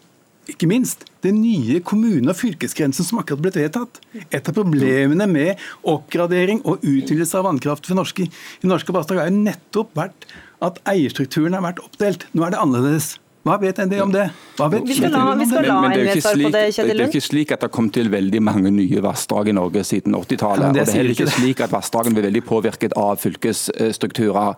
ikke 0.50 0.68
minst 0.68 1.07
den 1.24 1.38
nye 1.40 1.81
kommune- 1.81 2.29
og 2.31 2.37
fylkesgrensen 2.37 3.07
som 3.07 3.20
akkurat 3.20 3.42
ble 3.44 3.53
vedtatt. 3.55 4.00
Et 4.29 4.44
av 4.44 4.55
problemene 4.57 5.27
med 5.31 5.61
oppgradering 5.88 6.61
og 6.68 6.85
utvidelse 6.85 7.38
av 7.40 7.48
vannkraft 7.48 7.88
for 7.88 7.98
norske, 7.98 8.29
i 8.29 8.68
norske 8.68 8.92
vassdrag 8.94 9.22
har 9.22 9.33
jo 9.33 9.40
nettopp 9.40 9.96
vært 9.96 10.29
at 10.64 10.81
eierstrukturen 10.88 11.57
har 11.57 11.64
vært 11.64 11.83
oppdelt. 11.85 12.29
Nå 12.37 12.44
er 12.44 12.55
det 12.55 12.61
annerledes. 12.61 13.14
Hva 13.44 13.59
vet 13.61 13.76
ND 13.85 13.98
om 14.00 14.12
det? 14.12 14.24
vi 14.57 14.94
skal 14.96 15.11
la, 15.12 15.22
vi 15.37 15.46
skal 15.50 15.66
la 15.68 15.74
men, 15.83 15.90
men 15.92 15.98
det, 16.00 16.12
er 16.14 16.20
slik, 16.24 16.46
det, 16.48 16.61
det 16.78 16.94
er 16.94 17.00
jo 17.02 17.09
ikke 17.11 17.20
slik 17.20 17.50
at 17.52 17.61
det 17.61 17.68
har 17.68 17.72
kommet 17.74 17.92
til 17.96 18.09
veldig 18.12 18.40
mange 18.40 18.72
nye 18.72 19.02
vassdrag 19.04 19.50
i 19.52 19.54
Norge 19.57 19.83
siden 19.85 20.16
80-tallet. 20.16 20.70
og 20.70 20.78
Det 20.78 20.85
er 20.85 20.96
heller 20.96 21.12
ikke 21.12 21.35
slik 21.35 21.61
at 21.66 21.74
vassdragene 21.74 22.16
blir 22.16 22.28
veldig 22.30 22.44
påvirket 22.48 22.96
av 22.96 23.20
fylkesstrukturer. 23.20 24.57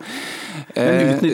Eh, 0.79 1.25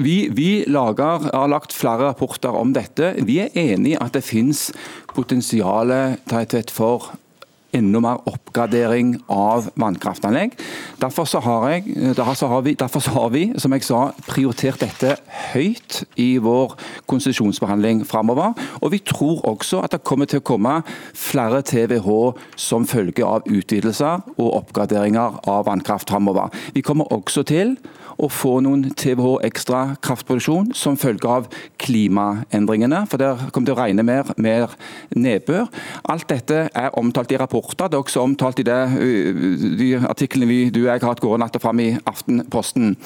vi, 0.00 0.16
vi 0.32 0.50
lager, 0.72 1.28
har 1.28 1.52
lagt 1.52 1.76
flere 1.76 2.08
rapporter 2.08 2.56
om 2.56 2.72
dette. 2.72 3.18
Vi 3.20 3.42
er 3.44 3.52
enig 3.52 3.92
i 3.92 3.98
at 4.00 4.16
det 4.16 4.24
finnes 4.24 4.70
potensial 5.12 5.92
for 6.72 7.12
enda 7.72 8.00
mer 8.04 8.20
oppgradering 8.28 9.14
av 9.32 9.70
vannkraftanlegg. 9.80 10.56
Derfor 11.00 11.24
så 11.28 11.40
har, 11.44 11.68
jeg, 11.72 11.96
derfor 12.16 12.36
så 12.38 12.48
har, 12.50 12.60
vi, 12.66 12.74
derfor 12.78 13.00
så 13.00 13.14
har 13.16 13.30
vi, 13.32 13.44
som 13.58 13.72
jeg 13.72 13.86
sa, 13.86 14.02
prioritert 14.28 14.82
dette 14.82 15.16
høyt 15.52 16.02
i 16.20 16.36
vår 16.42 16.76
konsesjonsbehandling 17.10 18.04
framover. 18.08 18.52
Og 18.82 18.92
vi 18.92 19.00
tror 19.06 19.40
også 19.48 19.82
at 19.86 19.96
det 19.96 20.04
kommer 20.06 20.28
til 20.28 20.42
å 20.42 20.46
komme 20.52 20.78
flere 21.16 21.62
TWh 21.64 22.36
som 22.60 22.86
følge 22.88 23.24
av 23.26 23.48
utvidelser 23.48 24.22
og 24.36 24.54
oppgraderinger 24.60 25.42
av 25.48 25.66
vannkraft 25.70 26.12
framover. 26.12 26.52
Vi 26.76 26.84
kommer 26.84 27.08
også 27.14 27.46
til 27.48 27.76
å 28.20 28.28
få 28.28 28.58
noen 28.62 28.90
TWh 28.92 29.40
ekstra 29.46 29.96
kraftproduksjon 30.04 30.72
som 30.76 30.98
følge 31.00 31.30
av 31.30 31.48
klimaendringene. 31.80 33.04
For 33.08 33.20
der 33.20 33.48
kommer 33.50 33.70
det 33.70 33.74
å 33.74 33.80
regne 33.80 34.04
mer, 34.06 34.28
mer 34.36 34.76
nedbør. 35.16 35.70
Alt 36.12 36.28
dette 36.30 36.66
er 36.68 36.98
omtalt 37.00 37.32
i 37.32 37.40
rapporter. 37.40 37.61
Også 37.62 38.20
omtalt 38.20 38.58
i 38.58 38.64
det, 38.66 38.78
de 39.78 39.88
artiklene 40.08 40.48
vi, 40.48 40.58
du 40.70 40.82
og 40.82 40.88
jeg 40.90 41.02
har 41.02 41.12
hatt 41.12 41.22
gående 41.22 41.44
natt 41.44 41.56
og 41.56 41.62
fram 41.62 41.80
i 41.80 41.90
Aftenposten. 42.08 42.96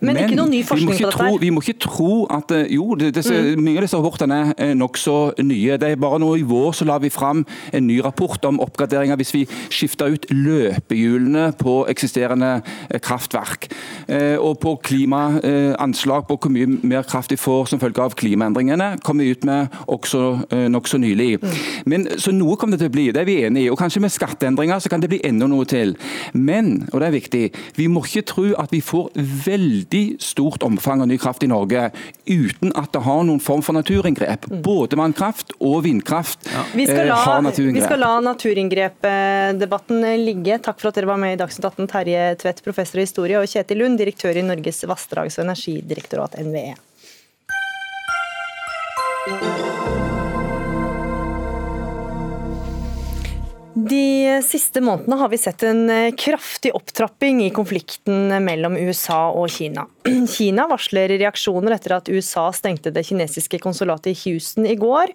Men, 0.00 0.14
Men 0.14 0.18
ikke 0.24 0.38
noe 0.38 0.50
ny 0.50 0.62
forskning 0.66 0.98
på 0.98 1.10
dette? 1.10 1.28
vi 1.40 1.50
må 1.54 1.62
ikke 1.64 1.78
tro 1.86 2.26
at 2.30 2.52
Jo, 2.70 2.94
disse, 2.98 3.32
mm. 3.32 3.62
mye 3.62 3.78
av 3.78 3.86
disse 3.86 3.98
rapportene 4.00 4.40
er 4.58 4.74
nokså 4.78 5.16
nye. 5.42 5.78
Det 5.80 5.92
er 5.92 6.00
bare 6.00 6.20
nå 6.22 6.32
i 6.40 6.44
vår 6.46 6.74
så 6.80 6.86
la 6.88 6.98
vi 7.02 7.10
fram 7.12 7.44
en 7.72 7.86
ny 7.86 8.00
rapport 8.04 8.44
om 8.48 8.60
oppgraderinger 8.62 9.18
hvis 9.20 9.34
vi 9.34 9.44
skifter 9.70 10.14
ut 10.14 10.26
løpehjulene 10.30 11.50
på 11.60 11.80
eksisterende 11.90 12.60
kraftverk. 13.02 13.70
Og 14.40 14.58
på 14.62 14.74
klimaanslag 14.90 16.26
på 16.28 16.38
hvor 16.40 16.52
mye 16.52 16.68
mer 16.82 17.06
kraft 17.08 17.32
vi 17.32 17.38
får 17.40 17.70
som 17.72 17.80
følge 17.82 18.02
av 18.02 18.16
klimaendringene, 18.18 18.96
kom 19.04 19.20
vi 19.22 19.30
ut 19.34 19.44
med 19.48 19.70
også 19.90 20.22
eh, 20.50 20.66
nokså 20.72 21.00
nylig. 21.00 21.38
Men, 21.90 22.06
så 22.20 22.32
noe 22.34 22.56
kommer 22.60 22.76
det 22.76 22.84
til 22.84 22.92
å 22.92 22.96
bli, 22.96 23.06
det 23.14 23.22
er 23.22 23.28
vi 23.28 23.38
enig 23.46 23.66
i. 23.66 23.70
Og 23.72 23.78
kanskje 23.80 23.99
med 24.02 24.12
skatteendringer 24.12 24.80
så 24.82 24.90
kan 24.92 25.02
det 25.02 25.10
bli 25.12 25.20
enda 25.26 25.48
noe 25.50 25.66
til. 25.68 25.94
Men, 26.32 26.88
og 26.90 27.00
det 27.00 27.08
er 27.08 27.16
viktig, 27.16 27.42
vi 27.78 27.88
må 27.90 28.04
ikke 28.06 28.26
tro 28.30 28.46
at 28.60 28.72
vi 28.74 28.82
får 28.84 29.10
veldig 29.46 30.04
stort 30.22 30.64
omfang 30.66 31.04
av 31.04 31.10
ny 31.10 31.18
kraft 31.20 31.44
i 31.46 31.50
Norge 31.50 31.88
uten 32.30 32.74
at 32.78 32.92
det 32.94 33.02
har 33.06 33.24
noen 33.26 33.42
form 33.42 33.62
for 33.64 33.76
naturinngrep. 33.76 34.48
Både 34.64 34.98
vannkraft 35.00 35.54
og 35.58 35.84
vindkraft 35.86 36.48
ja. 36.50 36.64
vi, 36.74 36.86
eh, 36.88 37.02
la, 37.08 37.18
har 37.24 37.42
naturinngrep. 37.46 37.80
vi 37.82 37.86
skal 37.88 38.02
la 38.04 38.12
naturinngrepdebatten 38.30 40.06
ligge. 40.24 40.60
Takk 40.64 40.80
for 40.82 40.92
at 40.92 41.00
dere 41.00 41.10
var 41.10 41.20
med 41.20 41.36
i 41.36 41.40
Dagsnytt 41.40 41.70
18, 41.72 41.90
Terje 41.90 42.28
Tvedt, 42.40 42.64
professor 42.66 43.00
i 43.00 43.06
historie, 43.06 43.40
og 43.40 43.50
Kjetil 43.50 43.82
Lund, 43.82 44.00
direktør 44.00 44.38
i 44.38 44.46
Norges 44.46 44.84
vassdrags- 44.88 45.40
og 45.40 45.48
energidirektorat, 45.48 46.40
NVE. 46.44 46.74
De 53.88 54.40
siste 54.44 54.80
månedene 54.84 55.16
har 55.20 55.30
vi 55.32 55.38
sett 55.40 55.62
en 55.64 55.86
kraftig 56.18 56.72
opptrapping 56.76 57.44
i 57.44 57.52
konflikten 57.54 58.28
mellom 58.44 58.76
USA 58.76 59.30
og 59.30 59.48
Kina. 59.54 59.86
Kina 60.36 60.66
varsler 60.68 61.14
reaksjoner 61.14 61.76
etter 61.76 61.94
at 61.96 62.10
USA 62.12 62.50
stengte 62.56 62.92
det 62.92 63.06
kinesiske 63.08 63.60
konsulatet 63.62 64.12
i 64.12 64.18
Houston 64.24 64.68
i 64.68 64.76
går. 64.80 65.14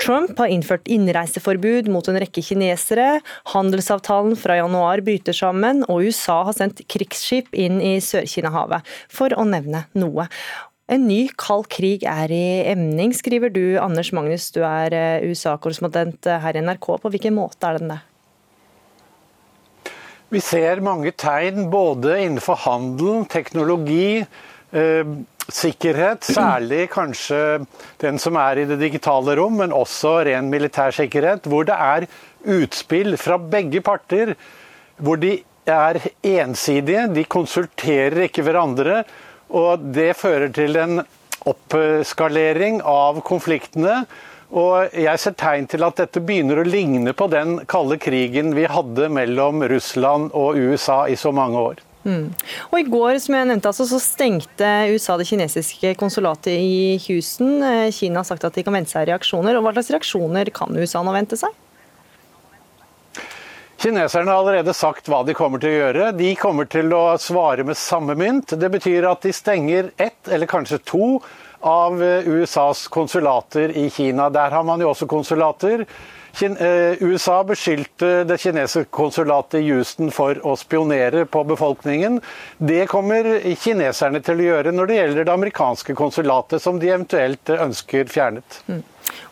Trump 0.00 0.38
har 0.38 0.48
innført 0.48 0.88
innreiseforbud 0.88 1.90
mot 1.92 2.08
en 2.08 2.16
rekke 2.22 2.42
kinesere. 2.44 3.18
Handelsavtalen 3.52 4.38
fra 4.38 4.56
januar 4.56 5.02
bryter 5.04 5.36
sammen, 5.36 5.84
og 5.92 6.08
USA 6.08 6.40
har 6.48 6.56
sendt 6.56 6.80
krigsskip 6.88 7.52
inn 7.52 7.82
i 7.84 7.98
Sør-Kina-havet, 8.04 8.86
for 9.12 9.34
å 9.36 9.44
nevne 9.44 9.84
noe. 9.98 10.30
En 10.90 11.04
ny 11.06 11.28
kald 11.38 11.68
krig 11.70 12.02
er 12.08 12.32
i 12.34 12.44
emning, 12.66 13.12
skriver 13.14 13.52
du 13.54 13.78
Anders 13.78 14.10
Magnus, 14.16 14.48
du 14.50 14.64
er 14.66 14.94
eh, 14.96 15.26
USA-korrespondent 15.30 16.26
her 16.42 16.56
i 16.58 16.62
NRK. 16.66 16.88
På 16.98 17.12
hvilken 17.12 17.36
måte 17.36 17.68
er 17.68 17.78
den 17.78 17.92
det? 17.92 18.00
Vi 20.34 20.42
ser 20.42 20.82
mange 20.82 21.12
tegn 21.14 21.68
både 21.70 22.16
innenfor 22.24 22.58
handel, 22.64 23.22
teknologi, 23.30 24.24
eh, 24.74 25.14
sikkerhet, 25.50 26.26
særlig 26.26 26.84
kanskje 26.90 27.40
den 28.02 28.18
som 28.22 28.38
er 28.42 28.62
i 28.62 28.66
det 28.70 28.80
digitale 28.82 29.38
rom, 29.38 29.58
men 29.62 29.74
også 29.74 30.20
ren 30.26 30.50
militær 30.50 30.94
sikkerhet, 30.94 31.46
hvor 31.50 31.70
det 31.70 31.78
er 31.78 32.10
utspill 32.50 33.14
fra 33.18 33.38
begge 33.38 33.82
parter, 33.86 34.34
hvor 34.98 35.22
de 35.22 35.36
er 35.70 36.02
ensidige, 36.26 37.08
de 37.14 37.26
konsulterer 37.30 38.26
ikke 38.26 38.42
hverandre, 38.46 39.04
og 39.50 39.86
det 39.94 40.12
fører 40.18 40.50
til 40.54 40.78
en 40.80 41.02
oppskalering 41.48 42.80
av 42.86 43.20
konfliktene. 43.26 44.04
Og 44.50 44.96
jeg 44.98 45.22
ser 45.22 45.36
tegn 45.38 45.68
til 45.70 45.86
at 45.86 46.00
dette 46.00 46.22
begynner 46.26 46.58
å 46.58 46.66
ligne 46.66 47.14
på 47.14 47.28
den 47.30 47.60
kalde 47.70 48.00
krigen 48.02 48.50
vi 48.56 48.66
hadde 48.70 49.06
mellom 49.12 49.62
Russland 49.70 50.34
og 50.34 50.58
USA 50.58 51.04
i 51.06 51.18
så 51.18 51.30
mange 51.34 51.62
år. 51.70 51.84
Mm. 52.02 52.30
Og 52.72 52.76
I 52.80 52.86
går 52.88 53.18
som 53.20 53.36
jeg 53.36 53.48
nevnte, 53.50 53.70
altså, 53.70 53.84
så 53.86 54.00
stengte 54.00 54.68
USA 54.90 55.18
det 55.20 55.28
kinesiske 55.28 55.92
konsulatet 56.00 56.56
i 56.56 56.96
Houston. 57.06 57.60
Eh, 57.62 57.90
Kina 57.94 58.22
har 58.22 58.28
sagt 58.28 58.46
at 58.48 58.56
de 58.56 58.64
kan 58.64 58.74
vente 58.74 58.90
seg 58.90 59.06
reaksjoner. 59.10 59.54
og 59.58 59.66
Hva 59.66 59.74
slags 59.76 59.92
reaksjoner 59.92 60.50
kan 60.56 60.74
USA 60.80 61.04
nå 61.04 61.14
vente 61.14 61.38
seg? 61.38 61.52
Kineserne 63.80 64.30
har 64.30 64.38
allerede 64.38 64.74
sagt 64.76 65.06
hva 65.08 65.22
de 65.24 65.32
kommer 65.32 65.60
til 65.62 65.72
å 65.72 65.78
gjøre. 65.78 66.08
De 66.12 66.34
kommer 66.36 66.66
til 66.68 66.92
å 66.92 67.14
svare 67.16 67.64
med 67.64 67.78
samme 67.80 68.12
mynt. 68.12 68.52
Det 68.60 68.68
betyr 68.68 69.06
at 69.08 69.24
de 69.24 69.32
stenger 69.32 69.88
ett, 69.96 70.20
eller 70.28 70.50
kanskje 70.50 70.82
to, 70.84 71.06
av 71.64 72.02
eh, 72.04 72.28
USAs 72.28 72.86
konsulater 72.92 73.72
i 73.72 73.86
Kina. 73.90 74.28
Der 74.32 74.52
har 74.52 74.66
man 74.68 74.84
jo 74.84 74.90
også 74.92 75.08
konsulater. 75.08 75.86
Eh, 76.40 77.00
USA 77.00 77.40
beskyldte 77.44 78.24
det 78.28 78.36
kinesiske 78.38 78.92
konsulatet 78.92 79.62
i 79.62 79.70
Houston 79.70 80.12
for 80.12 80.36
å 80.46 80.54
spionere 80.60 81.24
på 81.24 81.44
befolkningen. 81.48 82.20
Det 82.58 82.84
kommer 82.92 83.32
kineserne 83.64 84.20
til 84.24 84.44
å 84.44 84.48
gjøre 84.50 84.76
når 84.76 84.92
det 84.92 85.00
gjelder 85.00 85.24
det 85.24 85.38
amerikanske 85.38 85.96
konsulatet, 85.96 86.62
som 86.62 86.78
de 86.80 86.92
eventuelt 86.92 87.56
ønsker 87.56 88.12
fjernet. 88.12 88.60
Mm. 88.68 88.84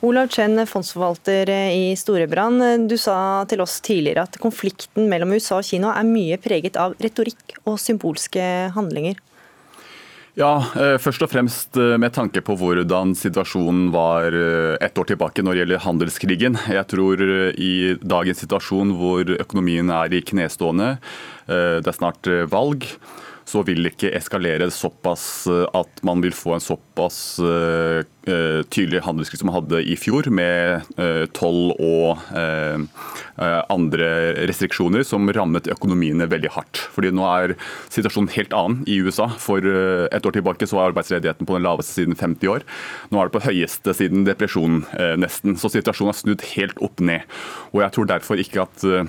Olav 0.07 0.29
Chen, 0.33 0.59
fondsforvalter 0.67 1.51
i 1.75 1.95
Storebrand. 1.99 2.89
Du 2.91 2.97
sa 3.01 3.45
til 3.51 3.63
oss 3.65 3.81
tidligere 3.85 4.27
at 4.29 4.39
konflikten 4.43 5.09
mellom 5.11 5.35
USA 5.37 5.59
og 5.59 5.67
Kina 5.67 5.95
er 5.99 6.07
mye 6.07 6.39
preget 6.43 6.79
av 6.81 6.95
retorikk 7.03 7.59
og 7.65 7.81
symbolske 7.83 8.45
handlinger. 8.77 9.19
Ja, 10.39 10.61
eh, 10.79 10.95
først 11.03 11.25
og 11.25 11.33
fremst 11.33 11.75
eh, 11.81 11.97
med 11.99 12.13
tanke 12.15 12.39
på 12.47 12.55
hvordan 12.61 13.17
situasjonen 13.19 13.89
var 13.91 14.31
eh, 14.31 14.77
ett 14.87 14.99
år 15.01 15.09
tilbake 15.11 15.43
når 15.43 15.57
det 15.57 15.63
gjelder 15.65 15.83
handelskrigen. 15.83 16.59
Jeg 16.71 16.87
tror 16.93 17.23
i 17.59 17.73
dagens 17.99 18.45
situasjon 18.45 18.93
hvor 19.01 19.33
økonomien 19.35 19.91
er 19.91 20.15
i 20.15 20.23
knestående, 20.23 20.99
det 21.49 21.89
er 21.89 21.97
snart 21.97 22.29
valg, 22.53 22.85
så 23.49 23.63
vil 23.65 23.81
det 23.85 23.95
ikke 23.95 24.13
eskalere 24.19 24.69
såpass 24.75 25.47
eh, 25.49 25.65
at 25.77 26.03
man 26.07 26.21
vil 26.25 26.35
få 26.37 26.57
en 26.57 26.65
såpass 26.65 27.39
uh, 27.41 28.05
tydelig 28.69 29.01
handelskrig 29.07 29.41
som 29.41 29.49
man 29.49 29.57
hadde 29.57 29.81
i 29.89 29.95
fjor, 29.97 30.27
med 30.29 30.85
toll 31.33 31.71
og 31.81 32.19
andre 33.73 34.09
restriksjoner 34.51 35.01
som 35.07 35.25
rammet 35.33 35.71
økonomiene 35.73 36.27
veldig 36.29 36.51
hardt. 36.53 36.83
Fordi 36.93 37.09
Nå 37.17 37.25
er 37.25 37.55
situasjonen 37.89 38.29
helt 38.35 38.53
annen 38.53 38.83
i 38.85 38.99
USA. 39.01 39.31
For 39.41 39.65
et 39.65 40.29
år 40.29 40.37
tilbake 40.37 40.69
så 40.69 40.77
var 40.77 40.91
arbeidsledigheten 40.91 41.49
på 41.49 41.57
den 41.57 41.65
laveste 41.65 42.03
siden 42.03 42.19
50 42.21 42.53
år. 42.53 42.67
Nå 43.09 43.23
er 43.23 43.31
det 43.31 43.37
på 43.39 43.45
høyeste 43.47 43.97
siden 43.97 44.29
depresjonen, 44.29 44.85
nesten. 45.25 45.57
Så 45.57 45.73
situasjonen 45.73 46.13
har 46.13 46.21
snudd 46.21 46.45
helt 46.53 46.85
opp 46.85 47.01
ned. 47.01 47.25
Og 47.73 47.81
jeg 47.87 47.97
tror 47.97 48.13
derfor 48.13 48.45
ikke 48.45 48.67
at 48.69 48.85
Eh, 48.89 49.05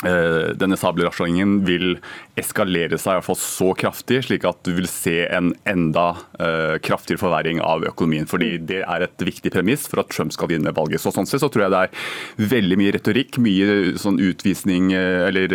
denne 0.00 0.78
sabelrasjoneringen 0.80 1.58
vil 1.66 1.98
eskalere 2.40 2.98
seg 2.98 3.12
i 3.12 3.18
hvert 3.18 3.26
fall 3.26 3.38
så 3.40 3.70
kraftig, 3.76 4.22
slik 4.26 4.46
at 4.48 4.60
du 4.64 4.72
vil 4.78 4.88
se 4.88 5.26
en 5.28 5.52
enda 5.68 6.06
uh, 6.40 6.76
kraftigere 6.84 7.20
forverring 7.20 7.60
av 7.64 7.84
økonomien. 7.88 8.28
fordi 8.30 8.56
Det 8.58 8.80
er 8.80 9.04
et 9.04 9.24
viktig 9.26 9.52
premiss 9.52 9.86
for 9.90 10.02
at 10.02 10.10
Trump 10.12 10.32
skal 10.32 10.50
vinne 10.52 10.72
valget. 10.76 11.02
Så 11.02 11.12
Sånn 11.14 11.28
sett 11.28 11.42
så 11.42 11.50
tror 11.52 11.66
jeg 11.66 11.74
det 11.74 11.82
er 11.84 12.48
veldig 12.54 12.78
mye 12.80 12.94
retorikk, 12.96 13.38
mye 13.42 13.98
sånn 14.00 14.20
utvisning 14.22 14.92
eller 14.94 15.52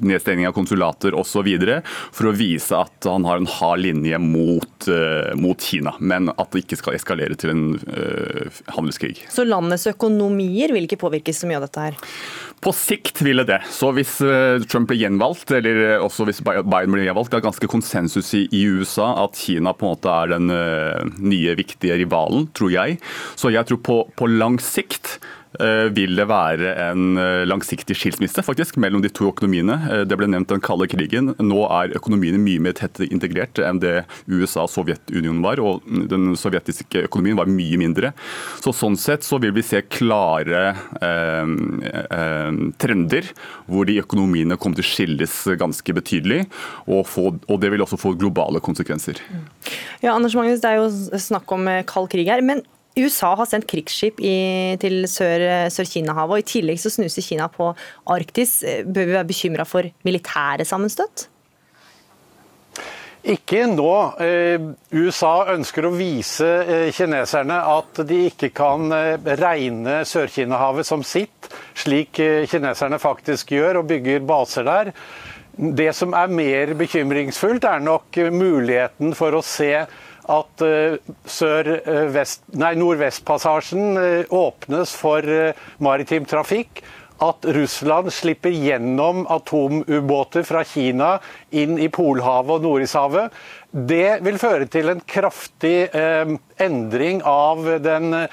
nedstengning 0.00 0.48
av 0.48 0.56
konsulater 0.56 1.14
osv. 1.16 1.48
for 2.12 2.28
å 2.28 2.34
vise 2.36 2.76
at 2.76 3.08
han 3.08 3.24
har 3.28 3.40
en 3.40 3.48
hard 3.48 3.84
linje 3.84 4.18
mot, 4.20 4.88
mot, 5.38 5.60
Kina, 5.60 5.94
men 6.00 6.30
at 6.34 6.50
det 6.52 6.64
ikke 6.64 6.80
skal 6.80 6.96
eskalere 6.98 7.36
til 7.38 7.52
en 7.52 7.64
handelskrig. 8.74 9.22
Så 9.30 9.46
landets 9.46 9.86
økonomier 9.90 10.74
vil 10.74 10.88
ikke 10.88 11.00
påvirkes 11.00 11.42
så 11.42 11.48
mye 11.48 11.60
av 11.60 11.68
dette 11.68 11.86
her? 11.86 12.00
På 12.60 12.74
sikt 12.76 13.22
ville 13.24 13.44
det. 13.48 13.62
Så 13.72 13.88
hvis 13.96 14.18
eh, 14.20 14.60
Trump 14.68 14.90
blir 14.90 15.00
gjenvalgt, 15.00 15.48
eller 15.56 15.78
eh, 15.86 16.02
også 16.04 16.26
hvis 16.28 16.42
Biden 16.44 16.92
blir 16.92 17.06
gjenvalgt, 17.06 17.32
det 17.32 17.38
er 17.40 17.46
ganske 17.46 17.70
konsensus 17.72 18.34
i, 18.36 18.44
USA 18.68 19.14
at 19.22 19.38
Kina 19.40 19.72
på 19.72 19.86
en 19.86 19.94
måte 19.94 20.12
er 20.12 20.34
den 20.34 20.52
eh, 20.52 21.08
nye, 21.24 21.56
viktige 21.56 21.96
rivalen, 22.02 22.50
tror 22.52 22.74
jeg. 22.74 22.98
Så 23.40 23.52
jeg 23.54 23.64
tror 23.70 23.80
på, 23.86 23.98
på 24.12 24.28
lang 24.28 24.60
sikt 24.60 25.16
vil 25.90 26.14
det 26.14 26.26
være 26.30 26.74
en 26.86 27.18
eh, 27.18 27.42
langsiktig 27.48 27.96
skilsmisse 27.98 28.42
faktisk, 28.46 28.76
mellom 28.80 29.02
de 29.02 29.10
to 29.12 29.30
økonomiene. 29.32 29.76
Eh, 29.90 30.02
det 30.06 30.18
ble 30.18 30.28
nevnt 30.30 30.50
den 30.52 30.62
kalde 30.62 30.86
krigen. 30.90 31.32
Nå 31.42 31.64
er 31.66 31.96
økonomiene 31.98 32.38
mye 32.38 32.62
mer 32.62 32.76
tett 32.78 33.02
integrert 33.08 33.58
enn 33.58 33.80
det 33.82 34.04
USA 34.30 34.64
og 34.66 34.72
Sovjetunionen 34.72 35.42
var. 35.42 35.62
og 35.62 35.82
Den 36.10 36.36
sovjetiske 36.38 37.04
økonomien 37.08 37.38
var 37.40 37.50
mye 37.50 37.80
mindre. 37.80 38.12
Så 38.62 38.74
Sånn 38.80 38.96
sett 38.96 39.26
så 39.26 39.36
vil 39.42 39.52
vi 39.52 39.64
se 39.66 39.82
klare 39.92 40.62
eh, 41.02 41.50
eh, 41.90 42.60
trender 42.80 43.26
hvor 43.66 43.88
de 43.90 43.98
økonomiene 44.00 44.56
kommer 44.56 44.80
til 44.80 44.86
å 44.86 44.90
skilles 44.94 45.36
ganske 45.60 45.96
betydelig. 45.98 46.44
Og, 46.86 47.04
få, 47.10 47.32
og, 47.34 47.56
det 47.60 47.74
vil 47.74 47.82
også 47.84 47.98
få 48.00 48.14
globale 48.16 48.62
konsekvenser. 48.64 49.20
Ja, 50.00 50.14
Anders 50.14 50.36
Magnus, 50.38 50.62
Det 50.62 50.70
er 50.70 50.80
jo 50.80 51.18
snakk 51.20 51.50
om 51.52 51.68
kald 51.90 52.08
krig 52.14 52.30
her. 52.30 52.40
men 52.40 52.62
USA 52.98 53.34
har 53.38 53.46
sendt 53.46 53.68
krigsskip 53.70 54.18
i, 54.18 54.76
til 54.82 55.04
Sør-Kina-havet, 55.08 56.32
og 56.34 56.42
i 56.42 56.48
tillegg 56.48 56.80
så 56.82 56.90
snuser 56.90 57.24
Kina 57.24 57.46
på 57.52 57.70
Arktis. 58.10 58.60
Bør 58.86 59.06
vi 59.06 59.14
være 59.14 59.28
bekymra 59.30 59.66
for 59.68 59.86
militære 60.06 60.66
sammenstøt? 60.66 61.28
Ikke 63.20 63.66
nå. 63.68 63.92
Eh, 64.24 64.62
USA 64.96 65.52
ønsker 65.52 65.84
å 65.84 65.92
vise 65.92 66.48
eh, 66.64 66.86
kineserne 66.96 67.58
at 67.68 68.00
de 68.08 68.22
ikke 68.30 68.48
kan 68.56 68.88
eh, 68.96 69.32
regne 69.42 70.00
Sør-Kina-havet 70.08 70.88
som 70.88 71.04
sitt, 71.04 71.50
slik 71.76 72.16
kineserne 72.48 72.96
faktisk 73.00 73.52
gjør 73.52 73.82
og 73.82 73.90
bygger 73.92 74.24
baser 74.24 74.64
der. 74.64 74.92
Det 75.52 75.90
som 75.92 76.16
er 76.16 76.32
mer 76.32 76.72
bekymringsfullt, 76.78 77.66
er 77.68 77.84
nok 77.84 78.16
muligheten 78.32 79.12
for 79.18 79.36
å 79.36 79.44
se 79.44 79.74
at 80.30 80.62
eh, 80.64 80.96
nordvestpassasjen 82.54 84.00
eh, 84.00 84.32
åpnes 84.34 84.94
for 84.96 85.26
eh, 85.26 85.68
maritim 85.82 86.26
trafikk. 86.28 86.82
At 87.20 87.44
Russland 87.44 88.08
slipper 88.16 88.54
gjennom 88.54 89.26
atomubåter 89.28 90.46
fra 90.48 90.62
Kina 90.64 91.18
inn 91.52 91.76
i 91.76 91.90
Polhavet 91.92 92.54
og 92.54 92.64
Nordishavet. 92.64 93.34
Det 93.70 94.22
vil 94.24 94.38
føre 94.40 94.70
til 94.72 94.88
en 94.88 95.02
kraftig 95.04 95.90
endring 96.64 97.20
av 97.28 97.68
den 97.84 98.24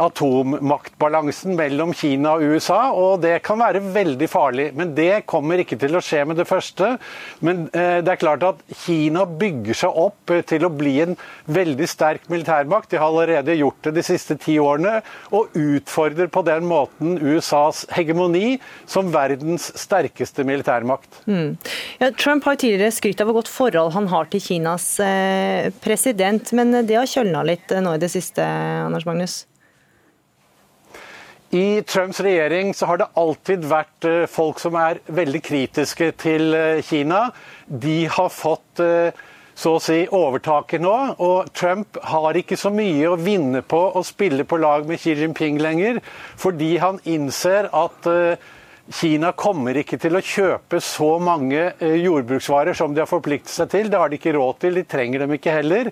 atommaktbalansen 0.00 1.56
mellom 1.56 1.92
Kina 1.96 2.36
og 2.38 2.54
USA, 2.54 2.80
og 2.96 3.20
det 3.24 3.34
kan 3.44 3.60
være 3.60 3.82
veldig 3.92 4.28
farlig. 4.30 4.70
Men 4.78 4.94
det 4.96 5.24
kommer 5.28 5.60
ikke 5.60 5.76
til 5.80 5.98
å 5.98 6.02
skje 6.04 6.22
med 6.28 6.40
det 6.40 6.48
første. 6.48 6.94
Men 7.44 7.66
eh, 7.76 8.00
det 8.04 8.14
er 8.14 8.20
klart 8.20 8.46
at 8.46 8.62
Kina 8.84 9.26
bygger 9.26 9.82
seg 9.84 10.00
opp 10.04 10.32
eh, 10.32 10.44
til 10.48 10.64
å 10.64 10.72
bli 10.72 10.94
en 11.04 11.16
veldig 11.52 11.88
sterk 11.90 12.24
militærmakt. 12.32 12.90
De 12.92 13.00
har 13.00 13.10
allerede 13.10 13.58
gjort 13.58 13.82
det 13.88 13.94
de 13.98 14.06
siste 14.06 14.38
ti 14.40 14.56
årene, 14.62 15.00
og 15.34 15.52
utfordrer 15.58 16.32
på 16.32 16.44
den 16.46 16.66
måten 16.70 17.18
USAs 17.20 17.84
hegemoni 17.92 18.56
som 18.88 19.12
verdens 19.12 19.68
sterkeste 19.80 20.46
militærmakt. 20.48 21.22
Mm. 21.28 21.56
Ja, 22.00 22.10
Trump 22.16 22.48
har 22.48 22.56
tidligere 22.56 22.94
skrytt 22.94 23.20
av 23.20 23.28
hvor 23.28 23.42
godt 23.42 23.52
forhold 23.52 23.92
han 23.96 24.08
har 24.12 24.32
til 24.32 24.42
Kinas 24.42 24.88
eh, 25.04 25.68
president, 25.84 26.54
men 26.56 26.80
det 26.80 26.96
har 26.96 27.08
kjølna 27.08 27.44
litt 27.46 27.76
nå 27.82 27.96
i 27.96 28.02
det 28.02 28.12
siste, 28.12 28.42
Anders 28.42 29.08
Magnus? 29.08 29.42
I 31.52 31.82
Trumps 31.82 32.20
regjering 32.20 32.74
så 32.74 32.86
har 32.88 32.96
det 33.02 33.10
alltid 33.20 33.66
vært 33.68 34.06
eh, 34.08 34.22
folk 34.24 34.56
som 34.62 34.76
er 34.80 35.02
veldig 35.12 35.42
kritiske 35.44 36.06
til 36.22 36.54
eh, 36.56 36.78
Kina. 36.80 37.26
De 37.68 38.06
har 38.08 38.30
fått 38.32 38.80
eh, 38.80 39.12
så 39.52 39.74
å 39.76 39.82
si 39.84 39.98
overtaket 40.16 40.80
nå, 40.80 40.94
og 41.20 41.50
Trump 41.52 41.98
har 42.08 42.38
ikke 42.40 42.56
så 42.56 42.72
mye 42.72 43.10
å 43.10 43.18
vinne 43.20 43.60
på 43.60 43.82
å 43.92 44.00
spille 44.00 44.46
på 44.48 44.56
lag 44.64 44.88
med 44.88 45.02
Xi 45.02 45.12
Jinping 45.18 45.60
lenger, 45.60 46.00
fordi 46.40 46.78
han 46.80 47.02
innser 47.04 47.68
at 47.68 48.08
Kina 48.92 49.32
kommer 49.32 49.78
ikke 49.80 49.98
til 50.00 50.18
å 50.18 50.24
kjøpe 50.24 50.80
så 50.84 51.14
mange 51.22 51.70
jordbruksvarer 51.80 52.76
som 52.76 52.92
de 52.94 53.02
har 53.02 53.10
forpliktet 53.10 53.52
seg 53.54 53.70
til. 53.72 53.90
Det 53.90 53.98
har 54.00 54.12
de 54.12 54.18
ikke 54.20 54.34
råd 54.36 54.60
til, 54.62 54.76
de 54.76 54.84
trenger 54.88 55.24
dem 55.24 55.34
ikke 55.38 55.56
heller. 55.56 55.90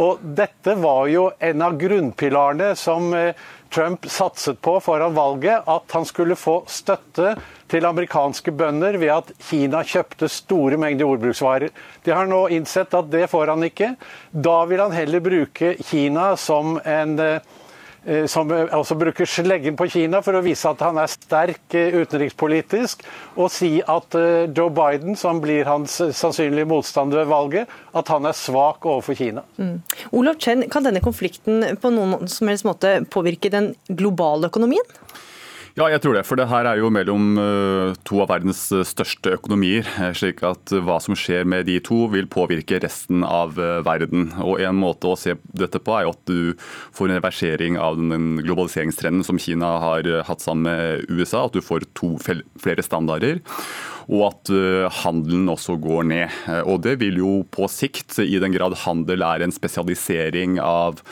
Og 0.00 0.22
dette 0.36 0.76
var 0.78 1.06
jo 1.08 1.30
en 1.40 1.64
av 1.64 1.76
grunnpilarene 1.80 2.74
som 2.78 3.10
Trump 3.72 4.06
satset 4.06 4.60
på 4.62 4.76
foran 4.80 5.14
valget 5.14 5.66
at 5.66 5.92
han 5.92 6.06
skulle 6.06 6.36
få 6.38 6.60
støtte 6.70 7.34
til 7.70 7.86
amerikanske 7.86 8.52
bønder 8.54 8.98
ved 9.00 9.12
at 9.12 9.32
Kina 9.48 9.82
kjøpte 9.86 10.28
store 10.30 10.78
mengder 10.80 11.06
jordbruksvarer. 11.06 11.74
De 12.04 12.14
har 12.14 12.30
nå 12.30 12.46
innsett 12.54 12.94
at 12.94 13.10
det 13.10 13.26
får 13.32 13.52
han 13.54 13.66
ikke. 13.66 13.94
Da 14.30 14.58
vil 14.70 14.84
han 14.84 14.94
heller 14.94 15.24
bruke 15.24 15.74
Kina 15.82 16.34
som 16.40 16.78
en 16.84 17.18
eh, 17.22 17.54
som 18.30 18.50
altså 18.52 18.94
bruker 18.98 19.26
sleggen 19.28 19.76
på 19.78 19.88
Kina 19.90 20.20
for 20.22 20.38
å 20.38 20.42
vise 20.44 20.70
at 20.70 20.82
han 20.84 20.98
er 21.02 21.10
sterk 21.10 21.74
utenrikspolitisk, 21.74 23.02
og 23.34 23.50
si 23.50 23.80
at 23.82 24.14
Joe 24.54 24.70
Biden, 24.70 25.18
som 25.18 25.40
blir 25.42 25.66
hans 25.66 25.98
sannsynlige 26.14 26.68
motstander 26.70 27.24
ved 27.24 27.32
valget, 27.32 27.76
at 27.96 28.12
han 28.14 28.28
er 28.28 28.36
svak 28.36 28.86
overfor 28.86 29.18
Kina. 29.18 29.42
Mm. 29.58 29.80
Olav 30.14 30.38
Chen, 30.42 30.66
kan 30.70 30.86
denne 30.86 31.02
konflikten 31.02 31.64
på 31.82 31.92
noen 31.94 32.30
som 32.30 32.50
helst 32.50 32.68
måte 32.68 33.00
påvirke 33.10 33.50
den 33.52 33.72
globale 33.90 34.52
økonomien? 34.52 34.86
Ja, 35.76 35.90
jeg 35.92 36.00
tror 36.00 36.14
det. 36.16 36.22
For 36.24 36.40
det 36.40 36.46
her 36.48 36.64
er 36.64 36.78
jo 36.80 36.88
mellom 36.88 37.34
eh, 37.36 37.90
to 38.08 38.22
av 38.22 38.30
verdens 38.30 38.62
eh, 38.72 38.80
største 38.88 39.34
økonomier. 39.36 39.84
Eh, 40.00 40.14
slik 40.16 40.40
at 40.48 40.72
hva 40.72 40.96
som 41.04 41.12
skjer 41.12 41.44
med 41.44 41.68
de 41.68 41.74
to 41.84 42.06
vil 42.14 42.24
påvirke 42.32 42.78
resten 42.80 43.20
av 43.20 43.52
verden. 43.84 44.30
Og 44.40 44.62
En 44.64 44.78
måte 44.80 45.10
å 45.12 45.18
se 45.20 45.34
dette 45.52 45.82
på 45.84 45.92
er 45.92 46.06
jo 46.06 46.14
at 46.14 46.32
du 46.32 46.40
får 46.96 47.10
en 47.10 47.18
reversering 47.18 47.76
av 47.76 48.00
den 48.00 48.40
globaliseringstrenden 48.40 49.28
som 49.28 49.36
Kina 49.36 49.74
har 49.84 50.08
hatt 50.24 50.40
sammen 50.40 50.64
med 50.64 51.12
USA. 51.12 51.44
At 51.44 51.60
du 51.60 51.60
får 51.60 51.84
to 51.92 52.14
flere 52.24 52.86
standarder 52.86 53.42
og 54.06 54.20
at 54.28 54.50
handelen 55.02 55.48
også 55.50 55.74
går 55.82 56.04
ned. 56.06 56.34
Og 56.70 56.78
Det 56.84 56.92
vil 57.00 57.18
jo 57.18 57.40
på 57.50 57.66
sikt, 57.66 58.20
i 58.22 58.38
den 58.38 58.54
grad 58.54 58.76
handel 58.84 59.24
er 59.26 59.42
en 59.42 59.52
spesialisering 59.52 60.60
av 60.62 61.02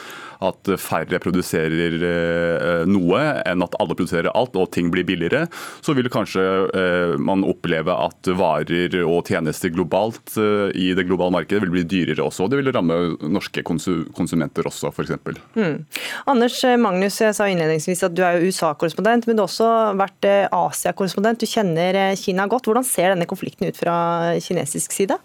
at 0.45 0.71
færre 0.81 1.21
produserer 1.23 1.97
eh, 2.09 2.83
noe 2.89 3.21
enn 3.45 3.65
at 3.65 3.77
alle 3.81 3.97
produserer 3.97 4.33
alt 4.35 4.57
og 4.59 4.71
ting 4.75 4.91
blir 4.93 5.07
billigere, 5.07 5.47
så 5.85 5.95
vil 5.97 6.11
kanskje 6.13 6.45
eh, 6.75 7.15
man 7.21 7.45
oppleve 7.47 7.95
at 7.95 8.31
varer 8.39 8.97
og 9.05 9.31
tjenester 9.31 9.73
globalt 9.75 10.37
eh, 10.41 10.71
i 10.75 10.93
det 10.97 11.07
globale 11.09 11.37
markedet 11.39 11.63
vil 11.65 11.75
bli 11.75 11.85
dyrere 11.89 12.25
også. 12.27 12.47
og 12.47 12.53
Det 12.53 12.61
vil 12.61 12.73
ramme 12.75 12.99
norske 13.35 13.65
konsumenter 13.65 14.71
også, 14.71 14.93
f.eks. 14.95 15.15
Mm. 15.55 15.85
Anders 16.31 16.61
Magnus, 16.81 17.21
jeg 17.23 17.37
sa 17.37 17.49
innledningsvis 17.51 18.07
at 18.09 18.17
du 18.17 18.25
er 18.27 18.43
USA-korrespondent, 18.45 19.29
men 19.29 19.37
du 19.37 19.45
har 19.45 19.51
også 19.51 19.71
vært 19.99 20.31
Asia-korrespondent. 20.55 21.43
Du 21.43 21.51
kjenner 21.51 22.15
Kina 22.19 22.49
godt. 22.51 22.69
Hvordan 22.69 22.87
ser 22.87 23.13
denne 23.13 23.29
konflikten 23.29 23.69
ut 23.69 23.79
fra 23.79 23.95
kinesisk 24.43 24.95
side? 24.95 25.19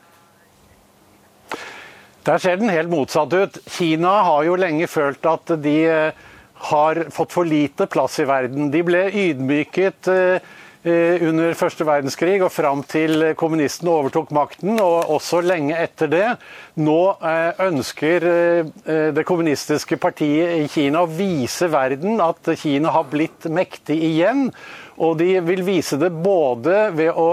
Der 2.28 2.38
ser 2.38 2.58
den 2.60 2.70
helt 2.70 2.92
motsatt 2.92 3.34
ut. 3.34 3.60
Kina 3.72 4.20
har 4.28 4.44
jo 4.44 4.58
lenge 4.60 4.88
følt 4.92 5.24
at 5.30 5.54
de 5.64 5.76
eh, 5.88 6.24
har 6.70 7.06
fått 7.16 7.36
for 7.36 7.48
lite 7.48 7.88
plass 7.88 8.20
i 8.20 8.28
verden. 8.28 8.72
De 8.74 8.82
ble 8.84 9.06
ydmyket 9.08 10.10
eh, 10.12 10.50
eh, 10.84 11.24
under 11.24 11.56
første 11.56 11.88
verdenskrig 11.88 12.42
og 12.44 12.52
fram 12.52 12.84
til 12.84 13.30
kommunistene 13.40 13.94
overtok 13.94 14.34
makten, 14.36 14.76
og 14.84 15.14
også 15.16 15.40
lenge 15.46 15.80
etter 15.80 16.12
det. 16.12 16.26
Nå 16.84 17.00
ønsker 17.70 18.28
det 19.16 19.26
kommunistiske 19.28 19.96
partiet 20.02 20.58
i 20.60 20.68
Kina 20.72 21.06
å 21.06 21.12
vise 21.12 21.72
verden 21.72 22.20
at 22.24 22.52
Kina 22.60 22.92
har 22.98 23.08
blitt 23.08 23.48
mektig 23.48 23.96
igjen. 24.12 24.50
Og 25.00 25.16
de 25.24 25.38
vil 25.48 25.64
vise 25.64 25.96
det 26.02 26.12
både 26.12 26.90
ved 27.00 27.16
å 27.16 27.30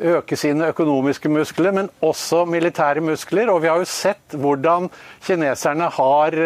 øke 0.00 0.36
sine 0.36 0.68
økonomiske 0.72 1.28
muskler, 1.32 1.72
men 1.72 1.90
også 2.02 2.44
militære 2.48 3.00
muskler. 3.04 3.50
Og 3.50 3.62
vi 3.62 3.70
har 3.70 3.80
jo 3.80 3.88
sett 3.88 4.36
hvordan 4.38 4.90
kineserne 5.26 5.90
har 5.98 6.36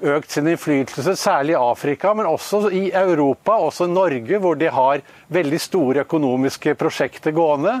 økt 0.00 0.32
sin 0.32 0.48
innflytelse, 0.48 1.16
særlig 1.16 1.54
i 1.54 1.60
Afrika, 1.60 2.14
men 2.16 2.28
også 2.28 2.68
i 2.72 2.88
Europa, 2.94 3.52
også 3.52 3.84
i 3.88 3.92
Norge, 3.92 4.38
hvor 4.40 4.56
de 4.56 4.70
har 4.72 5.02
veldig 5.28 5.60
store 5.60 6.06
økonomiske 6.06 6.74
prosjekter 6.80 7.36
gående. 7.36 7.80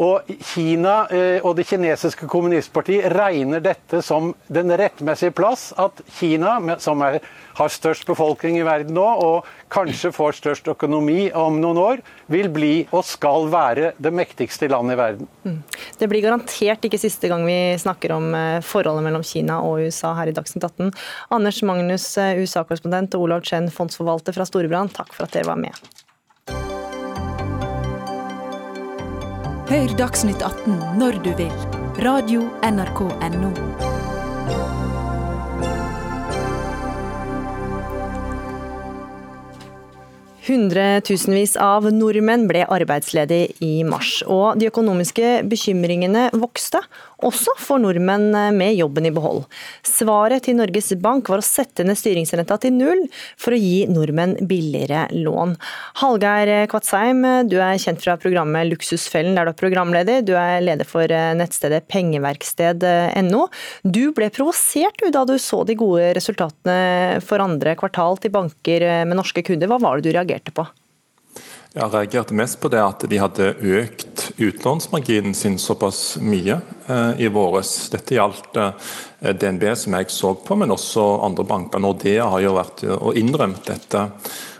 Og 0.00 0.30
Kina 0.42 1.04
eh, 1.14 1.44
og 1.44 1.54
det 1.58 1.66
kinesiske 1.68 2.26
kommunistpartiet 2.30 3.06
regner 3.14 3.62
dette 3.62 4.00
som 4.02 4.32
den 4.50 4.72
rettmessige 4.74 5.34
plass. 5.36 5.68
At 5.78 6.02
Kina, 6.18 6.56
som 6.82 7.02
er, 7.06 7.20
har 7.54 7.70
størst 7.70 8.06
befolkning 8.08 8.58
i 8.58 8.66
verden 8.66 8.96
nå, 8.96 9.04
og 9.04 9.50
kanskje 9.74 10.10
får 10.14 10.38
størst 10.40 10.70
økonomi 10.72 11.28
om 11.38 11.60
noen 11.62 11.80
år, 11.80 12.02
vil 12.30 12.50
bli 12.54 12.72
og 12.90 13.04
skal 13.06 13.48
være 13.52 13.92
det 14.02 14.14
mektigste 14.14 14.68
landet 14.72 14.96
i 14.96 15.00
verden. 15.00 15.30
Mm. 15.46 15.58
Det 16.00 16.10
blir 16.10 16.24
garantert 16.24 16.86
ikke 16.86 17.00
siste 17.00 17.30
gang 17.30 17.46
vi 17.46 17.58
snakker 17.80 18.16
om 18.16 18.30
eh, 18.34 18.62
forholdet 18.66 19.06
mellom 19.06 19.26
Kina 19.26 19.60
og 19.62 19.84
USA 19.86 20.14
her 20.18 20.32
i 20.32 20.36
Dagsnytt 20.36 20.66
18. 20.72 20.90
Anders 21.34 21.62
Magnus, 21.66 22.08
eh, 22.18 22.40
USA-korrespondent, 22.42 23.14
og 23.14 23.28
Olav 23.28 23.46
Chen, 23.46 23.70
fondsforvalter 23.70 24.34
fra 24.34 24.48
Storebrand, 24.48 24.94
takk 24.96 25.14
for 25.14 25.28
at 25.28 25.38
dere 25.38 25.52
var 25.52 25.60
med. 25.60 26.03
Hør 29.64 29.94
Dagsnytt 29.96 30.42
18 30.44 30.74
når 31.00 31.14
du 31.24 31.30
vil. 31.38 31.52
Radio 32.04 32.42
NRK 32.60 32.98
Radio.nrk.no. 33.00 33.94
Hundretusenvis 40.44 41.54
av 41.56 41.88
nordmenn 41.88 42.44
ble 42.50 42.66
arbeidsledige 42.68 43.54
i 43.64 43.80
mars, 43.88 44.18
og 44.28 44.60
de 44.60 44.68
økonomiske 44.68 45.38
bekymringene 45.48 46.26
vokste, 46.36 46.84
også 47.22 47.54
for 47.60 47.82
nordmenn 47.82 48.32
med 48.56 48.74
jobben 48.78 49.06
i 49.06 49.12
behold. 49.14 49.44
Svaret 49.86 50.46
til 50.46 50.58
Norges 50.58 50.92
Bank 51.00 51.30
var 51.30 51.42
å 51.42 51.46
sette 51.46 51.86
ned 51.86 51.98
styringsrenta 51.98 52.58
til 52.62 52.74
null 52.76 53.04
for 53.40 53.54
å 53.54 53.60
gi 53.60 53.86
nordmenn 53.90 54.36
billigere 54.48 55.06
lån. 55.14 55.54
Hallgeir 56.02 56.66
Kvatsheim, 56.72 57.22
du 57.50 57.58
er 57.60 57.80
kjent 57.80 58.02
fra 58.04 58.16
programmet 58.20 58.68
Luksusfellen, 58.70 59.36
der 59.38 59.48
du 59.48 59.54
er 59.54 59.60
programleder. 59.60 60.24
Du 60.26 60.34
er 60.38 60.62
leder 60.64 60.88
for 60.88 61.08
nettstedet 61.08 61.84
pengeverksted.no. 61.92 63.46
Du 63.84 64.04
ble 64.16 64.30
provosert 64.34 65.04
da 65.14 65.24
du 65.28 65.36
så 65.38 65.62
de 65.68 65.76
gode 65.78 66.14
resultatene 66.18 67.20
for 67.24 67.42
andre 67.44 67.76
kvartal 67.78 68.18
til 68.22 68.34
banker 68.34 68.88
med 69.06 69.18
norske 69.18 69.44
kunder. 69.46 69.70
Hva 69.70 69.80
var 69.82 70.00
det 70.00 70.10
du 70.10 70.16
reagerte 70.16 70.54
på? 70.54 70.66
Jeg 71.74 71.90
reagerte 71.90 72.36
mest 72.38 72.60
på 72.62 72.68
det 72.70 72.78
at 72.78 73.02
de 73.10 73.18
hadde 73.18 73.48
økt 73.58 74.28
utlånsmarginen 74.38 75.34
sin 75.34 75.56
såpass 75.58 76.20
mye 76.22 76.60
eh, 76.86 77.22
i 77.26 77.30
våres. 77.34 77.72
Dette 77.90 78.14
gjaldt 78.14 78.60
eh, 78.62 78.92
DNB, 79.34 79.64
som 79.74 79.96
jeg 79.98 80.12
så 80.14 80.30
på, 80.38 80.54
men 80.60 80.70
også 80.70 81.02
andre 81.26 81.42
banker. 81.48 81.82
Nordea 81.82 82.28
har 82.30 82.44
jo 82.44 82.54
vært 82.54 82.84
og 82.94 83.18
innrømt 83.18 83.66
dette. 83.66 84.04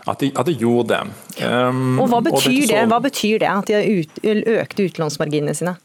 At 0.05 0.19
de, 0.19 0.33
at 0.35 0.51
de 0.51 0.57
gjorde 0.59 0.91
det. 0.91 1.47
Og 1.47 2.11
Hva 2.11 2.19
betyr, 2.19 2.35
og 2.35 2.67
så... 2.67 2.67
det? 2.73 2.83
hva 2.91 2.99
betyr 3.07 3.39
det, 3.45 3.53
at 3.53 3.71
de 3.71 3.77
har 3.79 3.87
ut, 3.87 4.19
økt 4.59 4.83
utlånsmarginene 4.89 5.55
sine? 5.55 5.77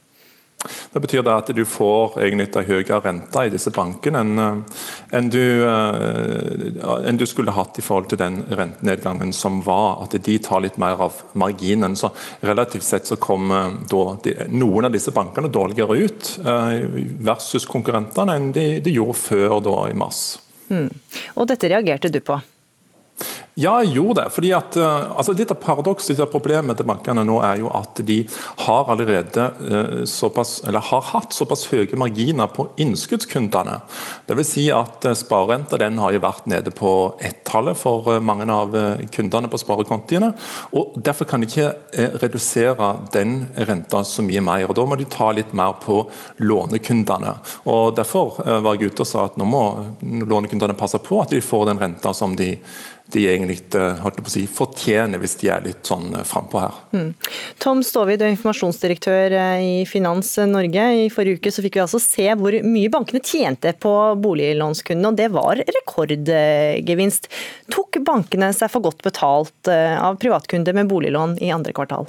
Det 0.93 1.01
betyr 1.01 1.23
det 1.25 1.33
at 1.33 1.51
du 1.57 1.63
får 1.65 2.19
egentlig 2.21 2.51
en 2.51 2.67
høyere 2.69 2.99
rente 3.05 3.45
i 3.47 3.53
disse 3.53 3.73
bankene 3.73 4.21
enn, 4.21 4.43
eh, 4.43 4.83
enn, 5.17 5.31
eh, 5.33 6.99
enn, 7.09 7.21
du, 7.21 7.27
skulle 7.29 7.55
hatt 7.57 7.79
i 7.81 7.85
forhold 7.85 8.11
til 8.11 8.21
den 8.21 8.43
rentenedgangen 8.49 9.33
som 9.37 9.63
var. 9.65 10.03
At 10.05 10.19
de 10.21 10.37
tar 10.43 10.61
litt 10.65 10.77
mer 10.81 11.01
av 11.09 11.23
marginen. 11.33 11.97
Så 11.97 12.13
Relativt 12.45 12.85
sett 12.85 13.07
så 13.07 13.17
kommer 13.17 13.73
de, 13.89 14.35
noen 14.49 14.89
av 14.89 14.93
disse 14.93 15.13
bankene 15.17 15.49
dårligere 15.49 15.97
ut 16.05 16.31
eh, 16.45 16.85
versus 17.25 17.67
konkurrentene 17.69 18.37
enn 18.37 18.53
de, 18.53 18.69
de 18.85 18.97
gjorde 18.99 19.21
før 19.21 19.61
da 19.65 19.77
i 19.89 19.97
mars. 19.97 20.41
Mm. 20.71 20.91
Og 21.37 21.49
dette 21.51 21.71
reagerte 21.71 22.13
du 22.13 22.21
på? 22.25 22.37
Ja, 23.61 23.75
jeg 23.83 23.93
gjorde 23.99 24.23
det. 24.23 24.31
fordi 24.33 24.53
at, 24.57 24.77
uh, 24.81 25.13
altså 25.19 25.35
Litt 25.37 25.53
av 25.53 25.59
paradokset 25.61 26.17
til 26.17 26.29
problemet 26.33 26.79
til 26.79 26.87
bankene 26.89 27.25
nå 27.29 27.37
er 27.45 27.61
jo 27.61 27.69
at 27.77 28.01
de 28.07 28.23
har 28.65 28.89
allerede 28.93 29.47
uh, 29.61 30.05
såpass, 30.09 30.61
eller 30.65 30.85
har 30.85 31.03
hatt 31.11 31.37
såpass 31.37 31.67
høye 31.69 31.99
marginer 32.01 32.49
på 32.53 32.71
innskuddskundene. 32.81 33.77
Dvs. 34.29 34.51
Si 34.51 34.65
at 34.73 35.05
uh, 35.05 35.17
sparerenta 35.17 35.79
den 35.81 36.01
har 36.01 36.15
jo 36.17 36.23
vært 36.25 36.49
nede 36.51 36.73
på 36.73 36.93
ett-tallet 37.21 37.77
for 37.77 38.09
mange 38.25 38.49
av 38.51 38.73
kundene 39.13 39.51
på 39.51 39.61
sparekontiene. 39.61 40.33
og 40.77 40.97
Derfor 40.97 41.29
kan 41.29 41.45
de 41.45 41.49
ikke 41.51 42.07
redusere 42.23 42.91
den 43.13 43.43
renta 43.69 44.03
så 44.07 44.25
mye 44.25 44.43
mer. 44.45 44.65
og 44.69 44.77
Da 44.79 44.87
må 44.89 44.97
de 44.97 45.09
ta 45.11 45.31
litt 45.37 45.53
mer 45.57 45.77
på 45.83 46.01
lånekundene. 46.41 47.35
og 47.69 47.97
Derfor 47.99 48.41
var 48.65 48.79
jeg 48.79 48.95
ute 48.95 49.05
og 49.05 49.11
sa 49.11 49.27
at 49.29 49.37
nå 49.41 49.49
må 49.49 49.65
lånekundene 50.01 50.79
passe 50.79 51.01
på 51.03 51.21
at 51.23 51.35
de 51.35 51.43
får 51.45 51.69
den 51.71 51.83
renta 51.83 52.15
som 52.17 52.37
de 52.39 52.55
de 53.13 53.25
egentlig 53.31 53.59
eh, 53.77 54.01
holdt 54.05 54.21
si, 54.33 54.45
fortjener, 54.51 55.21
hvis 55.23 55.37
de 55.41 55.51
er 55.53 55.65
litt 55.65 55.89
sånn 55.89 56.13
eh, 56.15 56.25
frampå 56.27 56.63
her. 56.63 56.77
Mm. 56.95 57.11
Tom 57.63 57.83
Staavid, 57.87 58.23
informasjonsdirektør 58.27 59.37
eh, 59.39 59.65
i 59.65 59.75
Finans 59.89 60.33
Norge. 60.51 60.87
I 61.05 61.09
forrige 61.13 61.41
uke 61.41 61.55
så 61.55 61.65
fikk 61.65 61.79
vi 61.79 61.85
altså 61.85 62.03
se 62.03 62.29
hvor 62.41 62.57
mye 62.67 62.93
bankene 62.93 63.23
tjente 63.25 63.75
på 63.81 63.95
boliglånskundene, 64.23 65.13
og 65.13 65.21
det 65.21 65.31
var 65.35 65.65
rekordgevinst. 65.81 67.31
Tok 67.73 68.01
bankene 68.07 68.53
seg 68.57 68.73
for 68.73 68.85
godt 68.89 69.05
betalt 69.07 69.71
av 69.71 70.19
privatkunder 70.21 70.77
med 70.77 70.91
boliglån 70.91 71.39
i 71.45 71.53
andre 71.55 71.75
kvartal? 71.77 72.09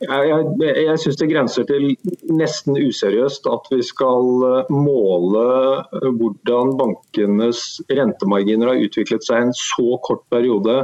Jeg, 0.00 0.44
jeg, 0.64 0.98
syns 1.02 1.18
det 1.20 1.26
grenser 1.28 1.66
til 1.68 1.90
nesten 2.32 2.78
useriøst 2.80 3.44
at 3.52 3.66
vi 3.68 3.82
skal 3.84 4.44
eh, 4.48 4.70
måle 4.72 5.42
eh, 5.98 6.06
hvordan 6.16 6.72
bankenes 6.78 7.82
rentemarginer 7.92 8.72
har 8.72 8.80
utviklet 8.80 9.26
seg 9.26 9.42
i 9.42 9.48
en 9.50 9.52
så 9.58 9.98
kort 10.06 10.24
periode 10.32 10.78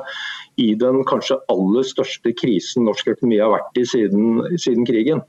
i 0.60 0.68
den 0.76 1.00
kanskje 1.08 1.38
aller 1.52 1.88
største 1.88 2.34
krisen 2.36 2.84
norsk 2.84 3.08
økonomi 3.14 3.40
har 3.40 3.54
vært 3.54 3.80
i 3.80 3.86
siden, 3.88 4.42
siden 4.60 4.84
krigen. 4.88 5.24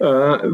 Eh, 0.00 0.48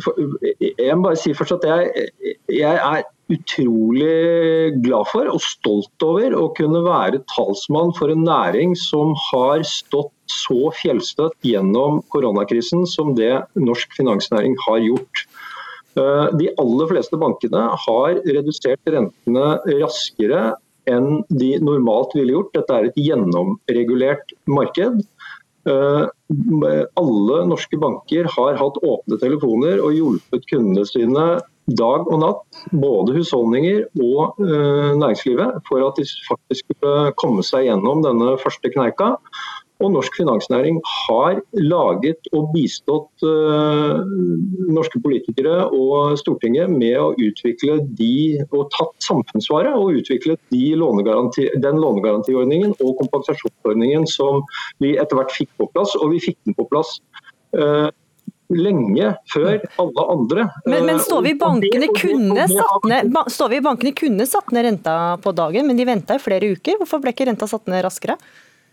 jeg 0.74 0.98
må 0.98 1.12
bare 1.12 1.22
si 1.22 1.34
først 1.38 1.60
at 1.60 1.68
jeg, 1.70 2.10
jeg 2.58 2.74
er 2.74 3.06
utrolig 3.32 4.74
glad 4.84 5.08
for 5.08 5.30
og 5.32 5.40
stolt 5.42 6.04
over 6.04 6.34
å 6.36 6.48
kunne 6.56 6.82
være 6.84 7.22
talsmann 7.32 7.94
for 7.96 8.12
en 8.12 8.24
næring 8.26 8.74
som 8.76 9.14
har 9.30 9.64
stått 9.68 10.12
så 10.30 10.70
fjellstøtt 10.76 11.36
gjennom 11.44 12.02
koronakrisen 12.12 12.84
som 12.88 13.14
det 13.16 13.32
norsk 13.60 13.96
finansnæring 13.96 14.56
har 14.66 14.82
gjort. 14.84 15.24
Eh, 16.00 16.26
de 16.40 16.50
aller 16.60 16.90
fleste 16.90 17.18
bankene 17.20 17.64
har 17.86 18.20
redusert 18.26 18.92
rentene 18.92 19.48
raskere 19.80 20.44
enn 20.90 21.22
de 21.32 21.54
normalt 21.64 22.12
ville 22.16 22.34
gjort. 22.36 22.52
Dette 22.56 22.76
er 22.76 22.88
et 22.90 23.00
gjennomregulert 23.00 24.34
marked. 24.50 25.04
Eh, 25.64 26.04
alle 27.00 27.40
norske 27.48 27.78
banker 27.80 28.28
har 28.36 28.60
hatt 28.60 28.80
åpne 28.84 29.20
telefoner 29.20 29.80
og 29.80 29.96
hjulpet 29.96 30.48
kundene 30.50 30.84
sine 30.88 31.26
dag 31.66 32.04
og 32.04 32.20
natt, 32.20 32.62
både 32.76 33.16
husholdninger 33.16 33.86
og 33.96 34.40
uh, 34.42 34.92
næringslivet, 35.00 35.60
for 35.68 35.84
at 35.86 35.98
de 36.00 36.06
faktisk 36.28 36.66
skulle 36.66 37.12
komme 37.20 37.44
seg 37.46 37.68
gjennom 37.70 38.04
denne 38.04 38.34
første 38.42 38.72
kneika. 38.74 39.14
Og 39.82 39.90
norsk 39.90 40.14
finansnæring 40.16 40.76
har 40.86 41.40
laget 41.58 42.28
og 42.36 42.52
bistått 42.54 43.24
uh, 43.26 44.04
norske 44.70 45.00
politikere 45.02 45.64
og 45.74 46.14
Stortinget 46.20 46.70
med 46.70 46.94
å 47.00 47.10
utvikle 47.18 47.80
de, 47.98 48.38
og 48.52 48.70
tatt 48.76 48.94
samfunnsvaret 49.02 49.74
og 49.74 49.98
utviklet 49.98 50.40
de 50.54 50.76
lånegaranti, 50.78 51.48
den 51.64 51.82
lånegarantiordningen 51.82 52.76
og 52.78 52.94
kompensasjonsordningen 53.02 54.06
som 54.08 54.44
vi 54.84 54.94
etter 54.94 55.18
hvert 55.18 55.34
fikk 55.34 55.50
på 55.58 55.68
plass. 55.74 55.96
Og 55.98 56.14
vi 56.14 56.22
fikk 56.22 56.38
den 56.46 56.56
på 56.56 56.68
plass 56.70 57.00
uh, 57.58 57.90
lenge 58.52 59.10
før 59.32 59.60
alle 59.80 60.06
andre. 60.14 60.46
Men, 60.68 60.86
men 60.88 61.00
står, 61.02 61.22
vi 61.24 61.34
bankene 61.40 61.88
kunne 61.96 62.46
satt 62.50 62.88
ned, 62.90 63.14
står 63.32 63.52
vi 63.54 63.60
bankene 63.64 63.94
kunne 63.96 64.26
satt 64.28 64.52
ned 64.54 64.68
renta 64.68 64.96
på 65.24 65.32
dagen, 65.36 65.68
men 65.68 65.78
de 65.78 65.86
venta 65.88 66.18
i 66.18 66.22
flere 66.22 66.52
uker. 66.56 66.80
Hvorfor 66.80 67.02
ble 67.02 67.14
ikke 67.14 67.28
renta 67.30 67.48
satt 67.50 67.70
ned 67.70 67.84
raskere? 67.86 68.18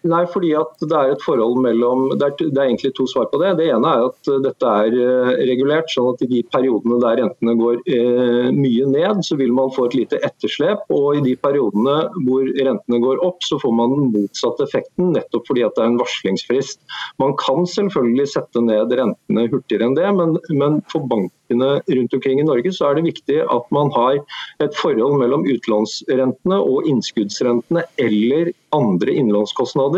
Nei, 0.01 0.23
fordi 0.33 0.49
det 0.81 0.95
er 0.97 1.11
et 1.13 1.21
forhold 1.21 1.59
mellom 1.61 2.07
det 2.15 2.25
er, 2.25 2.33
det 2.41 2.57
er, 2.57 2.63
egentlig 2.71 2.93
to 2.97 3.05
svar 3.09 3.27
på 3.29 3.37
det. 3.41 3.51
Det 3.59 3.67
ene 3.69 3.91
er 3.91 4.05
at 4.07 4.29
dette 4.47 4.71
er 4.85 4.95
uh, 4.97 5.33
regulert, 5.45 5.91
sånn 5.93 6.09
at 6.15 6.23
i 6.25 6.29
de 6.31 6.41
periodene 6.49 6.97
der 7.03 7.19
rentene 7.21 7.53
går 7.59 7.83
uh, 7.85 8.47
mye 8.55 8.87
ned, 8.89 9.21
så 9.27 9.37
vil 9.37 9.53
man 9.53 9.69
få 9.75 9.85
et 9.89 9.99
lite 9.99 10.21
etterslep. 10.25 10.87
Og 10.95 11.19
i 11.19 11.25
de 11.27 11.35
periodene 11.37 11.97
hvor 12.25 12.49
rentene 12.57 13.01
går 13.03 13.21
opp, 13.27 13.45
så 13.45 13.59
får 13.61 13.75
man 13.77 13.93
den 13.93 14.09
motsatte 14.15 14.65
effekten, 14.65 15.13
nettopp 15.13 15.45
fordi 15.51 15.67
at 15.67 15.77
det 15.77 15.85
er 15.85 15.91
en 15.91 16.01
varslingsfrist. 16.01 16.81
Man 17.21 17.37
kan 17.41 17.69
selvfølgelig 17.69 18.31
sette 18.33 18.65
ned 18.65 18.97
rentene 18.97 19.45
hurtigere 19.53 19.85
enn 19.85 19.99
det, 19.99 20.09
men, 20.17 20.39
men 20.49 20.81
for 20.89 21.05
banken 21.05 21.37
bankene 21.51 21.81
rundt 21.87 22.13
omkring 22.13 22.39
i 22.39 22.43
Norge, 22.43 22.71
så 22.73 22.89
er 22.89 22.95
det 22.95 23.11
viktig 23.11 23.41
at 23.43 23.71
man 23.71 23.91
har 23.91 24.19
et 24.63 24.75
forhold 24.75 25.19
mellom 25.19 25.45
utlånsrentene 25.45 26.59
og 26.59 26.87
innskuddsrentene 26.87 27.83
eller 27.97 28.53
andre 28.71 29.11
innlånskostnader, 29.11 29.90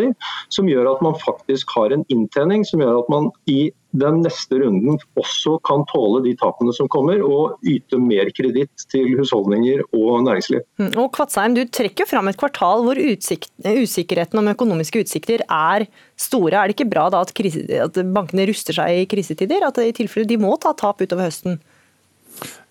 som 0.53 0.69
gjør 0.69 0.93
at 0.95 1.05
man 1.05 1.15
faktisk 1.21 1.71
har 1.77 1.93
en 1.93 2.05
inntjening 2.13 2.65
som 2.67 2.83
gjør 2.83 3.03
at 3.03 3.09
man 3.13 3.31
i 3.49 3.71
den 3.93 4.23
neste 4.23 4.57
runden 4.57 4.97
også 5.19 5.59
kan 5.67 5.83
tåle 5.91 6.23
de 6.25 6.33
tapene 6.39 6.73
som 6.73 6.89
kommer, 6.91 7.21
og 7.21 7.59
yte 7.69 7.99
mer 8.01 8.31
kreditt 8.33 8.85
til 8.89 9.11
husholdninger 9.19 9.83
og 9.93 10.23
næringsliv. 10.25 10.63
Mm, 10.81 10.93
og 10.97 11.11
Kvatsheim, 11.13 11.53
Du 11.53 11.61
trekker 11.69 12.09
fram 12.09 12.27
et 12.31 12.39
kvartal 12.39 12.81
hvor 12.87 12.97
utsik 12.97 13.45
usikkerheten 13.61 14.41
om 14.41 14.49
økonomiske 14.49 15.03
utsikter 15.05 15.45
er 15.45 15.85
store. 16.17 16.57
Er 16.57 16.71
det 16.71 16.77
ikke 16.77 16.89
bra 16.89 17.09
da 17.13 17.21
at, 17.21 17.35
krise, 17.37 17.67
at 17.69 18.01
bankene 18.15 18.47
ruster 18.49 18.73
seg 18.73 19.03
i 19.03 19.05
krisetider? 19.09 19.67
At 19.67 19.77
i 19.77 19.93
tilfelle 19.93 20.29
de 20.29 20.41
må 20.41 20.55
ta 20.57 20.73
tap 20.73 21.01
utover 21.03 21.29
høsten? 21.29 21.61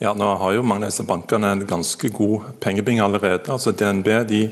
Ja, 0.03 0.11
nå 0.19 0.27
har 0.41 0.57
jo 0.57 0.65
mange 0.67 0.89
av 0.89 0.91
disse 0.91 1.07
bankene 1.07 1.53
en 1.55 1.67
ganske 1.69 2.11
god 2.11 2.51
pengebinge 2.63 3.05
allerede. 3.05 3.47
Altså 3.47 3.71
DNB 3.71 4.11
de 4.27 4.43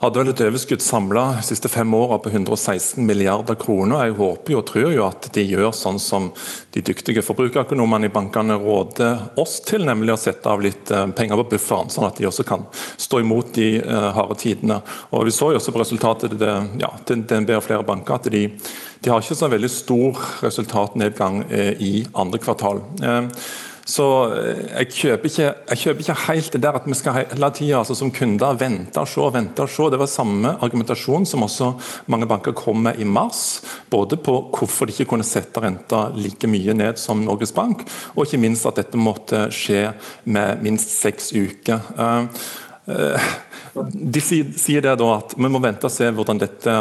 hadde 0.00 0.16
vel 0.16 0.30
et 0.32 0.40
overskudd 0.46 0.80
samla 0.80 1.22
de 1.36 1.42
siste 1.44 1.68
fem 1.68 1.92
åra 1.94 2.16
på 2.24 2.30
116 2.32 3.04
milliarder 3.04 3.56
kroner. 3.60 4.06
Jeg 4.06 4.16
håper 4.16 4.56
og 4.56 4.64
tror 4.70 4.94
jo 4.94 5.04
at 5.04 5.28
de 5.34 5.44
gjør 5.44 5.74
sånn 5.76 6.00
som 6.00 6.30
de 6.72 6.82
dyktige 6.84 7.24
forbrukerøkonomene 7.24 8.08
i 8.08 8.14
bankene 8.14 8.56
råder 8.62 9.36
oss 9.40 9.58
til, 9.68 9.84
nemlig 9.84 10.14
å 10.14 10.20
sette 10.22 10.48
av 10.48 10.64
litt 10.64 10.88
eh, 10.94 11.04
penger 11.16 11.42
på 11.42 11.50
bufferen, 11.52 11.92
sånn 11.92 12.08
at 12.08 12.16
de 12.16 12.30
også 12.30 12.48
kan 12.48 12.64
stå 12.72 13.20
imot 13.20 13.52
de 13.58 13.68
uh, 13.84 14.08
harde 14.16 14.38
tidene. 14.40 14.80
Og 15.12 15.28
Vi 15.28 15.36
så 15.36 15.50
jo 15.52 15.60
også 15.60 15.74
på 15.74 15.82
resultatet 15.82 16.32
til 16.32 16.80
ja, 16.80 16.94
DNB 17.04 17.58
og 17.58 17.66
flere 17.66 17.84
banker 17.84 18.16
at 18.16 18.30
de, 18.32 18.46
de 19.04 19.12
har 19.12 19.20
ikke 19.20 19.36
så 19.36 19.50
veldig 19.52 19.72
stor 19.72 20.22
resultatnedgang 20.46 21.42
uh, 21.50 21.74
i 21.76 22.06
andre 22.16 22.40
kvartal. 22.40 22.80
Så 23.90 24.06
eh, 24.36 24.60
jeg 24.68 24.92
kjøper, 24.94 25.30
ikke, 25.30 25.48
jeg 25.72 25.82
kjøper 25.82 26.04
ikke, 26.04 26.16
helt 26.28 26.52
det 26.54 26.62
der 26.62 26.78
at 26.78 26.86
vi 26.86 26.98
skal 26.98 27.18
hele 27.18 27.50
tida 27.56 27.80
altså, 27.80 27.96
som 27.98 28.12
kunder 28.14 28.58
vente 28.60 29.02
og 29.02 29.10
se 29.10 29.26
vente 29.34 29.64
og 29.64 29.72
se. 29.72 29.88
Det 29.90 30.00
var 30.00 30.10
samme 30.10 30.54
argumentasjon 30.62 31.26
som 31.28 31.46
også 31.46 31.72
mange 32.12 32.28
banker 32.30 32.54
kom 32.56 32.84
med 32.86 33.00
i 33.02 33.08
mars. 33.08 33.60
Både 33.90 34.20
på 34.20 34.36
hvorfor 34.54 34.86
de 34.86 34.94
ikke 34.94 35.10
kunne 35.14 35.26
sette 35.26 35.62
renta 35.62 36.06
like 36.14 36.50
mye 36.50 36.76
ned 36.76 37.00
som 37.00 37.24
Norges 37.24 37.54
Bank, 37.56 37.82
og 38.14 38.24
ikke 38.26 38.42
minst 38.42 38.68
at 38.68 38.78
dette 38.78 39.00
måtte 39.00 39.48
skje 39.54 39.88
med 40.30 40.62
minst 40.64 40.94
seks 41.00 41.32
uker. 41.34 41.80
Uh, 42.88 43.30
de 43.92 44.20
sier 44.20 44.82
det 44.82 44.92
da 44.98 45.08
at 45.14 45.34
vi 45.36 45.48
må 45.50 45.60
vente 45.62 45.86
og 45.86 45.92
se 45.94 46.08
hvordan 46.14 46.40
dette, 46.40 46.74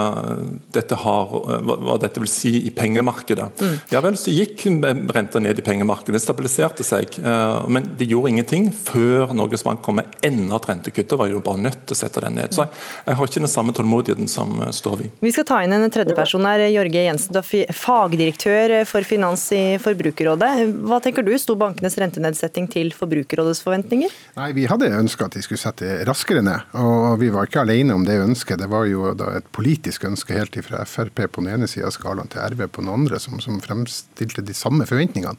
dette 0.74 0.97
har, 1.04 1.34
hva 1.62 1.97
dette 2.02 2.22
vil 2.24 2.32
si 2.32 2.54
i 2.66 2.72
pengemarkedet. 2.76 3.50
Mm. 3.62 3.76
Ja 3.93 4.02
vel, 4.04 4.18
så 4.20 4.34
gikk 4.34 4.66
renta 5.14 5.41
ned 5.43 5.60
i 5.60 5.66
pengemarkedet, 5.66 6.18
det 6.18 6.24
stabiliserte 6.24 6.86
seg. 6.88 7.20
Eh, 7.22 7.70
men 7.72 7.91
de 8.00 8.08
gjorde 8.10 8.34
ingenting 8.34 8.70
før 8.74 9.36
Norges 9.38 9.66
Bank 9.68 9.84
kom 9.86 10.00
med 10.00 10.10
enda 10.26 10.58
et 10.58 10.70
rentekuttet, 10.72 11.18
var 11.20 11.30
jo 11.32 11.43
bare 11.45 11.62
nødt 11.68 11.84
til 11.86 11.97
å 11.97 12.00
sette 12.00 12.24
den 12.26 12.39
ned. 12.39 12.56
Så 12.56 12.66
jeg 12.66 13.20
har 13.20 13.32
ikke 13.32 13.43
den 13.43 13.52
samme 13.52 13.76
tålmodigheten 13.78 14.32
som 14.32 14.56
eh, 14.64 14.74
står 14.76 15.00
vi. 15.04 15.12
Vi 15.28 15.34
skal 15.36 15.47
ta 15.50 15.62
inn 15.66 15.76
en 15.78 15.88
tredjeperson 15.93 16.47
her, 16.50 16.66
Jorge 16.74 17.06
Jensen, 17.06 17.36
du 17.36 17.41
er 17.41 17.76
fagdirektør 17.76 18.76
for 18.89 19.08
finans 19.08 19.45
i 19.56 19.64
Forbrukerrådet. 19.82 20.52
Hva 20.89 21.02
tenker 21.04 21.26
du, 21.28 21.36
sto 21.41 21.58
bankenes 21.60 22.00
rentenedsetting 22.02 22.70
til 22.72 22.93
Forbrukerrådets 22.97 23.64
forventninger? 23.66 24.14
Nei, 24.39 24.52
Vi 24.60 24.66
hadde 24.70 24.89
ønska 24.97 25.30
at 25.30 25.38
de 25.38 25.43
skulle 25.45 25.62
sette 25.62 25.88
raskere 26.07 26.43
ned. 26.45 26.69
Og 26.79 27.19
vi 27.21 27.31
var 27.33 27.47
ikke 27.47 27.63
alene 27.63 27.95
om 27.95 28.05
det 28.07 28.19
ønsket. 28.21 28.61
Det 28.61 28.69
var 28.71 28.87
jo 28.89 29.11
et 29.13 29.47
politisk 29.55 30.05
ønske 30.09 30.35
helt 30.35 30.57
fra 30.65 30.83
Frp 30.87 31.23
på 31.27 31.43
den 31.43 31.51
ene 31.55 31.69
sida 31.69 31.89
av 31.89 31.95
skalaen 31.95 32.29
til 32.31 32.41
RV 32.53 32.65
på 32.67 32.83
den 32.83 32.91
andre, 32.93 33.19
som, 33.21 33.39
som, 33.43 33.59
fremstilte 33.63 34.43
de 34.45 34.55
samme 34.55 34.87
forventningene. 34.89 35.35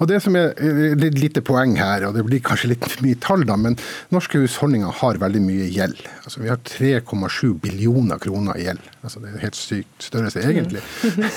Og 0.00 0.10
Det 0.10 0.20
som 0.24 0.36
er 0.38 0.52
litt 0.98 1.20
lite 1.20 1.44
poeng 1.44 1.76
her, 1.78 2.06
og 2.08 2.16
det 2.16 2.24
blir 2.26 2.42
kanskje 2.44 2.72
litt 2.74 2.88
mye 3.04 3.20
tall, 3.22 3.46
da, 3.48 3.56
men 3.60 3.78
norske 4.14 4.42
husholdninger 4.42 5.00
har 5.02 5.20
veldig 5.22 5.44
mye 5.44 5.70
gjeld. 5.72 6.02
Altså, 6.24 6.42
vi 6.42 6.52
har 6.52 6.60
3,7 6.68 7.54
billioner 7.62 8.20
kroner 8.22 8.58
i 8.58 8.66
gjeld. 8.66 8.90
Altså, 9.02 9.22
det 9.22 9.32
er 9.32 9.46
helt 9.46 9.58
sykt 9.58 10.10
størrelse, 10.10 10.42
egentlig. 10.42 10.82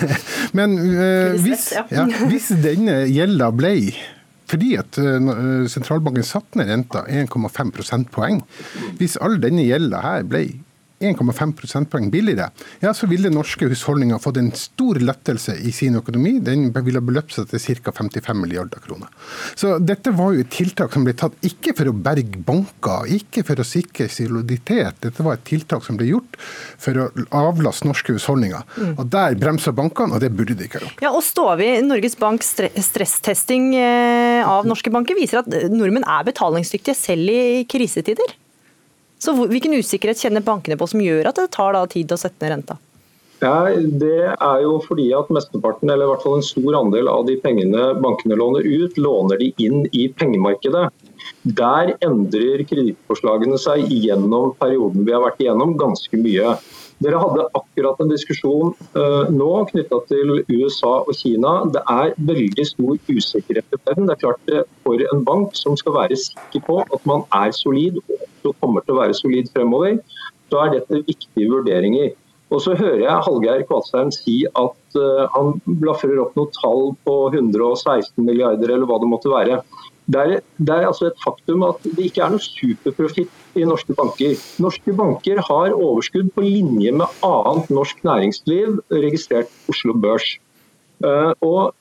men 0.57 0.77
uh, 0.79 1.37
hvis, 1.45 1.71
ja, 1.75 2.05
hvis 2.29 2.51
denne 2.63 3.03
gjelda 3.09 3.51
ble 3.55 3.75
fordi 4.55 4.75
at 4.79 4.99
eh, 5.01 5.17
eh, 5.19 5.65
sentralbanken 5.71 6.25
satte 6.25 6.59
ned 6.59 6.71
renta 6.71 7.03
1,5 7.11 7.73
prosentpoeng. 7.75 8.41
Hvis 8.99 9.19
all 9.21 9.39
denne 9.43 9.67
gjelda 9.67 10.03
her 10.05 10.27
ble 10.29 10.45
1,5 10.99 11.51
prosentpoeng 11.59 12.07
billigere, 12.11 12.49
ja, 12.79 12.93
så 12.95 13.07
ville 13.11 13.29
norske 13.33 13.67
husholdninger 13.67 14.19
fått 14.23 14.37
en 14.39 14.51
stor 14.55 14.99
lettelse 15.01 15.57
i 15.67 15.73
sin 15.75 15.97
økonomi. 15.99 16.37
Den 16.43 16.69
ville 16.71 17.01
beløpt 17.03 17.35
seg 17.35 17.49
til 17.51 17.81
ca. 17.83 17.91
55 17.95 18.39
milliarder 18.39 18.79
kroner. 18.83 19.11
Så 19.59 19.75
dette 19.83 20.13
var 20.15 20.31
jo 20.33 20.45
et 20.45 20.51
tiltak 20.55 20.95
som 20.95 21.03
ble 21.03 21.15
tatt 21.17 21.35
ikke 21.45 21.75
for 21.75 21.91
å 21.91 21.95
berge 22.05 22.39
banker, 22.47 23.09
ikke 23.17 23.43
for 23.47 23.59
å 23.59 23.67
sikre 23.67 24.07
soliditet. 24.11 25.01
Dette 25.03 25.25
var 25.25 25.35
et 25.35 25.45
tiltak 25.47 25.83
som 25.85 25.99
ble 25.99 26.07
gjort 26.13 26.39
for 26.39 27.01
å 27.03 27.09
avlaste 27.35 27.89
norske 27.89 28.15
husholdninger. 28.15 28.63
Mm. 28.79 28.95
Og 28.95 29.11
Der 29.15 29.35
bremsa 29.39 29.75
bankene, 29.75 30.15
og 30.15 30.23
det 30.23 30.31
burde 30.35 30.55
de 30.55 30.69
ikke 30.69 30.79
ha 30.79 30.87
gjort. 30.87 31.03
Ja, 31.03 31.11
og 31.11 31.23
står 31.27 31.59
vi 31.59 31.69
Norges 31.83 32.15
Banks 32.19 32.55
stresstesting 32.55 33.73
eh, 33.79 34.47
av 34.47 34.67
norske 34.67 34.91
banker 34.93 35.17
viser 35.19 35.43
at 35.43 35.51
nordmenn 35.71 36.07
er 36.07 36.25
betalingsdyktige 36.27 36.95
selv 36.97 37.31
i 37.31 37.63
krisetider? 37.69 38.35
Så 39.22 39.34
Hvilken 39.38 39.78
usikkerhet 39.78 40.22
kjenner 40.22 40.43
bankene 40.45 40.78
på 40.80 40.88
som 40.91 41.01
gjør 41.03 41.32
at 41.32 41.39
det 41.39 41.51
tar 41.55 41.78
tid 41.91 42.11
å 42.11 42.20
sette 42.20 42.43
ned 42.43 42.53
renta? 42.55 42.78
Ja, 43.43 43.68
det 43.68 44.32
er 44.32 44.61
jo 44.63 44.78
fordi 44.86 45.09
at 45.13 45.28
mesteparten, 45.34 45.89
eller 45.91 46.07
i 46.07 46.11
hvert 46.13 46.24
fall 46.24 46.38
en 46.39 46.45
stor 46.45 46.78
andel 46.80 47.09
av 47.11 47.26
de 47.28 47.36
pengene 47.43 47.89
bankene 47.99 48.38
låner 48.39 48.63
ut, 48.63 48.95
låner 48.97 49.41
de 49.41 49.49
inn 49.61 49.84
i 49.91 50.07
pengemarkedet. 50.07 50.88
Der 51.59 51.91
endrer 52.05 52.63
kredittforslagene 52.70 53.59
seg 53.61 53.91
gjennom 53.91 54.53
perioden 54.61 55.03
vi 55.05 55.13
har 55.13 55.26
vært 55.26 55.43
igjennom, 55.43 55.76
ganske 55.80 56.22
mye. 56.22 56.55
Dere 57.03 57.19
hadde 57.19 57.43
akkurat 57.59 57.99
en 57.99 58.11
diskusjon 58.11 58.71
uh, 58.95 59.27
nå 59.31 59.49
knytta 59.71 59.99
til 60.07 60.31
USA 60.47 60.93
og 61.03 61.11
Kina. 61.19 61.55
Det 61.73 61.81
er 61.91 62.13
veldig 62.29 62.65
stor 62.69 62.93
usikkerhet 63.09 63.75
i 63.75 63.79
verden. 63.81 64.07
Det 64.07 64.15
er 64.15 64.21
klart 64.21 64.51
det 64.51 64.63
For 64.85 65.01
en 65.03 65.25
bank 65.27 65.57
som 65.59 65.75
skal 65.79 65.97
være 65.97 66.19
sikker 66.21 66.63
på 66.67 66.77
at 66.85 67.09
man 67.09 67.25
er 67.35 67.51
solid 67.55 67.99
og 68.45 68.53
kommer 68.61 68.85
til 68.85 68.95
å 68.95 69.01
være 69.01 69.17
solid 69.17 69.49
fremover, 69.51 69.97
så 70.53 70.61
er 70.61 70.77
dette 70.77 71.01
viktige 71.07 71.49
vurderinger. 71.51 72.13
Og 72.53 72.61
så 72.61 72.75
hører 72.77 73.01
jeg 73.01 73.23
Hallgeir 73.25 73.63
Kvadsheim 73.67 74.11
si 74.13 74.43
at 74.47 74.99
uh, 74.99 75.25
han 75.35 75.55
blafrer 75.81 76.21
opp 76.21 76.37
noen 76.37 76.53
tall 76.55 76.93
på 77.07 77.15
116 77.33 78.21
milliarder, 78.23 78.71
eller 78.71 78.87
hva 78.87 79.01
det 79.01 79.09
måtte 79.11 79.33
være. 79.33 79.59
Det 80.05 80.21
er, 80.21 80.41
det 80.61 80.73
er 80.75 80.85
altså 80.85 81.07
et 81.09 81.21
faktum 81.23 81.63
at 81.65 81.81
det 81.85 82.09
ikke 82.09 82.21
er 82.21 82.33
noe 82.35 82.43
superprofitt 82.43 83.57
i 83.57 83.65
norske 83.65 83.95
banker. 83.97 84.35
Norske 84.61 84.93
banker 84.93 85.41
har 85.47 85.73
overskudd 85.73 86.29
på 86.35 86.43
linje 86.45 86.91
med 86.93 87.23
annet 87.25 87.71
norsk 87.73 88.03
næringsliv 88.05 88.77
registrert 88.93 89.49
Oslo 89.71 89.97
Børs. 89.97 90.35
Uh, 91.03 91.33
og 91.41 91.73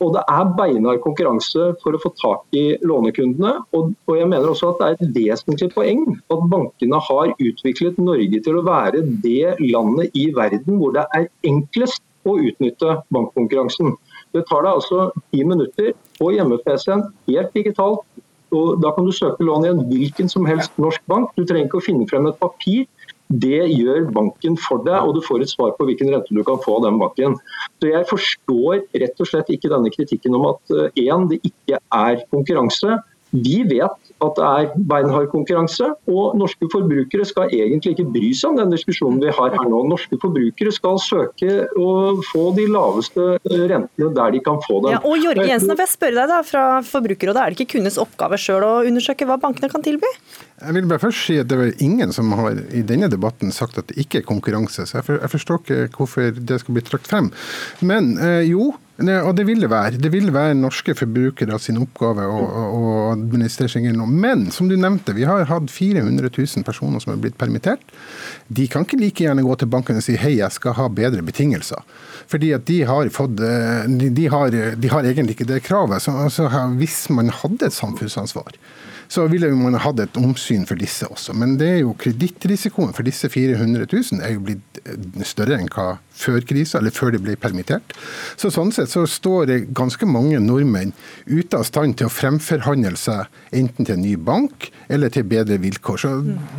og 0.00 0.14
det 0.14 0.22
er 0.32 0.52
beinhard 0.56 1.02
konkurranse 1.04 1.64
for 1.82 1.92
å 1.92 2.00
få 2.00 2.10
tak 2.16 2.56
i 2.56 2.64
lånekundene. 2.88 3.52
Og, 3.76 3.90
og, 4.08 4.14
jeg 4.16 4.28
mener 4.32 4.48
også 4.48 4.70
at 4.72 4.80
det 4.80 4.86
er 4.86 4.94
et 4.96 5.18
vesentlig 5.18 5.68
poeng 5.74 6.06
at 6.16 6.46
bankene 6.52 7.00
har 7.08 7.34
utviklet 7.36 8.00
Norge 8.00 8.40
til 8.46 8.56
å 8.56 8.64
være 8.64 9.02
det 9.24 9.58
landet 9.60 10.16
i 10.16 10.30
verden 10.36 10.80
hvor 10.80 10.96
det 10.96 11.04
er 11.16 11.28
enklest 11.50 12.00
å 12.24 12.38
utnytte 12.40 12.96
bankkonkurransen. 13.12 13.92
Det 14.34 14.44
tar 14.48 14.64
deg 14.66 14.78
altså 14.78 15.10
ti 15.32 15.44
minutter 15.46 15.94
på 16.18 16.32
hjemme-PC-en, 16.36 17.06
helt 17.30 17.54
digitalt. 17.56 18.04
og 18.54 18.82
Da 18.82 18.92
kan 18.94 19.06
du 19.06 19.12
søke 19.14 19.46
lån 19.46 19.66
i 19.66 19.70
en 19.70 19.84
hvilken 19.90 20.30
som 20.30 20.46
helst 20.46 20.74
norsk 20.78 21.02
bank. 21.10 21.32
Du 21.36 21.44
trenger 21.44 21.68
ikke 21.68 21.80
å 21.80 21.86
finne 21.86 22.08
frem 22.10 22.28
et 22.30 22.38
papir. 22.42 22.86
Det 23.30 23.62
gjør 23.70 24.08
banken 24.10 24.56
for 24.58 24.82
deg, 24.86 24.98
og 25.06 25.14
du 25.14 25.20
får 25.22 25.44
et 25.44 25.52
svar 25.52 25.76
på 25.78 25.86
hvilken 25.86 26.10
rente 26.10 26.34
du 26.34 26.42
kan 26.46 26.58
få 26.62 26.80
av 26.80 26.88
den 26.88 26.98
banken. 26.98 27.36
Så 27.78 27.92
Jeg 27.92 28.08
forstår 28.10 28.82
rett 29.02 29.22
og 29.22 29.30
slett 29.30 29.52
ikke 29.54 29.70
denne 29.70 29.92
kritikken 29.94 30.34
om 30.34 30.48
at 30.50 30.74
én, 30.98 31.12
en, 31.14 31.28
det 31.30 31.38
ikke 31.46 31.78
er 31.78 32.24
konkurranse. 32.34 32.98
Vi 33.30 33.62
vet 33.70 34.09
at 34.24 34.36
det 34.38 34.46
er 34.46 34.86
beinhard 34.90 35.30
konkurranse, 35.32 35.90
og 36.10 36.36
norske 36.38 36.68
forbrukere 36.72 37.26
skal 37.28 37.52
egentlig 37.54 37.94
ikke 37.94 38.08
bry 38.12 38.32
seg 38.36 38.52
om 38.52 38.60
den 38.60 38.74
diskusjonen 38.74 39.20
vi 39.22 39.32
har 39.34 39.54
her 39.56 39.70
nå. 39.70 39.82
Norske 39.90 40.18
forbrukere 40.20 40.72
skal 40.74 41.00
søke 41.02 41.64
å 41.78 41.90
få 42.30 42.50
de 42.56 42.66
laveste 42.70 43.26
rentene 43.46 44.12
der 44.16 44.36
de 44.36 44.42
kan 44.44 44.60
få 44.66 44.80
dem. 44.84 44.94
Ja, 44.96 45.02
og 45.04 45.18
Jorge 45.20 45.48
Jensen, 45.48 45.74
jeg 45.76 45.92
spørre 45.92 46.20
deg 46.20 46.34
da, 46.34 46.42
fra 46.46 46.64
Forbrukerrådet, 46.86 47.40
Er 47.40 47.54
det 47.54 47.60
ikke 47.60 47.76
kundenes 47.76 47.98
oppgave 48.00 48.38
sjøl 48.40 48.64
å 48.66 48.74
undersøke 48.88 49.28
hva 49.28 49.38
bankene 49.40 49.70
kan 49.72 49.84
tilby? 49.84 50.10
Jeg 50.60 50.76
vil 50.76 50.88
bare 50.90 51.00
først 51.00 51.24
si 51.24 51.38
at 51.40 51.48
Det 51.48 51.56
er 51.56 51.82
ingen 51.82 52.12
som 52.12 52.32
har 52.36 52.58
i 52.76 52.82
denne 52.86 53.08
debatten 53.12 53.52
sagt 53.54 53.78
at 53.80 53.88
det 53.88 53.96
ikke 54.04 54.20
er 54.20 54.28
konkurranse. 54.28 54.84
så 54.86 55.00
Jeg 55.00 55.32
forstår 55.32 55.62
ikke 55.62 55.80
hvorfor 55.96 56.36
det 56.36 56.60
skal 56.60 56.76
bli 56.76 56.84
trukket 56.84 57.10
frem. 57.10 57.32
Men 57.80 58.16
eh, 58.18 58.44
jo, 58.50 58.74
og 59.00 59.32
det 59.38 59.46
vil 59.48 59.62
det 59.62 59.70
være. 59.72 59.98
Det 60.02 60.10
vil 60.12 60.28
være 60.34 60.56
norske 60.58 60.94
forbrukere 60.98 61.58
sin 61.62 61.78
oppgave 61.80 62.26
å, 62.28 62.40
å 62.76 62.82
administrere 63.14 63.72
seg 63.72 63.86
gjennom. 63.88 64.12
Men 64.12 64.48
som 64.54 64.68
du 64.68 64.76
nevnte, 64.76 65.14
vi 65.16 65.24
har 65.28 65.46
hatt 65.48 65.70
400 65.72 66.28
000 66.28 66.66
personer 66.66 67.00
som 67.02 67.14
er 67.14 67.22
blitt 67.22 67.38
permittert. 67.40 67.94
De 68.48 68.66
kan 68.70 68.84
ikke 68.84 69.00
like 69.00 69.24
gjerne 69.24 69.46
gå 69.46 69.56
til 69.60 69.70
banken 69.72 70.00
og 70.00 70.04
si 70.04 70.18
hei, 70.20 70.36
jeg 70.40 70.56
skal 70.56 70.76
ha 70.76 70.88
bedre 70.92 71.24
betingelser. 71.24 71.80
Fordi 72.30 72.52
at 72.56 72.66
de 72.68 72.82
har 72.86 73.08
fått 73.14 73.40
eh, 73.42 73.88
De 73.88 74.26
har, 74.30 74.52
de 74.52 74.92
har 74.92 75.06
egentlig 75.06 75.38
ikke 75.38 75.48
det 75.48 75.64
kravet. 75.66 76.04
Så, 76.04 76.14
altså, 76.26 76.50
hvis 76.78 77.02
man 77.14 77.32
hadde 77.40 77.70
et 77.70 77.76
samfunnsansvar, 77.76 78.58
så 79.10 79.26
ville 79.30 79.50
man 79.58 79.74
hatt 79.82 80.00
et 80.04 80.18
omsyn 80.20 80.66
for 80.68 80.78
disse 80.78 81.08
også. 81.10 81.34
Men 81.34 81.56
det 81.58 81.68
er 81.74 81.80
jo 81.82 81.96
kredittrisikoen 81.98 82.94
for 82.94 83.06
disse 83.06 83.30
400 83.30 83.88
000 83.90 84.22
er 84.22 84.36
jo 84.36 84.44
blitt 84.46 84.80
eh, 84.84 85.24
større 85.26 85.58
enn 85.58 85.70
hva 85.72 85.96
før 86.20 86.44
krisa, 86.46 86.78
eller 86.78 86.94
før 86.94 87.14
de 87.14 87.22
ble 87.22 87.34
permittert. 87.40 87.94
Så 88.38 88.52
Sånn 88.54 88.72
sett 88.74 88.92
så 88.92 89.06
står 89.08 89.46
det 89.48 89.58
ganske 89.76 90.06
mange 90.06 90.38
nordmenn 90.42 90.92
ute 91.26 91.58
av 91.58 91.64
stand 91.66 91.96
til 91.98 92.10
å 92.10 92.12
fremforhandle 92.12 92.98
seg 93.00 93.26
enten 93.56 93.88
til 93.88 93.96
en 93.96 94.04
ny 94.04 94.14
bank 94.20 94.68
eller 94.92 95.12
til 95.12 95.26
bedre 95.30 95.58
vilkår. 95.62 96.02
Så 96.02 96.12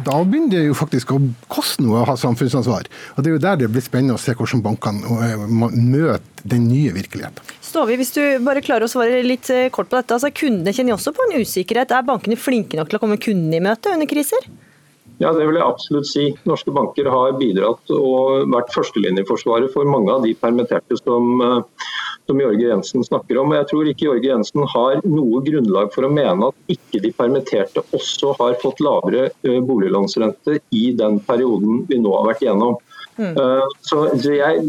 Da 0.08 0.18
begynner 0.24 0.58
det 0.58 0.66
jo 0.66 0.78
faktisk 0.78 1.14
å 1.14 1.22
koste 1.52 1.86
noe 1.86 2.02
å 2.02 2.10
ha 2.10 2.18
samfunnsansvar. 2.18 2.90
Og 3.16 3.24
Det 3.24 3.32
er 3.32 3.38
jo 3.38 3.46
der 3.46 3.62
det 3.62 3.72
blir 3.72 3.86
spennende 3.86 4.18
å 4.18 4.22
se 4.22 4.36
hvordan 4.36 4.66
bankene 4.66 5.22
eh, 5.30 5.48
møter 5.48 6.26
den 6.44 6.68
nye 6.68 6.94
virkeligheten. 6.96 7.46
Ståvi, 7.72 7.96
hvis 7.96 8.12
du 8.12 8.22
bare 8.44 8.64
klarer 8.64 8.84
å 8.84 8.92
svare 8.92 9.22
litt 9.24 9.48
eh, 9.54 9.70
kort 9.72 9.88
på 9.92 9.96
dette. 9.96 10.18
altså 10.18 10.32
Kundene 10.36 10.74
kjenner 10.76 10.98
også 10.98 11.14
på 11.16 11.24
en 11.28 11.38
usikkerhet. 11.40 11.94
Er 11.96 12.08
bankene 12.08 12.36
flinke 12.40 12.76
nok 12.76 12.92
til 12.92 13.00
å 13.00 13.04
komme 13.04 13.20
kundene 13.22 13.62
i 13.62 13.64
møte 13.64 13.94
under 13.94 14.10
kriser? 14.10 14.50
Ja, 15.22 15.30
det 15.38 15.46
vil 15.46 15.60
jeg 15.60 15.64
absolutt 15.64 16.10
si. 16.10 16.24
Norske 16.50 16.74
banker 16.76 17.08
har 17.14 17.36
bidratt 17.38 17.94
og 17.94 18.50
vært 18.52 18.74
førstelinjeforsvaret 18.74 19.72
for 19.72 19.88
mange 19.88 20.12
av 20.12 20.26
de 20.26 20.34
permitterte 20.42 20.98
som, 21.00 21.30
eh, 21.46 21.86
som 22.28 22.42
Jorge 22.44 22.66
Jensen 22.66 23.06
snakker 23.08 23.40
om. 23.40 23.54
Jeg 23.56 23.70
tror 23.70 23.92
ikke 23.92 24.08
Jorge 24.10 24.32
Jensen 24.34 24.68
har 24.74 25.00
noe 25.06 25.44
grunnlag 25.46 25.94
for 25.96 26.10
å 26.10 26.12
mene 26.12 26.50
at 26.52 26.76
ikke 26.76 27.04
de 27.06 27.14
permitterte 27.16 27.86
også 27.96 28.34
har 28.42 28.58
fått 28.66 28.84
lavere 28.84 29.30
eh, 29.30 29.62
boliglånsrente 29.64 30.58
i 30.76 30.90
den 30.98 31.22
perioden 31.24 31.86
vi 31.88 32.02
nå 32.04 32.18
har 32.18 32.34
vært 32.34 32.44
igjennom. 32.44 32.82
Mm. 33.22 33.36
Så 33.86 34.06
jeg, 34.24 34.62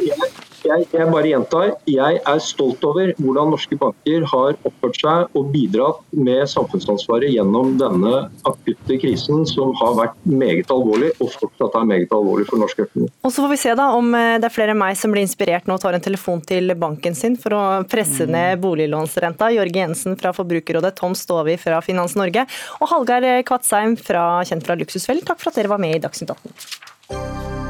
jeg 0.00 0.28
jeg, 0.66 0.86
jeg, 0.92 1.08
bare 1.12 1.30
gjentar, 1.30 1.72
jeg 1.90 2.20
er 2.20 2.40
stolt 2.42 2.84
over 2.86 3.12
hvordan 3.20 3.52
norske 3.54 3.78
banker 3.80 4.26
har 4.30 4.56
oppført 4.66 5.00
seg 5.00 5.36
og 5.38 5.50
bidratt 5.54 6.02
med 6.16 6.44
samfunnsansvaret 6.50 7.32
gjennom 7.32 7.76
denne 7.80 8.26
akutte 8.48 8.98
krisen, 9.02 9.44
som 9.48 9.74
har 9.80 9.96
vært 9.98 10.16
meget 10.28 10.70
alvorlig, 10.72 11.12
og 11.22 11.32
fortsatt 11.34 11.76
er 11.78 11.88
meget 11.88 12.14
alvorlig 12.14 12.48
for 12.50 12.62
norsk 12.62 12.84
økonomi. 12.86 13.10
Og 13.22 13.34
Så 13.34 13.44
får 13.44 13.52
vi 13.52 13.60
se 13.62 13.74
da 13.78 13.88
om 13.96 14.12
eh, 14.18 14.36
det 14.40 14.48
er 14.50 14.56
flere 14.56 14.74
enn 14.74 14.82
meg 14.82 14.98
som 14.98 15.14
blir 15.14 15.26
inspirert 15.26 15.68
nå 15.68 15.76
og 15.76 15.84
tar 15.84 15.96
en 15.98 16.04
telefon 16.04 16.42
til 16.46 16.74
banken 16.78 17.16
sin 17.18 17.38
for 17.40 17.56
å 17.56 17.64
presse 17.90 18.26
mm. 18.26 18.32
ned 18.36 18.62
boliglånsrenta. 18.64 19.52
Jørge 19.56 19.82
Jensen 19.82 20.18
fra 20.20 20.32
Forbrukerrådet, 20.36 20.96
Tom 20.98 21.16
Stovi 21.18 21.58
fra 21.60 21.82
Finans 21.84 22.16
Norge 22.18 22.46
og 22.80 22.90
Hallgeir 22.92 23.44
Kvatsheim, 23.46 23.98
fra, 24.00 24.26
kjent 24.48 24.66
fra 24.66 24.78
Luksusfellen. 24.78 25.26
Takk 25.26 25.42
for 25.42 25.52
at 25.52 25.60
dere 25.60 25.72
var 25.72 25.82
med 25.82 25.98
i 25.98 26.02
Dagsnytt 26.02 26.34
18. 26.36 27.65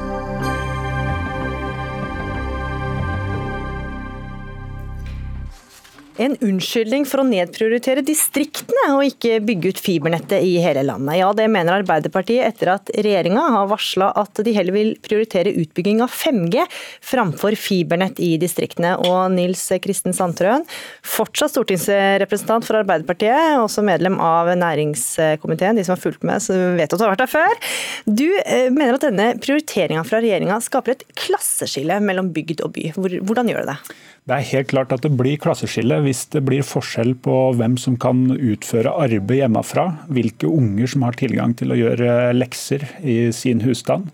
En 6.17 6.33
unnskyldning 6.41 7.05
for 7.05 7.21
å 7.21 7.27
nedprioritere 7.29 8.01
distriktene 8.07 8.87
og 8.95 9.03
ikke 9.05 9.37
bygge 9.45 9.75
ut 9.75 9.81
fibernettet 9.85 10.45
i 10.47 10.55
hele 10.65 10.81
landet. 10.87 11.19
Ja, 11.19 11.29
Det 11.37 11.45
mener 11.53 11.77
Arbeiderpartiet 11.83 12.47
etter 12.47 12.71
at 12.73 12.93
regjeringa 12.95 13.43
har 13.53 13.69
varsla 13.69 14.09
at 14.17 14.41
de 14.41 14.55
heller 14.57 14.73
vil 14.73 14.95
prioritere 15.05 15.53
utbygging 15.61 16.01
av 16.01 16.09
5G 16.09 16.65
framfor 17.05 17.59
fibernett 17.61 18.21
i 18.25 18.33
distriktene. 18.41 18.95
Og 19.05 19.35
Nils 19.35 19.67
Kristen 19.85 20.17
Sandtrøen, 20.17 20.65
fortsatt 21.05 21.53
stortingsrepresentant 21.53 22.65
for 22.65 22.81
Arbeiderpartiet, 22.81 23.61
også 23.61 23.85
medlem 23.85 24.17
av 24.17 24.55
næringskomiteen, 24.57 25.77
de 25.77 25.85
som 25.85 25.99
har 25.99 26.03
fulgt 26.03 26.25
med, 26.25 26.41
så 26.41 26.57
vet 26.81 26.89
at 26.89 26.97
du 26.97 27.05
har 27.05 27.13
vært 27.13 27.27
der 27.27 27.35
før. 27.37 27.73
Du 28.09 28.29
eh, 28.41 28.73
mener 28.73 28.97
at 28.97 29.05
denne 29.05 29.31
prioriteringa 29.43 30.07
fra 30.09 30.25
regjeringa 30.25 30.63
skaper 30.65 30.97
et 30.97 31.09
klasseskille 31.27 32.01
mellom 32.01 32.33
bygd 32.33 32.65
og 32.65 32.73
by. 32.79 32.93
Hvordan 32.97 33.53
gjør 33.53 33.67
det 33.67 33.75
det? 33.77 33.97
Det 34.27 34.35
er 34.35 34.49
helt 34.49 34.71
klart 34.73 34.91
at 34.91 35.05
det 35.05 35.13
blir 35.15 35.39
klasseskille 35.39 36.01
hvis 36.03 36.25
det 36.33 36.41
blir 36.49 36.67
forskjell 36.67 37.13
på 37.23 37.35
hvem 37.61 37.77
som 37.79 37.95
kan 38.03 38.25
utføre 38.35 38.91
arbeid 39.05 39.45
hjemmefra, 39.45 39.85
hvilke 40.11 40.51
unger 40.51 40.91
som 40.91 41.05
har 41.07 41.19
tilgang 41.21 41.55
til 41.55 41.71
å 41.71 41.79
gjøre 41.79 42.33
lekser 42.35 42.83
i 43.07 43.31
sin 43.37 43.63
husstand, 43.63 44.11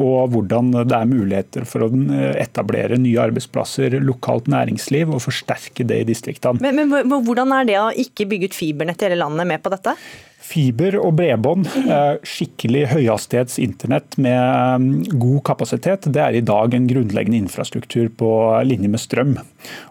og 0.00 0.32
hvordan 0.32 0.72
det 0.78 0.96
er 0.96 1.10
muligheter 1.10 1.68
for 1.68 1.84
å 1.84 1.90
etablere 2.40 2.96
nye 2.96 3.20
arbeidsplasser, 3.20 3.98
lokalt 4.00 4.48
næringsliv, 4.48 5.12
og 5.12 5.20
forsterke 5.26 5.84
det 5.84 6.00
i 6.06 6.08
distriktene. 6.08 6.64
Men, 6.64 6.88
men 6.88 7.12
Hvordan 7.28 7.52
er 7.58 7.68
det 7.68 7.76
å 7.82 7.90
ikke 7.92 8.30
bygge 8.32 8.48
ut 8.48 8.56
fibernett 8.56 9.04
i 9.04 9.10
hele 9.10 9.20
landet 9.20 9.52
med 9.52 9.60
på 9.60 9.76
dette? 9.76 9.92
Fiber 10.50 10.96
og 10.98 11.14
bredbånd, 11.20 11.68
eh, 11.84 12.16
skikkelig 12.26 12.88
høyhastighets 12.90 13.60
internett 13.62 14.16
med 14.18 14.34
eh, 14.34 15.14
god 15.14 15.44
kapasitet, 15.46 16.08
det 16.10 16.22
er 16.24 16.38
i 16.38 16.42
dag 16.42 16.74
en 16.74 16.88
grunnleggende 16.90 17.38
infrastruktur 17.38 18.10
på 18.18 18.30
linje 18.66 18.90
med 18.90 19.02
strøm. 19.02 19.36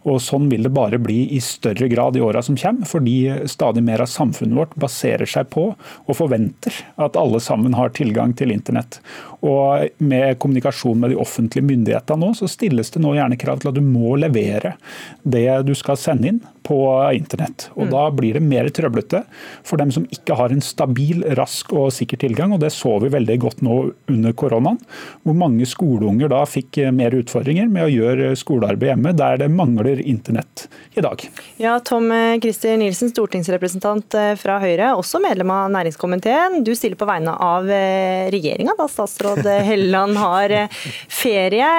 Og 0.05 0.19
Sånn 0.23 0.49
vil 0.51 0.65
det 0.65 0.73
bare 0.75 0.99
bli 1.01 1.21
i 1.35 1.39
større 1.43 1.87
grad 1.91 2.17
i 2.17 2.23
åra 2.23 2.43
som 2.45 2.57
kommer, 2.59 2.87
fordi 2.89 3.47
stadig 3.49 3.83
mer 3.85 4.03
av 4.03 4.11
samfunnet 4.11 4.57
vårt 4.57 4.75
baserer 4.79 5.29
seg 5.29 5.49
på 5.53 5.69
og 5.73 6.17
forventer 6.17 6.75
at 7.01 7.17
alle 7.19 7.41
sammen 7.43 7.77
har 7.77 7.93
tilgang 7.95 8.35
til 8.37 8.53
internett. 8.55 8.99
Og 9.45 9.87
Med 9.99 10.37
kommunikasjon 10.39 10.99
med 10.99 11.13
de 11.13 11.19
offentlige 11.19 11.65
myndighetene 11.65 12.19
nå, 12.19 12.33
så 12.35 12.47
stilles 12.51 12.91
det 12.91 13.01
nå 13.03 13.13
gjerne 13.15 13.37
krav 13.39 13.61
til 13.61 13.71
at 13.71 13.77
du 13.77 13.83
må 13.83 14.15
levere 14.19 14.75
det 15.23 15.47
du 15.67 15.73
skal 15.77 15.99
sende 15.99 16.31
inn 16.31 16.41
på 16.69 16.79
internett. 17.15 17.69
Og 17.75 17.87
mm. 17.87 17.91
Da 17.93 18.03
blir 18.13 18.37
det 18.37 18.43
mer 18.45 18.69
trøblete 18.73 19.23
for 19.65 19.81
dem 19.81 19.93
som 19.95 20.05
ikke 20.13 20.37
har 20.37 20.53
en 20.53 20.63
stabil, 20.63 21.23
rask 21.39 21.71
og 21.73 21.89
sikker 21.95 22.19
tilgang. 22.21 22.53
og 22.53 22.61
Det 22.63 22.71
så 22.75 22.97
vi 23.01 23.11
veldig 23.13 23.37
godt 23.41 23.63
nå 23.65 23.77
under 24.11 24.35
koronaen, 24.37 24.79
hvor 25.23 25.37
mange 25.37 25.67
skoleunger 25.69 26.31
da 26.31 26.43
fikk 26.49 26.81
mer 26.95 27.15
utfordringer 27.17 27.71
med 27.71 27.87
å 27.87 27.93
gjøre 27.93 28.33
skolearbeid 28.39 28.93
hjemme, 28.93 29.15
der 29.17 29.41
det 29.41 29.49
mangler 29.59 29.99
internett 30.01 30.67
i 30.95 31.03
dag. 31.03 31.25
Ja, 31.59 31.75
Tom 31.79 32.09
Christer 32.41 32.77
Nilsen, 32.79 33.11
stortingsrepresentant 33.11 34.15
eh, 34.17 34.33
fra 34.39 34.57
Høyre, 34.63 34.93
også 34.95 35.21
medlem 35.23 35.51
av 35.53 35.69
næringskomiteen. 35.73 36.61
Du 36.65 36.71
stiller 36.77 36.99
på 36.99 37.07
vegne 37.09 37.35
av 37.35 37.67
eh, 37.67 38.29
regjeringa, 38.33 38.77
da 38.79 38.87
statsråd 38.89 39.43
Helleland 39.67 40.19
har 40.19 40.55
eh, 40.55 40.81
ferie. 41.11 41.69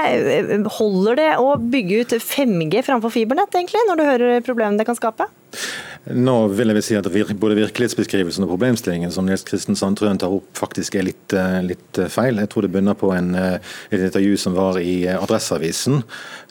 Holder 0.78 1.20
det 1.20 1.30
å 1.40 1.54
bygge 1.60 2.04
ut 2.04 2.16
5G 2.20 2.84
framfor 2.86 3.14
fibernett, 3.14 3.54
egentlig, 3.56 3.84
når 3.88 4.00
du 4.00 4.08
hører 4.08 4.46
problemene 4.46 4.80
det 4.80 4.88
kan 4.88 4.98
skape? 4.98 5.30
Nå 6.08 6.34
vil 6.56 6.70
jeg 6.70 6.76
vel 6.78 6.84
si 6.84 6.96
at 6.96 7.08
Både 7.40 7.56
virkelighetsbeskrivelsen 7.58 8.46
og 8.46 8.54
problemstillingen 8.54 9.12
som 9.12 9.26
Nils 9.28 9.44
Kristen 9.46 9.76
Sandtrøen 9.76 10.18
tar 10.20 10.32
opp, 10.32 10.48
faktisk 10.56 10.96
er 10.96 11.04
litt, 11.10 11.34
eh, 11.36 11.60
litt 11.64 12.00
feil. 12.08 12.40
Jeg 12.40 12.48
tror 12.50 12.64
det 12.64 12.72
bunner 12.72 12.96
på 12.96 13.12
en, 13.12 13.34
et 13.36 14.00
intervju 14.00 14.38
som 14.40 14.56
var 14.56 14.78
i 14.80 15.04
Adresseavisen. 15.12 16.02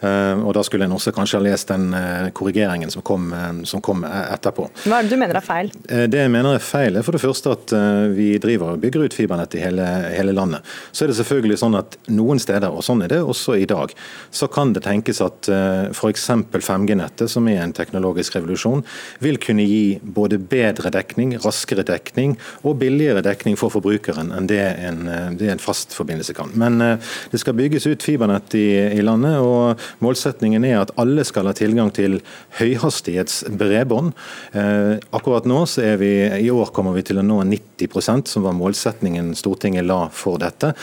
og 0.01 0.53
Da 0.53 0.61
skulle 0.63 0.85
en 0.85 0.95
også 0.95 1.11
kanskje 1.11 1.39
ha 1.39 1.43
lest 1.43 1.67
den 1.67 1.91
korrigeringen 2.33 2.91
som 2.91 3.01
kom, 3.01 3.33
som 3.65 3.81
kom 3.81 4.03
etterpå. 4.03 4.69
Hva 4.85 4.99
er 4.99 5.03
det 5.03 5.11
du 5.11 5.17
mener 5.17 5.35
er 5.35 5.43
feil? 5.43 5.71
Det 5.85 6.13
jeg 6.13 6.31
mener 6.31 6.55
er 6.55 6.63
feil, 6.63 6.95
er 6.95 7.03
for 7.03 7.11
det 7.11 7.21
første 7.21 7.51
at 7.51 7.73
vi 8.15 8.37
driver 8.39 8.73
og 8.73 8.81
bygger 8.81 9.05
ut 9.05 9.13
fibernett 9.13 9.55
i 9.55 9.63
hele, 9.63 9.85
hele 10.15 10.31
landet. 10.31 10.63
Så 10.93 11.03
er 11.03 11.11
det 11.11 11.17
selvfølgelig 11.19 11.59
sånn 11.59 11.75
at 11.79 11.97
noen 12.07 12.39
steder, 12.39 12.71
og 12.71 12.85
sånn 12.85 13.03
er 13.03 13.11
det 13.11 13.19
også 13.19 13.57
i 13.59 13.67
dag, 13.67 13.91
så 14.31 14.47
kan 14.47 14.73
det 14.73 14.85
tenkes 14.87 15.19
at 15.25 15.49
f.eks. 15.91 16.29
5G-nettet, 16.29 17.29
som 17.29 17.47
er 17.51 17.63
en 17.63 17.75
teknologisk 17.75 18.39
revolusjon, 18.39 18.85
vil 19.23 19.39
kunne 19.41 19.65
gi 19.67 19.99
både 20.01 20.39
bedre 20.41 20.91
dekning, 20.93 21.35
raskere 21.43 21.85
dekning 21.87 22.35
og 22.63 22.79
billigere 22.81 23.23
dekning 23.25 23.57
for 23.59 23.73
forbrukeren 23.73 24.33
enn 24.35 24.49
det 24.49 24.61
en, 24.61 25.03
det 25.39 25.51
en 25.53 25.61
fast 25.61 25.93
forbindelse 25.97 26.35
kan. 26.37 26.53
Men 26.59 26.81
eh, 26.83 27.11
det 27.31 27.41
skal 27.41 27.57
bygges 27.57 27.87
ut 27.89 28.03
fibernett 28.05 28.55
i, 28.57 28.67
i, 28.97 29.03
landet, 29.05 29.39
og 29.43 29.79
målsetningen 30.03 30.65
er 30.67 30.81
at 30.81 30.93
alle 30.99 31.25
skal 31.27 31.49
ha 31.49 31.55
tilgang 31.57 31.91
til 31.95 32.19
høyhastighetsbredbånd. 32.59 34.13
Eh, 34.53 34.95
akkurat 35.15 35.47
nå 35.49 35.63
så 35.69 35.85
er 35.91 36.01
vi, 36.01 36.13
i 36.39 36.51
år 36.53 36.73
kommer 36.75 36.97
vi 36.97 37.05
til 37.09 37.21
å 37.21 37.25
nå 37.25 37.41
90% 37.49 38.29
som 38.31 38.45
var 38.47 38.57
målsetningen 38.57 39.33
Stortinget 39.39 39.87
la 39.87 40.05
for 40.13 40.41
dette. 40.41 40.73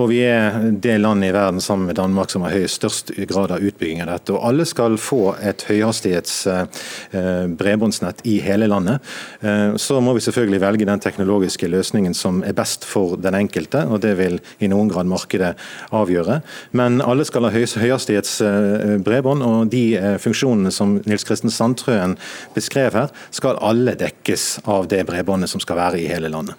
Og 0.00 0.08
vi 0.08 0.22
er 0.24 0.54
det 0.72 0.94
landet 1.02 1.28
i 1.28 1.34
verden 1.34 1.60
sammen 1.60 1.90
med 1.90 1.98
Danmark 1.98 2.30
som 2.32 2.44
har 2.46 2.54
høyest 2.54 2.80
størst 2.80 3.12
grad 3.28 3.52
av 3.52 3.60
utbygging 3.60 4.00
av 4.04 4.12
dette. 4.14 4.32
Og 4.32 4.44
alle 4.48 4.64
skal 4.68 4.96
få 5.00 5.34
et 5.44 5.64
høyhastighets 5.68 6.36
eh, 6.48 7.44
bredbåndsnett 7.60 8.22
i 8.28 8.38
hele 8.44 8.70
landet. 8.72 9.04
Eh, 9.44 9.76
så 9.76 10.00
må 10.00 10.14
vi 10.16 10.24
selvfølgelig 10.24 10.62
velge 10.62 10.88
den 10.88 11.02
teknologiske 11.02 11.68
løsningen 11.68 12.16
som 12.16 12.40
er 12.46 12.56
best 12.56 12.86
for 12.88 13.18
den 13.20 13.36
enkelte, 13.36 13.84
og 13.84 14.00
det 14.04 14.14
vil 14.20 14.38
i 14.64 14.70
noen 14.72 14.88
grad 14.92 15.10
markedet 15.10 15.52
avgjøre. 15.92 16.40
Men 16.78 17.02
alle 17.04 17.26
skal 17.28 17.48
ha 17.48 17.52
høyhastighets 17.52 18.38
eh, 18.46 18.94
bredbånd, 19.04 19.44
og 19.44 19.72
de 19.72 19.84
funksjonene 20.22 20.72
som 20.72 20.96
Nils 21.04 21.26
Kristen 21.28 21.52
Sandtrøen 21.52 22.16
beskrev 22.56 22.96
her, 22.96 23.12
skal 23.34 23.60
alle 23.60 23.96
dekkes 23.98 24.62
av 24.64 24.88
det 24.88 25.04
bredbåndet 25.10 25.52
som 25.52 25.60
skal 25.60 25.80
være 25.82 26.00
i 26.00 26.08
hele 26.08 26.32
landet. 26.32 26.56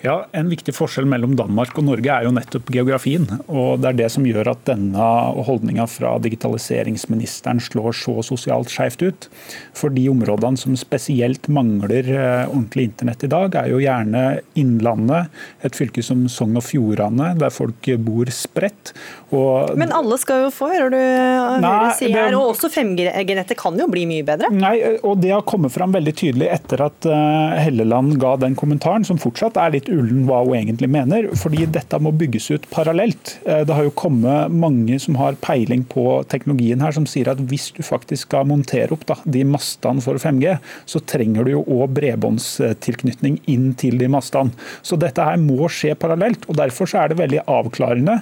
Ja, 0.00 0.24
En 0.32 0.48
viktig 0.48 0.72
forskjell 0.72 1.04
mellom 1.08 1.34
Danmark 1.36 1.76
og 1.76 1.84
Norge 1.84 2.08
er 2.08 2.24
jo 2.24 2.32
nettopp 2.32 2.70
geografien. 2.72 3.26
og 3.48 3.82
Det 3.82 3.88
er 3.90 3.98
det 3.98 4.08
som 4.14 4.24
gjør 4.24 4.54
at 4.54 4.62
denne 4.64 5.08
holdninga 5.44 5.84
fra 5.90 6.14
digitaliseringsministeren 6.24 7.60
slår 7.60 7.92
så 7.92 8.14
sosialt 8.24 8.72
skjevt 8.72 9.04
ut. 9.04 9.28
For 9.76 9.92
de 9.92 10.06
områdene 10.08 10.56
som 10.56 10.76
spesielt 10.80 11.50
mangler 11.52 12.08
eh, 12.08 12.48
ordentlig 12.48 12.88
internett 12.88 13.26
i 13.28 13.30
dag, 13.32 13.54
er 13.60 13.68
jo 13.74 13.82
gjerne 13.82 14.40
Innlandet, 14.60 15.28
et 15.64 15.76
fylke 15.76 16.02
som 16.04 16.24
Sogn 16.32 16.56
og 16.56 16.64
Fjordane, 16.64 17.34
der 17.36 17.52
folk 17.52 17.90
bor 18.00 18.32
spredt. 18.32 18.94
Og 19.36 19.76
Men 19.78 19.92
alle 19.92 20.16
skal 20.22 20.46
jo 20.46 20.50
få, 20.54 20.70
hører 20.72 20.94
du 20.94 20.98
Høyre 21.00 21.92
si 21.98 22.08
her. 22.14 22.32
Og 22.38 22.54
også 22.54 22.72
5G-nettet 22.72 23.58
kan 23.60 23.76
jo 23.78 23.90
bli 23.90 24.06
mye 24.08 24.24
bedre? 24.26 24.48
Nei, 24.54 24.78
og 25.04 25.20
det 25.20 25.34
har 25.34 25.44
kommet 25.44 25.74
fram 25.76 25.92
veldig 25.92 26.16
tydelig 26.16 26.48
etter 26.56 26.86
at 26.88 27.04
eh, 27.04 27.60
Helleland 27.66 28.16
ga 28.22 28.36
den 28.40 28.56
kommentaren, 28.56 29.04
som 29.04 29.20
fortsatt 29.20 29.60
er 29.60 29.76
litt 29.76 29.89
ullen 29.94 30.24
hva 30.28 30.42
hun 30.44 30.56
egentlig 30.58 30.90
mener. 30.90 31.28
fordi 31.40 31.66
dette 31.66 31.98
må 32.02 32.12
bygges 32.16 32.50
ut 32.50 32.66
parallelt. 32.72 33.38
Eh, 33.46 33.62
det 33.66 33.74
har 33.76 33.86
jo 33.86 33.94
kommet 33.96 34.52
mange 34.52 34.98
som 35.02 35.16
har 35.20 35.38
peiling 35.42 35.84
på 35.88 36.22
teknologien 36.30 36.80
her, 36.82 36.94
som 36.96 37.06
sier 37.08 37.30
at 37.32 37.40
hvis 37.50 37.70
du 37.76 37.82
faktisk 37.86 38.28
skal 38.28 38.48
montere 38.50 38.92
opp 38.94 39.06
da, 39.08 39.16
de 39.24 39.44
mastene 39.48 40.02
for 40.04 40.20
5G, 40.20 40.56
så 40.86 41.02
trenger 41.08 41.46
du 41.46 41.54
jo 41.54 41.64
òg 41.64 41.94
bredbåndstilknytning 41.96 43.40
inn 43.50 43.72
til 43.80 43.98
de 44.00 44.10
mastene. 44.10 44.54
Så 44.82 44.98
dette 45.00 45.24
her 45.24 45.38
må 45.40 45.68
skje 45.72 45.96
parallelt. 45.98 46.46
og 46.48 46.58
Derfor 46.60 46.90
så 46.90 47.02
er 47.02 47.12
det 47.12 47.20
veldig 47.20 47.44
avklarende 47.50 48.18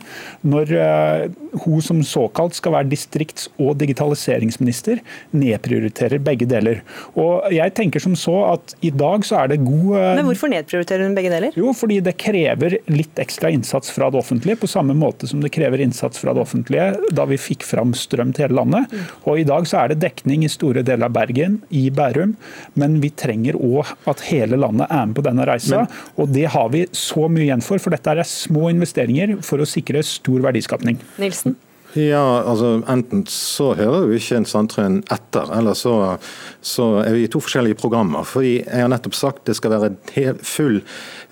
når 0.49 0.73
uh, 0.79 1.25
hun 1.64 1.83
som 1.85 2.03
såkalt 2.07 2.57
skal 2.59 2.75
være 2.77 2.91
distrikts- 2.93 3.49
og 3.59 3.77
digitaliseringsminister, 3.81 5.03
nedprioriterer 5.37 6.23
begge 6.23 6.49
deler. 6.49 6.83
Og 7.19 7.49
jeg 7.55 7.75
tenker 7.77 8.03
som 8.03 8.16
så 8.19 8.37
at 8.55 8.75
i 8.85 8.93
dag 8.95 9.27
så 9.27 9.43
er 9.43 9.55
det 9.55 9.61
god 9.64 9.89
uh, 9.95 10.14
Men 10.19 10.29
hvorfor 10.29 10.53
nedprioriterer 10.53 11.07
hun 11.07 11.16
begge 11.19 11.33
deler? 11.33 11.58
Jo, 11.59 11.73
fordi 11.75 11.99
det 12.05 12.15
krever 12.21 12.77
litt 12.91 13.19
ekstra 13.19 13.51
innsats 13.51 13.91
fra 13.91 14.11
det 14.13 14.21
offentlige, 14.21 14.61
på 14.61 14.71
samme 14.71 14.95
måte 14.95 15.27
som 15.31 15.43
det 15.43 15.51
krever 15.55 15.83
innsats 15.83 16.21
fra 16.23 16.35
det 16.37 16.43
offentlige 16.45 16.93
da 17.15 17.27
vi 17.29 17.39
fikk 17.41 17.67
fram 17.67 17.95
strøm 17.99 18.33
til 18.35 18.47
hele 18.47 18.61
landet. 18.61 18.95
Og 19.25 19.43
I 19.43 19.47
dag 19.49 19.67
så 19.69 19.83
er 19.83 19.93
det 19.93 20.01
dekning 20.05 20.47
i 20.47 20.53
store 20.53 20.85
deler 20.87 21.09
av 21.09 21.17
Bergen, 21.17 21.61
i 21.75 21.89
Bærum, 21.95 22.37
men 22.79 22.99
vi 23.03 23.11
trenger 23.11 23.59
òg 23.59 23.91
at 24.11 24.23
hele 24.31 24.61
landet 24.61 24.87
er 24.87 25.07
med 25.09 25.19
på 25.19 25.25
denne 25.27 25.47
reisa. 25.49 25.85
Men, 25.85 26.03
og 26.19 26.35
det 26.35 26.47
har 26.55 26.71
vi 26.75 26.87
så 26.95 27.27
mye 27.29 27.49
igjen 27.49 27.65
for, 27.65 27.83
for 27.83 27.95
dette 27.95 28.15
er 28.15 28.27
små 28.29 28.69
investeringer 28.73 29.39
for 29.47 29.63
å 29.63 29.69
sikre 29.69 30.05
stor 30.07 30.45
verdiskapning. 30.47 31.01
Nilsen? 31.19 31.59
Ja, 31.97 32.43
altså 32.45 32.82
Enten 32.89 33.22
så 33.32 33.70
hører 33.78 34.11
jo 34.11 34.16
ikke 34.18 34.36
en 34.36 34.47
Sandtrøen 34.49 34.99
etter, 35.09 35.49
eller 35.57 35.76
så, 35.78 36.18
så, 36.61 36.99
er 37.01 37.14
vi 37.16 37.22
i 37.24 37.30
to 37.32 37.41
forskjellige 37.41 37.78
programmer. 37.80 38.26
Fordi 38.28 38.59
Jeg 38.59 38.82
har 38.82 38.91
nettopp 38.93 39.16
sagt 39.16 39.47
det 39.49 39.57
skal 39.57 39.72
være 39.72 40.34
full 40.45 40.82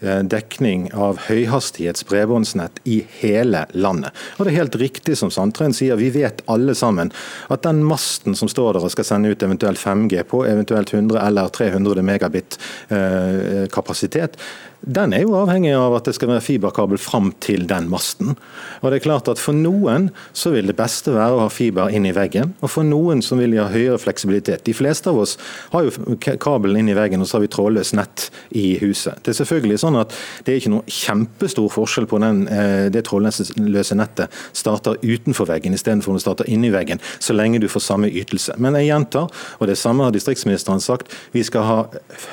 eh, 0.00 0.22
dekning 0.24 0.88
av 0.96 1.20
høyhastighets 1.26 2.06
bredbåndsnett 2.08 2.80
i 2.88 3.02
hele 3.20 3.66
landet. 3.76 4.16
Og 4.38 4.46
Det 4.46 4.54
er 4.54 4.62
helt 4.62 4.78
riktig 4.80 5.18
som 5.20 5.32
Sandtrøen 5.34 5.76
sier, 5.76 5.98
vi 6.00 6.08
vet 6.14 6.40
alle 6.48 6.74
sammen 6.78 7.12
at 7.52 7.66
den 7.66 7.84
masten 7.84 8.38
som 8.38 8.48
står 8.48 8.78
der 8.78 8.88
og 8.88 8.94
skal 8.96 9.08
sende 9.10 9.34
ut 9.34 9.44
eventuelt 9.44 9.82
5G 9.82 10.24
på 10.30 10.46
eventuelt 10.48 10.94
100 10.94 11.20
eller 11.20 11.52
300 11.52 12.06
megabit 12.06 12.56
eh, 12.88 13.68
kapasitet, 13.72 14.40
den 14.84 15.14
er 15.16 15.24
jo 15.24 15.34
avhengig 15.38 15.72
av 15.74 15.96
at 15.96 16.06
det 16.06 16.14
skal 16.16 16.30
være 16.30 16.44
fiberkabel 16.44 17.00
fram 17.00 17.32
til 17.42 17.64
den 17.68 17.88
masten. 17.90 18.34
Og 18.82 18.90
det 18.90 19.00
er 19.00 19.06
klart 19.06 19.28
at 19.30 19.40
For 19.40 19.56
noen 19.56 20.10
så 20.36 20.50
vil 20.54 20.68
det 20.68 20.76
beste 20.78 21.14
være 21.14 21.36
å 21.36 21.42
ha 21.44 21.50
fiber 21.52 21.92
inn 21.94 22.06
i 22.08 22.14
veggen, 22.14 22.52
og 22.60 22.70
for 22.72 22.86
noen 22.86 23.22
så 23.22 23.38
vil 23.38 23.54
de 23.54 23.60
ha 23.60 23.68
høyere 23.70 23.98
fleksibilitet. 24.02 24.64
De 24.66 24.74
fleste 24.76 25.10
av 25.10 25.20
oss 25.22 25.36
har 25.72 25.86
jo 25.86 26.16
kabelen 26.42 26.80
inn 26.80 26.90
i 26.92 26.96
veggen, 26.98 27.22
og 27.22 27.28
så 27.28 27.38
har 27.38 27.44
vi 27.46 27.50
trådløst 27.52 27.96
nett 27.98 28.28
i 28.58 28.76
huset. 28.82 29.20
Det 29.22 29.32
er 29.32 29.38
selvfølgelig 29.40 29.80
sånn 29.82 29.98
at 30.00 30.14
det 30.46 30.54
er 30.54 30.60
ikke 30.60 30.74
noe 30.74 30.96
kjempestor 30.98 31.70
forskjell 31.72 32.08
på 32.10 32.20
den, 32.22 32.44
eh, 32.48 32.88
det 32.92 33.04
trådløse 33.06 33.98
nettet 33.98 34.40
starter 34.56 34.98
utenfor 35.02 35.50
veggen 35.50 35.76
istedenfor 35.76 36.16
å 36.16 36.22
starte 36.22 36.48
inni 36.50 36.72
veggen, 36.74 37.02
så 37.18 37.36
lenge 37.36 37.60
du 37.62 37.68
får 37.70 37.86
samme 37.86 38.10
ytelse. 38.10 38.58
Men 38.58 38.78
jeg 38.80 38.90
gjentar, 38.90 39.30
og 39.60 39.70
det 39.70 39.78
samme 39.78 40.06
har 40.06 40.14
distriktsministeren 40.14 40.82
sagt, 40.82 41.12
vi 41.32 41.44
skal 41.46 41.66
ha 41.66 41.78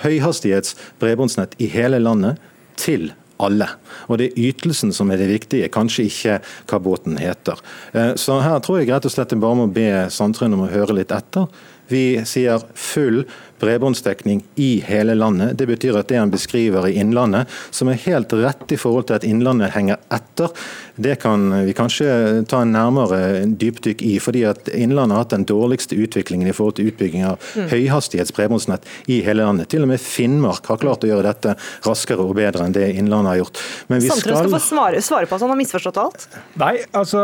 høyhastighets 0.03 0.75
bredbåndsnett 1.01 1.57
i 1.61 1.69
hele 1.71 2.01
landet 2.01 2.41
til 2.79 3.11
alle. 3.43 3.67
Og 4.07 4.17
Det 4.17 4.29
er 4.29 4.49
ytelsen 4.49 4.93
som 4.95 5.11
er 5.11 5.19
det 5.21 5.31
viktige, 5.31 5.71
kanskje 5.73 6.07
ikke 6.07 6.39
hva 6.69 6.79
båten 6.79 7.17
heter. 7.19 7.59
Eh, 7.93 8.13
så 8.15 8.39
her 8.43 8.59
tror 8.63 8.79
jeg 8.79 8.91
rett 8.91 9.05
og 9.05 9.13
slett 9.13 9.33
jeg 9.33 9.41
bare 9.43 9.59
må 9.59 9.67
be 9.73 9.87
Sandtrøen 10.13 10.53
om 10.53 10.65
å 10.67 10.71
høre 10.71 10.95
litt 10.99 11.11
etter. 11.11 11.47
Vi 11.91 12.21
sier 12.25 12.63
full 12.73 13.23
bredbåndsdekning 13.63 14.43
i 14.55 14.83
hele 14.85 15.15
landet. 15.15 15.57
Det 15.57 15.67
betyr 15.69 15.97
at 15.99 16.09
det 16.11 16.19
han 16.19 16.31
beskriver 16.33 16.87
i 16.89 16.97
Innlandet, 16.99 17.51
som 17.71 17.87
er 17.87 18.01
helt 18.03 18.33
rett 18.35 18.73
i 18.75 18.79
forhold 18.79 19.07
til 19.07 19.19
at 19.19 19.27
Innlandet 19.27 19.71
henger 19.75 20.01
etter, 20.11 20.51
det 20.95 21.15
kan 21.23 21.47
vi 21.65 21.73
kanskje 21.73 22.07
ta 22.49 22.59
en 22.61 22.73
nærmere 22.75 23.45
dypdykk 23.47 24.03
i. 24.05 24.17
fordi 24.21 24.43
at 24.45 24.67
Innlandet 24.69 25.15
har 25.15 25.23
hatt 25.23 25.33
den 25.33 25.45
dårligste 25.49 25.95
utviklingen 25.95 26.47
i 26.47 26.53
forhold 26.53 26.75
til 26.77 26.91
utbygging 26.91 27.23
av 27.25 27.39
mm. 27.55 27.69
høyhastighets 27.71 28.35
bredbåndsnett 28.35 28.85
i 29.09 29.21
hele 29.25 29.47
landet. 29.47 29.71
Til 29.73 29.87
og 29.87 29.89
med 29.93 30.01
Finnmark 30.01 30.67
har 30.69 30.81
klart 30.83 31.07
å 31.07 31.09
gjøre 31.09 31.25
dette 31.31 31.55
raskere 31.87 32.27
og 32.27 32.35
bedre 32.37 32.67
enn 32.67 32.75
det 32.75 32.91
Innlandet 32.93 33.31
har 33.31 33.41
gjort. 33.41 33.63
Men 33.89 34.03
vi 34.03 34.11
Sandtrøen 34.11 34.37
skal, 34.37 34.51
skal 34.51 34.57
få 34.57 34.61
svare, 34.67 35.01
svare, 35.01 35.29
på 35.29 35.39
at 35.39 35.45
han 35.47 35.53
har 35.55 35.61
misforstått 35.63 36.01
alt? 36.03 36.27
Nei, 36.61 36.75
altså 36.91 37.23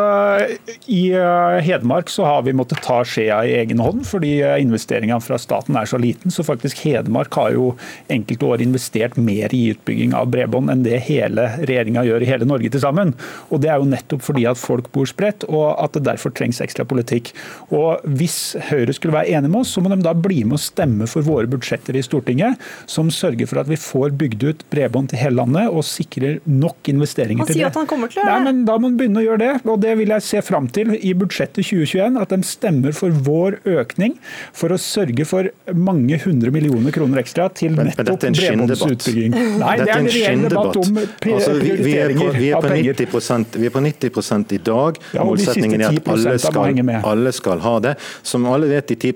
i 0.88 1.04
eh, 1.14 1.60
Hedmark 1.68 2.10
så 2.10 2.26
har 2.26 2.48
vi 2.48 2.56
måttet 2.58 2.82
ta 2.86 3.04
skjea 3.06 3.44
i 3.46 3.54
egen 3.60 3.84
hånd, 3.84 4.06
fordi 4.10 4.40
investeringene 4.58 5.22
fra 5.24 5.38
staten 5.42 5.78
er 5.80 5.90
så 5.90 6.00
liten. 6.02 6.34
Så 6.34 6.46
faktisk 6.48 6.82
Hedmark 6.86 7.34
har 7.38 7.54
jo 7.56 7.74
enkelte 8.12 8.48
år 8.48 8.64
investert 8.66 9.18
mer 9.18 9.54
i 9.56 9.62
utbygging 9.74 10.16
av 10.18 10.30
bredbånd 10.34 10.72
enn 10.74 10.84
det 10.86 11.02
hele 11.08 11.50
regjeringa 11.60 12.06
gjør 12.08 12.26
i 12.26 12.30
hele 12.30 12.48
Norge 12.50 12.72
til 12.74 12.84
sammen. 12.84 13.14
Og 13.50 13.62
Det 13.62 13.70
er 13.70 13.82
jo 13.82 13.90
nettopp 13.90 14.24
fordi 14.26 14.46
at 14.50 14.58
folk 14.60 14.92
bor 14.96 15.06
spredt, 15.10 15.46
og 15.50 15.76
at 15.78 15.94
det 15.94 16.06
derfor 16.08 16.34
trengs 16.36 16.62
ekstra 16.64 16.86
politikk. 16.88 17.34
Og 17.70 18.02
Hvis 18.20 18.56
Høyre 18.70 18.94
skulle 18.96 19.16
være 19.16 19.36
enig 19.38 19.52
med 19.52 19.62
oss, 19.62 19.74
så 19.76 19.84
må 19.84 19.92
de 19.94 20.02
da 20.04 20.14
bli 20.14 20.44
med 20.44 20.58
og 20.58 20.64
stemme 20.64 21.08
for 21.10 21.26
våre 21.26 21.50
budsjetter 21.50 21.96
i 21.96 22.04
Stortinget, 22.06 22.60
som 22.90 23.12
sørger 23.14 23.50
for 23.50 23.62
at 23.62 23.70
vi 23.70 23.78
får 23.80 24.16
bygd 24.20 24.46
ut 24.48 24.64
bredbånd 24.72 25.12
til 25.12 25.22
hele 25.22 25.40
landet 25.40 25.70
og 25.70 25.86
sikrer 25.88 26.40
nok 26.46 26.90
investeringer 26.92 27.46
til 27.46 27.60
det. 27.60 27.64
Han 27.64 27.70
sier 27.70 27.72
at 27.72 27.80
han 27.80 27.90
kommer 27.90 28.12
til 28.12 28.22
å 28.22 28.26
gjøre 28.26 28.34
det. 28.34 28.44
Nei, 28.44 28.54
men 28.54 28.66
Da 28.70 28.78
må 28.78 28.90
han 28.90 28.98
begynne 29.00 29.22
å 29.22 29.26
gjøre 29.26 29.42
det. 29.44 29.54
og 29.66 29.80
Det 29.82 29.96
vil 30.00 30.14
jeg 30.16 30.26
se 30.26 30.42
fram 30.46 30.68
til 30.68 30.96
i 30.96 31.14
budsjettet 31.18 31.66
2021, 31.66 32.20
at 32.22 32.34
de 32.34 32.42
stemmer 32.48 32.96
for 32.96 33.10
vår 33.30 33.60
økning 33.70 34.18
for 34.54 34.70
å 34.76 34.78
sørge 34.80 35.26
for 35.28 35.50
mange 35.76 36.18
hundre 36.24 36.52
millioner 36.52 36.92
kroner 36.96 37.22
ekstra 37.24 37.50
til 37.54 37.76
nettopp 37.78 38.20
bredbåndsutbygging. 38.30 39.36
Nei, 39.60 39.76
det 39.80 39.88
er 39.90 39.94
en 39.98 40.06
en 40.06 40.12
reell 40.14 40.44
debatt 40.50 40.76
om 40.80 40.84
skinndebatt. 40.84 41.20
pri- 41.22 41.34
Altså, 41.40 41.54
vi, 41.60 41.72
vi, 41.72 41.94
er 41.98 42.10
på, 42.10 42.20
prioriteringer 42.20 42.52
er 42.52 42.56
av 42.58 42.64
penger. 42.64 42.94
90 43.00 43.60
vi 43.60 43.66
er 43.66 43.74
på 43.76 43.82
90 43.86 44.54
i 44.56 44.62
dag. 44.70 44.98
Ja, 45.14 45.22
og 45.22 45.28
Målsettingen 45.32 45.82
er 45.82 45.88
at 45.90 46.08
alle 46.10 46.38
skal, 46.40 47.04
alle 47.14 47.32
skal 47.36 47.60
ha 47.60 47.76
det. 47.80 47.96
Som 48.24 48.46
alle 48.50 48.68
vet, 48.72 48.88
de 48.88 48.96
10 48.96 49.14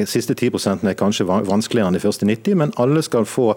er, 0.00 0.06
siste 0.06 0.34
10 0.34 0.86
er 0.88 0.94
kanskje 0.98 1.26
vanskeligere 1.26 1.88
enn 1.90 1.98
de 1.98 2.02
første 2.02 2.26
90, 2.28 2.54
men 2.62 2.72
alle 2.82 3.02
skal 3.02 3.24
få 3.28 3.54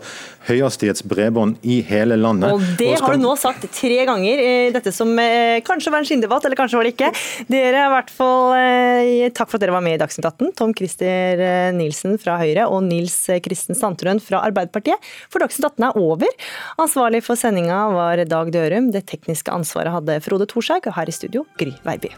høyhastighetsbredbånd 0.50 1.58
i 1.64 1.80
hele 1.90 2.18
landet. 2.20 2.52
Og 2.54 2.60
det 2.78 2.98
skal- 2.98 3.08
har 3.10 3.18
du 3.18 3.24
nå 3.24 3.36
sagt 3.38 3.66
tre 3.72 4.06
ganger, 4.06 4.72
dette 4.74 4.92
som 4.94 5.18
eh, 5.20 5.60
kanskje 5.62 5.92
var 5.92 6.00
en 6.00 6.06
skinndebatt, 6.06 6.46
eller 6.46 6.56
kanskje 6.60 6.78
var 6.80 6.84
det 6.84 6.94
ikke. 6.96 7.12
Dere 7.50 7.76
er 7.84 7.88
i 7.90 7.94
hvert 7.96 8.10
fall 8.10 8.54
eh, 8.56 9.30
Takk 9.30 9.50
for 9.50 9.58
at 9.60 9.62
dere 9.66 9.76
var 9.76 9.82
med 9.86 9.96
i 10.00 10.02
Dagsnytt 10.02 10.26
18. 10.26 10.54
Tom 10.60 10.74
Christer 10.74 11.09
eh, 11.42 11.72
Nilsen 11.76 12.18
fra 12.22 12.38
Høyre 12.42 12.70
og 12.70 12.84
Nils 12.88 13.18
Kristen 13.46 13.78
Sandtrøen 13.78 14.22
fra 14.24 14.44
Arbeiderpartiet. 14.48 15.12
For 15.32 15.44
Dagsnytt 15.44 15.72
18 15.74 15.90
er 15.90 16.00
over. 16.00 16.50
Ansvarlig 16.82 17.24
for 17.26 17.40
sendinga 17.40 17.84
var 17.96 18.24
Dag 18.30 18.54
Dørum. 18.56 18.94
Det 18.96 19.08
tekniske 19.10 19.54
ansvaret 19.54 19.94
hadde 19.96 20.22
Frode 20.26 20.50
Thorshaug, 20.50 20.92
her 20.96 21.10
i 21.10 21.16
studio 21.16 21.48
Gry 21.60 21.76
Veiby. 21.86 22.14